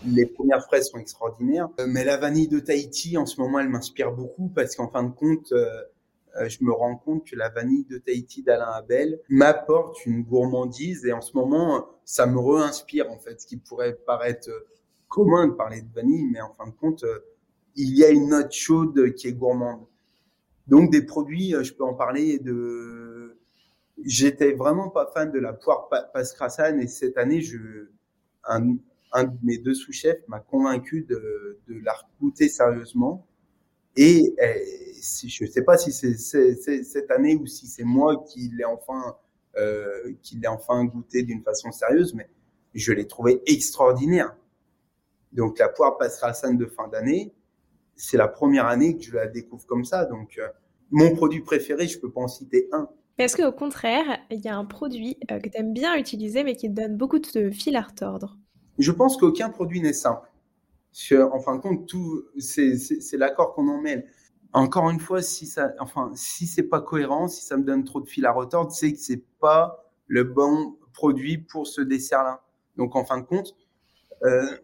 les 0.08 0.26
premières 0.26 0.64
fraises 0.64 0.88
sont 0.88 1.00
extraordinaires. 1.00 1.68
Euh, 1.80 1.86
mais 1.88 2.06
la 2.06 2.16
vanille 2.16 2.48
de 2.48 2.60
Tahiti, 2.60 3.18
en 3.18 3.26
ce 3.26 3.42
moment, 3.42 3.60
elle 3.60 3.68
m'inspire 3.68 4.14
beaucoup 4.14 4.48
parce 4.48 4.76
qu'en 4.76 4.88
fin 4.88 5.04
de 5.04 5.12
compte, 5.12 5.52
euh, 5.52 5.68
euh, 6.38 6.48
je 6.48 6.64
me 6.64 6.72
rends 6.72 6.96
compte 6.96 7.26
que 7.26 7.36
la 7.36 7.50
vanille 7.50 7.86
de 7.86 7.98
Tahiti 7.98 8.42
d'Alain 8.42 8.72
Abel 8.72 9.20
m'apporte 9.28 10.06
une 10.06 10.24
gourmandise 10.24 11.06
et 11.06 11.12
en 11.12 11.22
ce 11.22 11.36
moment, 11.36 11.90
ça 12.06 12.26
me 12.26 12.40
re-inspire 12.40 13.12
en 13.12 13.20
fait, 13.20 13.42
ce 13.42 13.48
qui 13.48 13.58
pourrait 13.58 13.98
paraître 14.06 14.50
commun 15.10 15.48
de 15.48 15.54
parler 15.54 15.82
de 15.82 15.94
vanille, 15.94 16.26
mais 16.32 16.40
en 16.40 16.54
fin 16.54 16.68
de 16.68 16.76
compte, 16.76 17.04
il 17.76 17.98
y 17.98 18.06
a 18.06 18.10
une 18.10 18.30
note 18.30 18.54
chaude 18.54 19.14
qui 19.16 19.28
est 19.28 19.34
gourmande. 19.34 19.82
Donc 20.70 20.92
des 20.92 21.02
produits, 21.02 21.56
je 21.62 21.74
peux 21.74 21.84
en 21.84 21.96
parler 21.96 22.40
de. 22.40 23.38
J'étais 24.06 24.54
vraiment 24.54 24.90
pas 24.90 25.12
fan 25.14 25.32
de 25.32 25.40
la 25.40 25.52
poire 25.52 25.90
pascrasane 26.14 26.80
et 26.80 26.88
cette 26.88 27.18
année, 27.18 27.42
je 27.42 27.90
un, 28.46 28.78
un 29.12 29.24
de 29.26 29.38
mes 29.44 29.58
deux 29.58 29.74
sous-chefs 29.74 30.26
m'a 30.28 30.40
convaincu 30.40 31.02
de, 31.02 31.60
de, 31.68 31.80
la 31.84 31.96
goûter 32.22 32.48
sérieusement. 32.48 33.26
Et, 33.96 34.36
si, 35.02 35.30
je 35.30 35.44
ne 35.44 35.50
sais 35.50 35.64
pas 35.64 35.78
si 35.78 35.92
c'est 35.92 36.16
cette 36.16 37.12
année 37.12 37.36
ou 37.36 37.48
si 37.48 37.68
c'est 37.68 37.84
moi 37.84 38.24
qui 38.28 38.52
l'ai 38.56 38.64
enfin, 38.64 39.18
euh, 39.58 40.14
qui 40.22 40.38
l'ai 40.38 40.48
enfin 40.48 40.86
goûté 40.86 41.24
d'une 41.24 41.44
façon 41.44 41.72
sérieuse, 41.72 42.14
mais 42.14 42.30
je 42.74 42.94
l'ai 42.94 43.08
trouvé 43.08 43.42
extraordinaire. 43.46 44.36
Donc 45.34 45.60
la 45.60 45.70
poire 45.70 45.98
à 46.00 46.54
de 46.54 46.66
fin 46.66 46.88
d'année. 46.88 47.34
C'est 48.02 48.18
la 48.18 48.28
première 48.28 48.66
année 48.66 48.96
que 48.98 49.04
je 49.04 49.14
la 49.14 49.28
découvre 49.28 49.66
comme 49.66 49.84
ça. 49.84 50.06
Donc 50.06 50.38
euh, 50.38 50.48
mon 50.92 51.14
produit 51.16 51.42
préféré, 51.42 51.88
je 51.88 52.00
peux 52.00 52.12
pas 52.12 52.22
en 52.22 52.28
citer 52.28 52.70
un. 52.72 52.88
Est-ce 53.18 53.36
qu'au 53.36 53.52
contraire, 53.52 54.20
il 54.32 54.40
y 54.40 54.48
a 54.48 54.56
un 54.56 54.64
produit 54.64 55.18
euh, 55.30 55.40
que 55.40 55.50
tu 55.50 55.58
aimes 55.58 55.74
bien 55.74 55.96
utiliser 55.98 56.44
mais 56.44 56.56
qui 56.56 56.70
te 56.70 56.82
donne 56.82 56.96
beaucoup 56.96 57.20
de 57.20 57.52
fil 57.52 57.76
à 57.76 57.82
retordre? 57.82 58.38
Je 58.78 58.92
pense 58.94 59.18
qu'aucun 59.18 59.50
produit 59.50 59.82
n'est 59.82 59.94
simple. 59.94 60.30
En 61.12 61.40
fin 61.40 61.56
de 61.56 61.62
compte, 61.62 61.88
tout, 61.88 62.24
c'est 62.40 63.18
l'accord 63.18 63.54
qu'on 63.54 63.68
en 63.68 63.82
mêle. 63.82 64.08
Encore 64.54 64.90
une 64.90 65.00
fois, 65.00 65.22
si 65.22 65.46
ça, 65.46 65.74
enfin, 65.80 66.12
si 66.16 66.48
c'est 66.48 66.64
pas 66.64 66.82
cohérent, 66.82 67.28
si 67.28 67.46
ça 67.46 67.58
me 67.58 67.64
donne 67.64 67.84
trop 67.84 68.02
de 68.02 68.08
fil 68.08 68.26
à 68.26 68.32
retordre, 68.32 68.72
c'est 68.72 68.94
que 68.94 69.00
c'est 69.00 69.24
pas 69.40 69.86
le 70.08 70.24
bon 70.24 70.78
produit 70.94 71.38
pour 71.38 71.68
ce 71.68 71.82
dessert-là. 71.82 72.44
Donc, 72.76 72.96
en 72.96 73.06
fin 73.06 73.20
de 73.20 73.26
compte, 73.26 73.56
euh, 74.24 74.58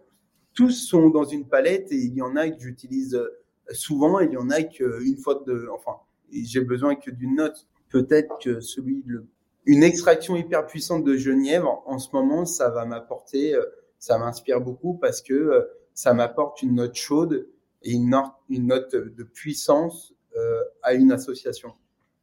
tous 0.55 0.71
sont 0.71 1.09
dans 1.09 1.25
une 1.25 1.47
palette 1.47 1.91
et 1.91 1.97
il 1.97 2.15
y 2.15 2.21
en 2.21 2.35
a 2.35 2.49
que 2.49 2.59
j'utilise 2.59 3.13
euh, 3.15 3.29
souvent 3.71 4.19
et 4.19 4.25
il 4.25 4.31
y 4.31 4.37
en 4.37 4.49
a 4.49 4.63
qu'une 4.63 5.17
fois 5.17 5.43
de, 5.45 5.67
enfin, 5.73 5.97
j'ai 6.31 6.61
besoin 6.61 6.95
que 6.95 7.11
d'une 7.11 7.35
note. 7.35 7.67
Peut-être 7.89 8.39
que 8.39 8.59
celui, 8.59 9.03
le, 9.05 9.27
une 9.65 9.83
extraction 9.83 10.35
hyper 10.35 10.65
puissante 10.65 11.03
de 11.03 11.15
genièvre, 11.15 11.83
en 11.85 11.99
ce 11.99 12.09
moment, 12.13 12.45
ça 12.45 12.69
va 12.69 12.85
m'apporter 12.85 13.53
euh, 13.53 13.63
ça 14.05 14.17
m'inspire 14.17 14.61
beaucoup 14.61 14.93
parce 14.95 15.21
que 15.21 15.33
euh, 15.33 15.61
ça 15.93 16.13
m'apporte 16.13 16.61
une 16.61 16.75
note 16.75 16.95
chaude 16.95 17.47
et 17.81 17.93
une 17.93 18.09
note, 18.09 18.33
une 18.49 18.67
note 18.67 18.95
de 18.95 19.23
puissance 19.23 20.13
euh, 20.37 20.63
à 20.83 20.93
une 20.93 21.11
association. 21.11 21.73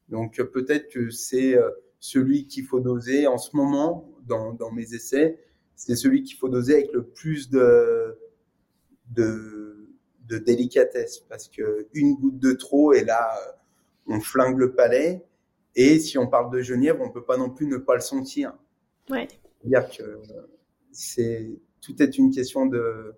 Donc 0.09 0.39
euh, 0.39 0.45
peut-être 0.45 0.89
que 0.91 1.11
c'est 1.11 1.57
celui 1.99 2.47
qu'il 2.47 2.65
faut 2.65 2.81
doser 2.81 3.27
en 3.27 3.39
ce 3.39 3.57
moment 3.57 4.09
dans, 4.27 4.53
dans 4.53 4.71
mes 4.71 4.95
essais. 4.95 5.39
C'est 5.75 5.97
celui 5.97 6.23
qu'il 6.23 6.37
faut 6.37 6.49
doser 6.49 6.75
avec 6.75 6.93
le 6.93 7.03
plus 7.03 7.51
de, 7.51 8.17
de, 9.15 9.89
de 10.29 10.39
délicatesse 10.39 11.21
parce 11.29 11.49
que 11.49 11.89
une 11.95 12.15
goutte 12.15 12.39
de 12.39 12.53
trop 12.53 12.93
et 12.93 13.05
là 13.05 13.31
on 14.07 14.21
flingue 14.21 14.59
le 14.59 14.75
palais. 14.75 15.25
Et 15.75 15.99
si 15.99 16.19
on 16.19 16.27
parle 16.27 16.53
de 16.53 16.61
genièvre, 16.61 17.01
on 17.01 17.11
peut 17.11 17.25
pas 17.25 17.37
non 17.37 17.49
plus 17.49 17.67
ne 17.67 17.79
pas 17.79 17.95
le 17.95 18.01
sentir. 18.01 18.53
Ouais. 19.09 19.27
Dire 19.65 19.89
que 19.89 20.21
c'est 20.91 21.49
tout 21.81 22.01
est 22.03 22.19
une 22.19 22.31
question 22.31 22.67
de, 22.67 23.15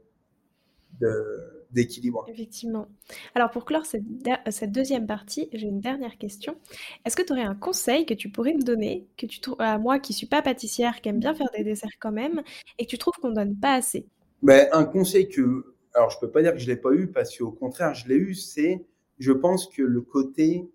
d'équilibre. 1.70 2.24
Effectivement. 2.28 2.86
Alors 3.34 3.50
pour 3.50 3.64
clore 3.64 3.84
cette, 3.84 4.04
cette 4.50 4.72
deuxième 4.72 5.06
partie, 5.06 5.48
j'ai 5.52 5.66
une 5.66 5.80
dernière 5.80 6.16
question. 6.16 6.56
Est-ce 7.04 7.16
que 7.16 7.22
tu 7.22 7.32
aurais 7.32 7.42
un 7.42 7.54
conseil 7.54 8.06
que 8.06 8.14
tu 8.14 8.30
pourrais 8.30 8.54
me 8.54 8.62
donner, 8.62 9.06
que 9.16 9.26
tu 9.26 9.40
trouves 9.40 9.60
à 9.60 9.78
moi 9.78 9.98
qui 9.98 10.12
suis 10.12 10.26
pas 10.26 10.40
pâtissière, 10.40 11.00
qui 11.00 11.08
aime 11.08 11.18
bien 11.18 11.34
faire 11.34 11.50
des 11.56 11.64
desserts 11.64 11.98
quand 12.00 12.12
même, 12.12 12.42
et 12.78 12.86
que 12.86 12.90
tu 12.90 12.98
trouves 12.98 13.14
qu'on 13.20 13.32
donne 13.32 13.56
pas 13.56 13.74
assez? 13.74 14.06
Ben, 14.42 14.68
Un 14.72 14.84
conseil 14.84 15.28
que, 15.28 15.73
alors 15.94 16.10
je 16.10 16.18
peux 16.18 16.30
pas 16.30 16.42
dire 16.42 16.52
que 16.52 16.58
je 16.58 16.66
l'ai 16.66 16.76
pas 16.76 16.92
eu, 16.92 17.06
parce 17.06 17.36
qu'au 17.36 17.52
contraire, 17.52 17.94
je 17.94 18.08
l'ai 18.08 18.16
eu, 18.16 18.34
c'est, 18.34 18.84
je 19.18 19.32
pense 19.32 19.68
que 19.68 19.82
le 19.82 20.00
côté 20.00 20.68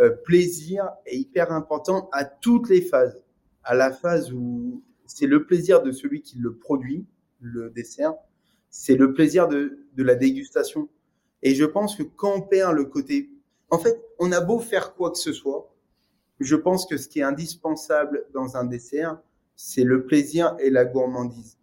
euh, 0.00 0.10
plaisir 0.10 0.90
est 1.06 1.16
hyper 1.16 1.52
important 1.52 2.08
à 2.12 2.24
toutes 2.24 2.68
les 2.68 2.82
phases. 2.82 3.18
À 3.64 3.74
la 3.74 3.90
phase 3.90 4.32
où 4.32 4.82
c'est 5.06 5.26
le 5.26 5.46
plaisir 5.46 5.82
de 5.82 5.92
celui 5.92 6.22
qui 6.22 6.38
le 6.38 6.54
produit, 6.54 7.06
le 7.40 7.70
dessert, 7.70 8.14
c'est 8.70 8.94
le 8.94 9.12
plaisir 9.12 9.48
de, 9.48 9.78
la 9.96 10.14
dégustation. 10.14 10.88
Et 11.42 11.54
je 11.54 11.64
pense 11.64 11.96
que 11.96 12.02
quand 12.02 12.34
on 12.36 12.42
perd 12.42 12.74
le 12.74 12.84
côté... 12.84 13.30
En 13.70 13.78
fait, 13.78 14.02
on 14.18 14.32
a 14.32 14.40
beau 14.40 14.58
faire 14.58 14.94
quoi 14.94 15.10
que 15.10 15.18
ce 15.18 15.32
soit, 15.32 15.74
je 16.40 16.56
pense 16.56 16.86
que 16.86 16.96
ce 16.96 17.08
qui 17.08 17.20
est 17.20 17.24
indispensable 17.24 18.26
dans 18.34 18.56
un 18.56 18.64
dessert, 18.64 19.18
c'est 19.56 19.84
le 19.84 20.04
plaisir 20.04 20.56
et 20.58 20.70
la 20.70 20.84
gourmandise. 20.84 21.58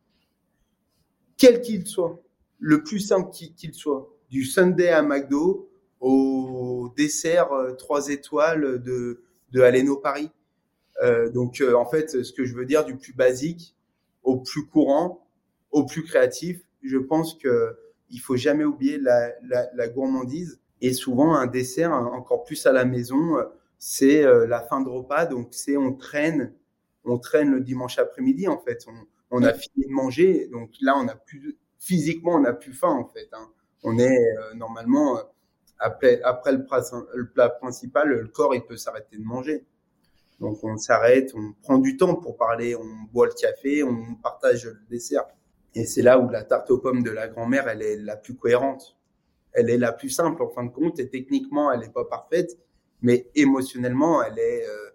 Quel 1.37 1.61
qu'il 1.61 1.85
soit, 1.87 2.21
le 2.59 2.83
plus 2.83 2.99
simple 2.99 3.29
qu'il 3.31 3.73
soit, 3.73 4.09
du 4.29 4.43
Sunday 4.43 4.89
à 4.89 5.01
McDo 5.01 5.69
au 5.99 6.93
dessert 6.95 7.49
3 7.77 8.09
euh, 8.09 8.13
étoiles 8.13 8.83
de, 8.83 9.21
de 9.51 9.61
Aleno 9.61 9.97
Paris. 9.97 10.29
Euh, 11.01 11.29
donc, 11.29 11.61
euh, 11.61 11.73
en 11.73 11.85
fait, 11.85 12.23
ce 12.23 12.33
que 12.33 12.45
je 12.45 12.55
veux 12.55 12.65
dire, 12.65 12.85
du 12.85 12.95
plus 12.95 13.13
basique 13.13 13.75
au 14.23 14.37
plus 14.37 14.65
courant, 14.65 15.27
au 15.71 15.85
plus 15.85 16.03
créatif, 16.03 16.61
je 16.83 16.97
pense 16.97 17.35
que 17.35 17.77
il 18.11 18.19
faut 18.19 18.35
jamais 18.35 18.63
oublier 18.63 18.97
la, 18.97 19.31
la, 19.47 19.69
la 19.73 19.87
gourmandise. 19.87 20.59
Et 20.81 20.93
souvent, 20.93 21.35
un 21.35 21.45
dessert, 21.45 21.91
encore 21.93 22.43
plus 22.43 22.65
à 22.65 22.71
la 22.71 22.85
maison, 22.85 23.37
c'est 23.79 24.23
euh, 24.25 24.45
la 24.45 24.61
fin 24.61 24.81
de 24.81 24.89
repas. 24.89 25.25
Donc, 25.25 25.49
c'est 25.51 25.77
on 25.77 25.93
traîne, 25.93 26.53
on 27.05 27.17
traîne 27.17 27.51
le 27.51 27.61
dimanche 27.61 27.97
après-midi. 27.97 28.47
En 28.47 28.59
fait, 28.59 28.85
on, 28.87 29.37
on, 29.37 29.43
a 29.43 29.53
fini 29.53 29.85
de 29.85 29.91
manger. 29.91 30.47
Donc 30.51 30.71
là, 30.81 30.95
on 30.97 31.07
a 31.07 31.15
plus 31.15 31.57
physiquement, 31.79 32.35
on 32.35 32.41
n'a 32.41 32.53
plus 32.53 32.73
faim. 32.73 32.89
En 32.89 33.07
fait, 33.07 33.29
hein. 33.33 33.49
On 33.83 33.97
est 33.97 34.35
normalement 34.55 35.19
après, 35.79 36.21
après 36.23 36.51
le, 36.51 37.25
plat 37.25 37.49
principal, 37.49 38.09
le 38.09 38.27
corps 38.27 38.53
il 38.53 38.63
peut 38.65 38.77
s'arrêter 38.77 39.17
de 39.17 39.23
manger. 39.23 39.65
Donc 40.39 40.63
on 40.63 40.77
s'arrête, 40.77 41.31
on 41.35 41.53
prend 41.61 41.77
du 41.77 41.97
temps 41.97 42.15
pour 42.15 42.37
parler, 42.37 42.75
on 42.75 42.85
boit 43.11 43.27
le 43.27 43.33
café, 43.33 43.83
on 43.83 44.15
partage 44.15 44.65
le 44.65 44.79
dessert. 44.89 45.25
Et 45.75 45.85
c'est 45.85 46.01
là 46.01 46.19
où 46.19 46.29
la 46.29 46.43
tarte 46.43 46.69
aux 46.71 46.79
pommes 46.79 47.03
de 47.03 47.11
la 47.11 47.27
grand-mère, 47.27 47.67
elle 47.69 47.81
est 47.81 47.97
la 47.97 48.17
plus 48.17 48.35
cohérente. 48.35 48.97
Elle 49.53 49.69
est 49.69 49.77
la 49.77 49.91
plus 49.91 50.09
simple 50.09 50.41
en 50.43 50.49
fin 50.49 50.63
de 50.63 50.71
compte 50.71 50.99
et 50.99 51.09
techniquement, 51.09 51.71
elle 51.71 51.79
n'est 51.79 51.89
pas 51.89 52.05
parfaite, 52.05 52.57
mais 53.01 53.27
émotionnellement, 53.35 54.21
elle 54.21 54.37
est, 54.37 54.67
euh, 54.67 54.89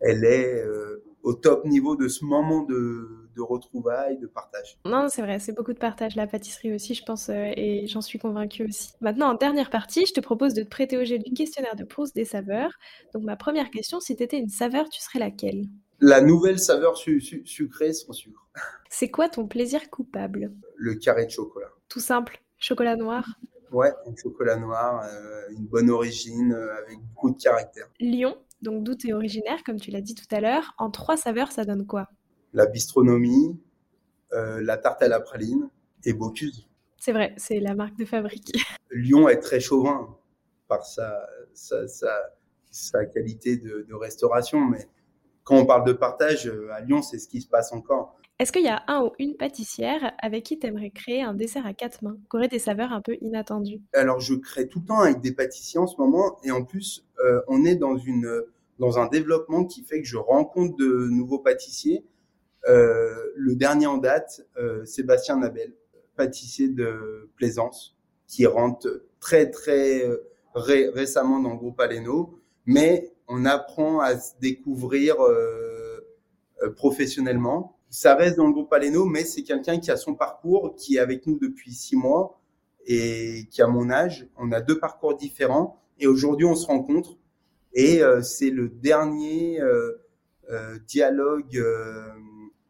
elle 0.00 0.24
est 0.24 0.62
euh, 0.62 1.02
au 1.22 1.34
top 1.34 1.64
niveau 1.64 1.96
de 1.96 2.08
ce 2.08 2.24
moment 2.24 2.62
de, 2.62 3.23
de 3.34 3.42
retrouvailles, 3.42 4.18
de 4.18 4.26
partage. 4.26 4.78
Non, 4.84 5.08
c'est 5.08 5.22
vrai, 5.22 5.38
c'est 5.38 5.52
beaucoup 5.52 5.72
de 5.72 5.78
partage, 5.78 6.16
la 6.16 6.26
pâtisserie 6.26 6.74
aussi, 6.74 6.94
je 6.94 7.04
pense, 7.04 7.28
euh, 7.28 7.52
et 7.56 7.86
j'en 7.86 8.00
suis 8.00 8.18
convaincue 8.18 8.64
aussi. 8.64 8.92
Maintenant, 9.00 9.28
en 9.30 9.34
dernière 9.34 9.70
partie, 9.70 10.06
je 10.06 10.12
te 10.12 10.20
propose 10.20 10.54
de 10.54 10.62
te 10.62 10.68
prêter 10.68 10.96
au 10.96 11.04
jeu 11.04 11.18
du 11.18 11.32
questionnaire 11.32 11.76
de 11.76 11.84
Proust 11.84 12.14
des 12.14 12.24
saveurs. 12.24 12.72
Donc, 13.12 13.24
ma 13.24 13.36
première 13.36 13.70
question, 13.70 14.00
si 14.00 14.16
tu 14.16 14.22
étais 14.22 14.38
une 14.38 14.48
saveur, 14.48 14.88
tu 14.88 15.00
serais 15.00 15.18
laquelle? 15.18 15.64
La 16.00 16.20
nouvelle 16.20 16.58
saveur 16.58 16.96
sucrée 16.96 17.92
sans 17.92 18.12
sucre. 18.12 18.48
C'est 18.90 19.10
quoi 19.10 19.28
ton 19.28 19.46
plaisir 19.46 19.90
coupable? 19.90 20.52
Le 20.76 20.94
carré 20.96 21.26
de 21.26 21.30
chocolat. 21.30 21.70
Tout 21.88 22.00
simple, 22.00 22.42
chocolat 22.58 22.96
noir? 22.96 23.26
Ouais, 23.70 23.92
un 24.06 24.14
chocolat 24.14 24.56
noir, 24.56 25.02
euh, 25.04 25.48
une 25.50 25.66
bonne 25.66 25.90
origine, 25.90 26.52
euh, 26.52 26.76
avec 26.78 26.98
beaucoup 27.00 27.30
de 27.30 27.40
caractère. 27.40 27.88
Lyon, 27.98 28.36
donc 28.62 28.84
d'où 28.84 28.94
tu 28.94 29.08
es 29.08 29.12
originaire, 29.12 29.64
comme 29.64 29.80
tu 29.80 29.90
l'as 29.90 30.00
dit 30.00 30.14
tout 30.14 30.32
à 30.32 30.40
l'heure, 30.40 30.74
en 30.78 30.90
trois 30.90 31.16
saveurs, 31.16 31.50
ça 31.50 31.64
donne 31.64 31.86
quoi? 31.86 32.08
La 32.54 32.66
bistronomie, 32.66 33.60
euh, 34.32 34.62
la 34.62 34.78
tarte 34.78 35.02
à 35.02 35.08
la 35.08 35.20
praline 35.20 35.68
et 36.04 36.14
Bocuse. 36.14 36.66
C'est 36.98 37.12
vrai, 37.12 37.34
c'est 37.36 37.60
la 37.60 37.74
marque 37.74 37.98
de 37.98 38.04
fabrique. 38.04 38.52
Lyon 38.90 39.28
est 39.28 39.40
très 39.40 39.60
chauvin 39.60 40.16
par 40.68 40.86
sa, 40.86 41.28
sa, 41.52 43.04
qualité 43.06 43.58
de, 43.58 43.94
restauration, 43.94 44.60
mais 44.60 44.88
quand 45.42 45.56
on 45.56 45.66
parle 45.66 45.86
de 45.86 45.92
partage, 45.92 46.46
euh, 46.46 46.72
à 46.72 46.80
Lyon, 46.80 47.02
c'est 47.02 47.18
ce 47.18 47.28
qui 47.28 47.42
se 47.42 47.48
passe 47.48 47.72
encore. 47.72 48.16
Est-ce 48.38 48.50
qu'il 48.50 48.64
y 48.64 48.68
a 48.68 48.82
un 48.88 49.04
ou 49.04 49.10
une 49.18 49.36
pâtissière 49.36 50.12
avec 50.20 50.44
qui 50.44 50.58
tu 50.58 50.66
aimerais 50.66 50.90
créer 50.90 51.22
un 51.22 51.34
dessert 51.34 51.66
à 51.66 51.74
quatre 51.74 52.02
mains, 52.02 52.16
qui 52.30 52.36
aurait 52.36 52.48
des 52.48 52.58
saveurs 52.58 52.92
un 52.92 53.00
peu 53.00 53.16
inattendues? 53.20 53.82
Alors, 53.92 54.20
je 54.20 54.34
crée 54.34 54.68
tout 54.68 54.80
le 54.80 54.86
temps 54.86 55.00
avec 55.00 55.20
des 55.20 55.32
pâtissiers 55.32 55.78
en 55.78 55.86
ce 55.86 55.96
moment, 55.98 56.38
et 56.42 56.50
en 56.50 56.64
plus, 56.64 57.06
euh, 57.24 57.42
on 57.46 57.64
est 57.64 57.76
dans, 57.76 57.96
une, 57.96 58.42
dans 58.78 58.98
un 58.98 59.06
développement 59.06 59.66
qui 59.66 59.82
fait 59.82 60.00
que 60.00 60.08
je 60.08 60.16
rencontre 60.16 60.76
de 60.76 61.08
nouveaux 61.10 61.38
pâtissiers 61.38 62.04
le 62.66 63.54
dernier 63.56 63.86
en 63.86 63.98
date, 63.98 64.46
euh, 64.56 64.84
Sébastien 64.84 65.38
Nabel, 65.38 65.74
pâtissier 66.16 66.68
de 66.68 67.30
Plaisance, 67.36 67.96
qui 68.26 68.46
rentre 68.46 69.04
très 69.20 69.50
très 69.50 70.04
euh, 70.04 70.22
récemment 70.54 71.40
dans 71.40 71.50
le 71.50 71.56
groupe 71.56 71.80
Aleno, 71.80 72.38
mais 72.66 73.12
on 73.28 73.44
apprend 73.44 74.00
à 74.00 74.18
se 74.18 74.32
découvrir 74.40 75.16
professionnellement. 76.76 77.76
Ça 77.88 78.14
reste 78.14 78.36
dans 78.36 78.46
le 78.46 78.52
groupe 78.52 78.72
Aleno, 78.72 79.04
mais 79.04 79.24
c'est 79.24 79.42
quelqu'un 79.42 79.78
qui 79.80 79.90
a 79.90 79.96
son 79.96 80.14
parcours, 80.14 80.74
qui 80.76 80.96
est 80.96 81.00
avec 81.00 81.26
nous 81.26 81.38
depuis 81.38 81.72
six 81.72 81.96
mois 81.96 82.40
et 82.86 83.46
qui 83.50 83.62
a 83.62 83.66
mon 83.66 83.90
âge. 83.90 84.28
On 84.36 84.52
a 84.52 84.60
deux 84.60 84.78
parcours 84.78 85.16
différents 85.16 85.80
et 85.98 86.06
aujourd'hui 86.06 86.46
on 86.46 86.54
se 86.54 86.66
rencontre 86.66 87.16
et 87.72 88.02
c'est 88.22 88.50
le 88.50 88.68
dernier 88.68 89.58
dialogue 90.86 91.64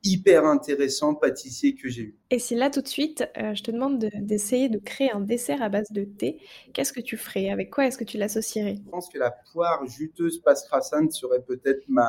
hyper 0.05 0.45
intéressant 0.45 1.15
pâtissier 1.15 1.75
que 1.75 1.89
j'ai 1.89 2.03
eu. 2.03 2.19
Et 2.31 2.39
si 2.39 2.55
là 2.55 2.71
tout 2.71 2.83
de 2.83 2.89
suite, 2.89 3.25
euh, 3.39 3.55
je 3.55 3.63
te 3.63 3.71
demande 3.71 3.99
d'essayer 3.99 4.69
de, 4.69 4.79
créer 4.79 5.11
un 5.11 5.21
dessert 5.21 5.63
à 5.63 5.71
base 5.71 5.91
de 5.91 6.05
thé, 6.05 6.41
qu'est-ce 6.75 6.93
que 6.93 7.01
tu 7.01 7.17
ferais? 7.17 7.51
Avec 7.51 7.71
quoi 7.71 7.87
est-ce 7.87 7.97
que 7.97 8.05
tu 8.05 8.19
l'associerais? 8.19 8.77
Je 8.85 8.91
pense 8.91 9.09
que 9.09 9.19
la 9.19 9.31
poire 9.31 9.85
juteuse 9.87 10.41
pascrasane 10.41 11.11
serait 11.11 11.43
peut-être 11.43 11.83
ma... 11.89 12.09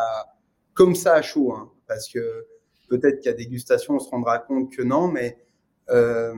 comme 0.73 0.93
ça 0.93 1.15
à 1.15 1.21
chaud, 1.21 1.53
hein, 1.53 1.71
parce 1.87 2.09
que 2.09 2.45
peut-être 2.89 3.21
qu'à 3.21 3.33
dégustation 3.33 3.95
on 3.95 3.99
se 3.99 4.09
rendra 4.09 4.39
compte 4.39 4.71
que 4.71 4.81
non, 4.81 5.07
mais 5.07 5.37
euh, 5.89 6.33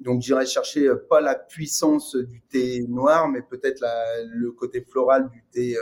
donc 0.00 0.20
j'irai 0.20 0.44
chercher 0.44 0.86
euh, 0.86 0.96
pas 1.08 1.20
la 1.20 1.34
puissance 1.34 2.14
du 2.14 2.42
thé 2.42 2.84
noir, 2.88 3.28
mais 3.28 3.40
peut-être 3.40 3.84
le 4.26 4.52
côté 4.52 4.82
floral 4.82 5.30
du 5.30 5.42
thé 5.50 5.76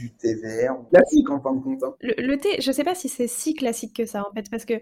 du 0.00 0.10
thé 0.10 0.34
vert, 0.34 0.78
classique 0.90 1.28
en 1.28 1.40
fin 1.40 1.54
de 1.54 1.60
compte. 1.60 1.82
Hein. 1.82 1.94
Le, 2.00 2.36
thé, 2.36 2.60
je 2.60 2.70
ne 2.70 2.72
sais 2.72 2.84
pas 2.84 2.94
si 2.94 3.10
c'est 3.10 3.26
si 3.26 3.52
classique 3.52 3.94
que 3.94 4.06
ça 4.06 4.26
en 4.26 4.32
fait, 4.32 4.48
parce 4.50 4.64
que 4.64 4.74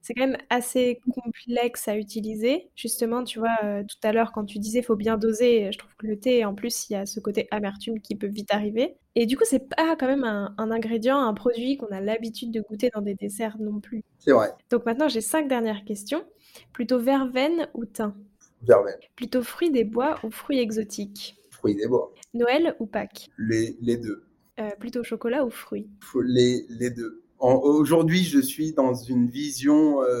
c'est 0.00 0.14
quand 0.14 0.26
même 0.26 0.38
assez 0.50 1.00
complexe 1.12 1.88
à 1.88 1.96
utiliser. 1.96 2.70
Justement, 2.76 3.24
tu 3.24 3.40
vois, 3.40 3.56
euh, 3.64 3.82
tout 3.82 3.96
à 4.06 4.12
l'heure 4.12 4.30
quand 4.30 4.44
tu 4.44 4.60
disais 4.60 4.80
faut 4.82 4.94
bien 4.94 5.18
doser, 5.18 5.72
je 5.72 5.78
trouve 5.78 5.90
que 5.96 6.06
le 6.06 6.16
thé, 6.16 6.44
en 6.44 6.54
plus, 6.54 6.88
il 6.88 6.92
y 6.92 6.96
a 6.96 7.06
ce 7.06 7.18
côté 7.18 7.48
amertume 7.50 8.00
qui 8.00 8.14
peut 8.14 8.28
vite 8.28 8.54
arriver. 8.54 8.94
Et 9.16 9.26
du 9.26 9.36
coup, 9.36 9.44
c'est 9.44 9.68
pas 9.68 9.96
quand 9.96 10.06
même 10.06 10.24
un, 10.24 10.54
ingrédient, 10.56 11.18
un 11.18 11.34
produit 11.34 11.76
qu'on 11.76 11.88
a 11.88 12.00
l'habitude 12.00 12.52
de 12.52 12.60
goûter 12.60 12.90
dans 12.94 13.02
des 13.02 13.14
desserts 13.14 13.58
non 13.58 13.80
plus. 13.80 14.04
C'est 14.20 14.32
vrai. 14.32 14.52
Donc 14.70 14.86
maintenant, 14.86 15.08
j'ai 15.08 15.20
cinq 15.20 15.48
dernières 15.48 15.84
questions. 15.84 16.24
Plutôt 16.72 17.00
verveine 17.00 17.68
ou 17.74 17.84
thym? 17.84 18.14
Verveine. 18.62 18.98
Plutôt 19.16 19.42
fruits 19.42 19.72
des 19.72 19.84
bois 19.84 20.20
ou 20.22 20.30
fruits 20.30 20.60
exotiques? 20.60 21.36
Fruits 21.50 21.74
des 21.74 21.88
bois. 21.88 22.12
Noël 22.32 22.76
ou 22.78 22.86
Pâques? 22.86 23.28
Les, 23.38 23.76
les 23.80 23.96
deux. 23.96 24.24
Euh, 24.60 24.70
plutôt 24.78 25.02
chocolat 25.02 25.44
ou 25.44 25.50
fruits? 25.50 25.88
Les, 26.22 26.66
les 26.68 26.90
deux. 26.90 27.22
Aujourd'hui, 27.38 28.22
je 28.22 28.38
suis 28.38 28.72
dans 28.72 28.94
une 28.94 29.28
vision 29.28 30.02
euh, 30.02 30.20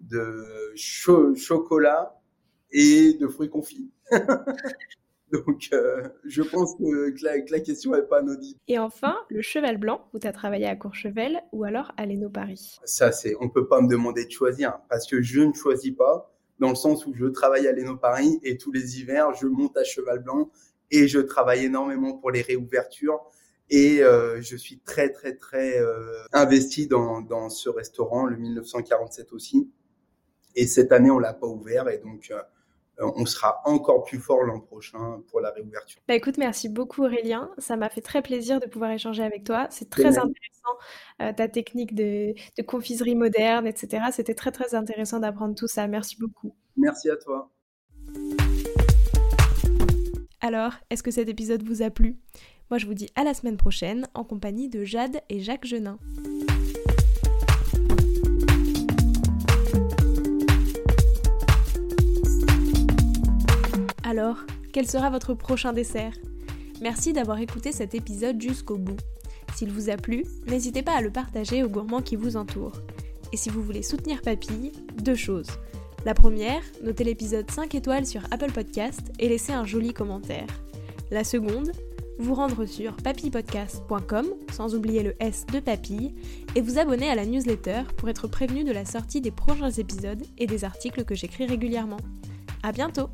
de 0.00 0.74
chocolat 0.74 2.20
et 2.70 3.14
de 3.14 3.26
fruits 3.28 3.48
confits. 3.48 3.90
Donc, 5.32 5.68
euh, 5.72 6.08
je 6.24 6.42
pense 6.42 6.74
que, 6.76 7.14
la, 7.50 7.60
question 7.60 7.92
n'est 7.92 8.02
pas 8.02 8.18
anodine. 8.18 8.56
Et 8.66 8.78
enfin, 8.78 9.16
le 9.28 9.42
cheval 9.42 9.76
blanc, 9.76 10.08
où 10.12 10.18
tu 10.18 10.26
as 10.26 10.32
travaillé 10.32 10.66
à 10.66 10.74
Courchevel 10.74 11.42
ou 11.52 11.64
alors 11.64 11.92
à 11.96 12.06
Leno 12.06 12.30
Paris 12.30 12.78
Ça, 12.84 13.12
c'est, 13.12 13.34
on 13.40 13.48
peut 13.48 13.68
pas 13.68 13.80
me 13.80 13.88
demander 13.88 14.24
de 14.24 14.30
choisir 14.30 14.78
parce 14.88 15.06
que 15.06 15.20
je 15.20 15.40
ne 15.40 15.52
choisis 15.52 15.94
pas 15.94 16.34
dans 16.58 16.70
le 16.70 16.74
sens 16.74 17.06
où 17.06 17.14
je 17.14 17.26
travaille 17.26 17.68
à 17.68 17.72
Leno 17.72 17.96
Paris 17.96 18.40
et 18.42 18.56
tous 18.56 18.72
les 18.72 18.98
hivers, 18.98 19.34
je 19.34 19.46
monte 19.46 19.76
à 19.76 19.84
cheval 19.84 20.20
blanc 20.20 20.50
et 20.90 21.06
je 21.06 21.20
travaille 21.20 21.64
énormément 21.66 22.14
pour 22.14 22.30
les 22.30 22.42
réouvertures. 22.42 23.20
Et 23.70 24.02
euh, 24.02 24.40
je 24.40 24.56
suis 24.56 24.78
très, 24.78 25.10
très, 25.10 25.34
très 25.36 25.78
euh, 25.78 26.24
investi 26.32 26.86
dans, 26.86 27.20
dans 27.20 27.50
ce 27.50 27.68
restaurant, 27.68 28.24
le 28.24 28.36
1947 28.36 29.32
aussi. 29.32 29.70
Et 30.54 30.66
cette 30.66 30.90
année, 30.92 31.10
on 31.10 31.18
l'a 31.18 31.34
pas 31.34 31.46
ouvert 31.46 31.88
et 31.88 31.98
donc 31.98 32.30
euh, 32.30 32.40
on 32.98 33.26
sera 33.26 33.60
encore 33.64 34.04
plus 34.04 34.18
fort 34.18 34.42
l'an 34.42 34.58
prochain 34.58 35.22
pour 35.28 35.40
la 35.40 35.50
réouverture. 35.50 36.00
Bah 36.08 36.14
écoute, 36.14 36.38
merci 36.38 36.68
beaucoup 36.68 37.04
Aurélien. 37.04 37.50
Ça 37.58 37.76
m'a 37.76 37.90
fait 37.90 38.00
très 38.00 38.22
plaisir 38.22 38.58
de 38.58 38.66
pouvoir 38.66 38.90
échanger 38.90 39.22
avec 39.22 39.44
toi. 39.44 39.68
C'est 39.70 39.88
très 39.88 40.18
intéressant 40.18 41.34
ta 41.36 41.48
technique 41.48 41.94
de, 41.94 42.34
de, 42.56 42.62
confiserie 42.62 43.14
moderne, 43.14 43.66
etc. 43.66 44.06
C'était 44.12 44.34
très 44.34 44.50
très 44.50 44.74
intéressant 44.74 45.20
d'apprendre 45.20 45.54
tout 45.54 45.68
ça. 45.68 45.86
Merci 45.86 46.16
beaucoup. 46.18 46.54
Merci 46.76 47.08
à 47.08 47.16
toi. 47.16 47.50
Alors, 50.40 50.72
est-ce 50.90 51.02
que 51.02 51.10
cet 51.10 51.28
épisode 51.28 51.62
vous 51.62 51.82
a 51.82 51.90
plu? 51.90 52.16
Moi 52.70 52.78
je 52.78 52.86
vous 52.86 52.94
dis 52.94 53.08
à 53.16 53.24
la 53.24 53.34
semaine 53.34 53.56
prochaine 53.56 54.06
en 54.14 54.24
compagnie 54.24 54.68
de 54.68 54.84
Jade 54.84 55.20
et 55.28 55.40
Jacques 55.40 55.66
Genin. 55.66 55.98
Alors, 64.04 64.38
quel 64.72 64.88
sera 64.88 65.10
votre 65.10 65.34
prochain 65.34 65.72
dessert? 65.72 66.14
Merci 66.80 67.12
d'avoir 67.12 67.38
écouté 67.40 67.72
cet 67.72 67.94
épisode 67.94 68.40
jusqu'au 68.40 68.76
bout. 68.76 68.96
S'il 69.54 69.70
vous 69.70 69.90
a 69.90 69.96
plu, 69.96 70.24
n'hésitez 70.46 70.82
pas 70.82 70.96
à 70.96 71.00
le 71.00 71.10
partager 71.10 71.62
aux 71.62 71.68
gourmands 71.68 72.02
qui 72.02 72.16
vous 72.16 72.36
entourent. 72.36 72.80
Et 73.32 73.36
si 73.36 73.50
vous 73.50 73.62
voulez 73.62 73.82
soutenir 73.82 74.22
Papille, 74.22 74.72
deux 75.02 75.14
choses. 75.14 75.50
La 76.04 76.14
première, 76.14 76.62
notez 76.82 77.04
l'épisode 77.04 77.50
5 77.50 77.74
étoiles 77.74 78.06
sur 78.06 78.22
Apple 78.30 78.52
Podcast 78.52 79.00
et 79.18 79.28
laissez 79.28 79.52
un 79.52 79.64
joli 79.64 79.92
commentaire. 79.92 80.46
La 81.10 81.24
seconde, 81.24 81.72
vous 82.18 82.34
rendre 82.34 82.66
sur 82.66 82.96
papillepodcast.com, 82.96 84.26
sans 84.52 84.74
oublier 84.74 85.02
le 85.02 85.14
S 85.20 85.46
de 85.52 85.60
papille, 85.60 86.14
et 86.54 86.60
vous 86.60 86.78
abonner 86.78 87.08
à 87.08 87.14
la 87.14 87.26
newsletter 87.26 87.82
pour 87.96 88.08
être 88.08 88.28
prévenu 88.28 88.64
de 88.64 88.72
la 88.72 88.84
sortie 88.84 89.20
des 89.20 89.30
prochains 89.30 89.70
épisodes 89.70 90.22
et 90.36 90.46
des 90.46 90.64
articles 90.64 91.04
que 91.04 91.14
j'écris 91.14 91.46
régulièrement. 91.46 92.00
À 92.62 92.72
bientôt! 92.72 93.08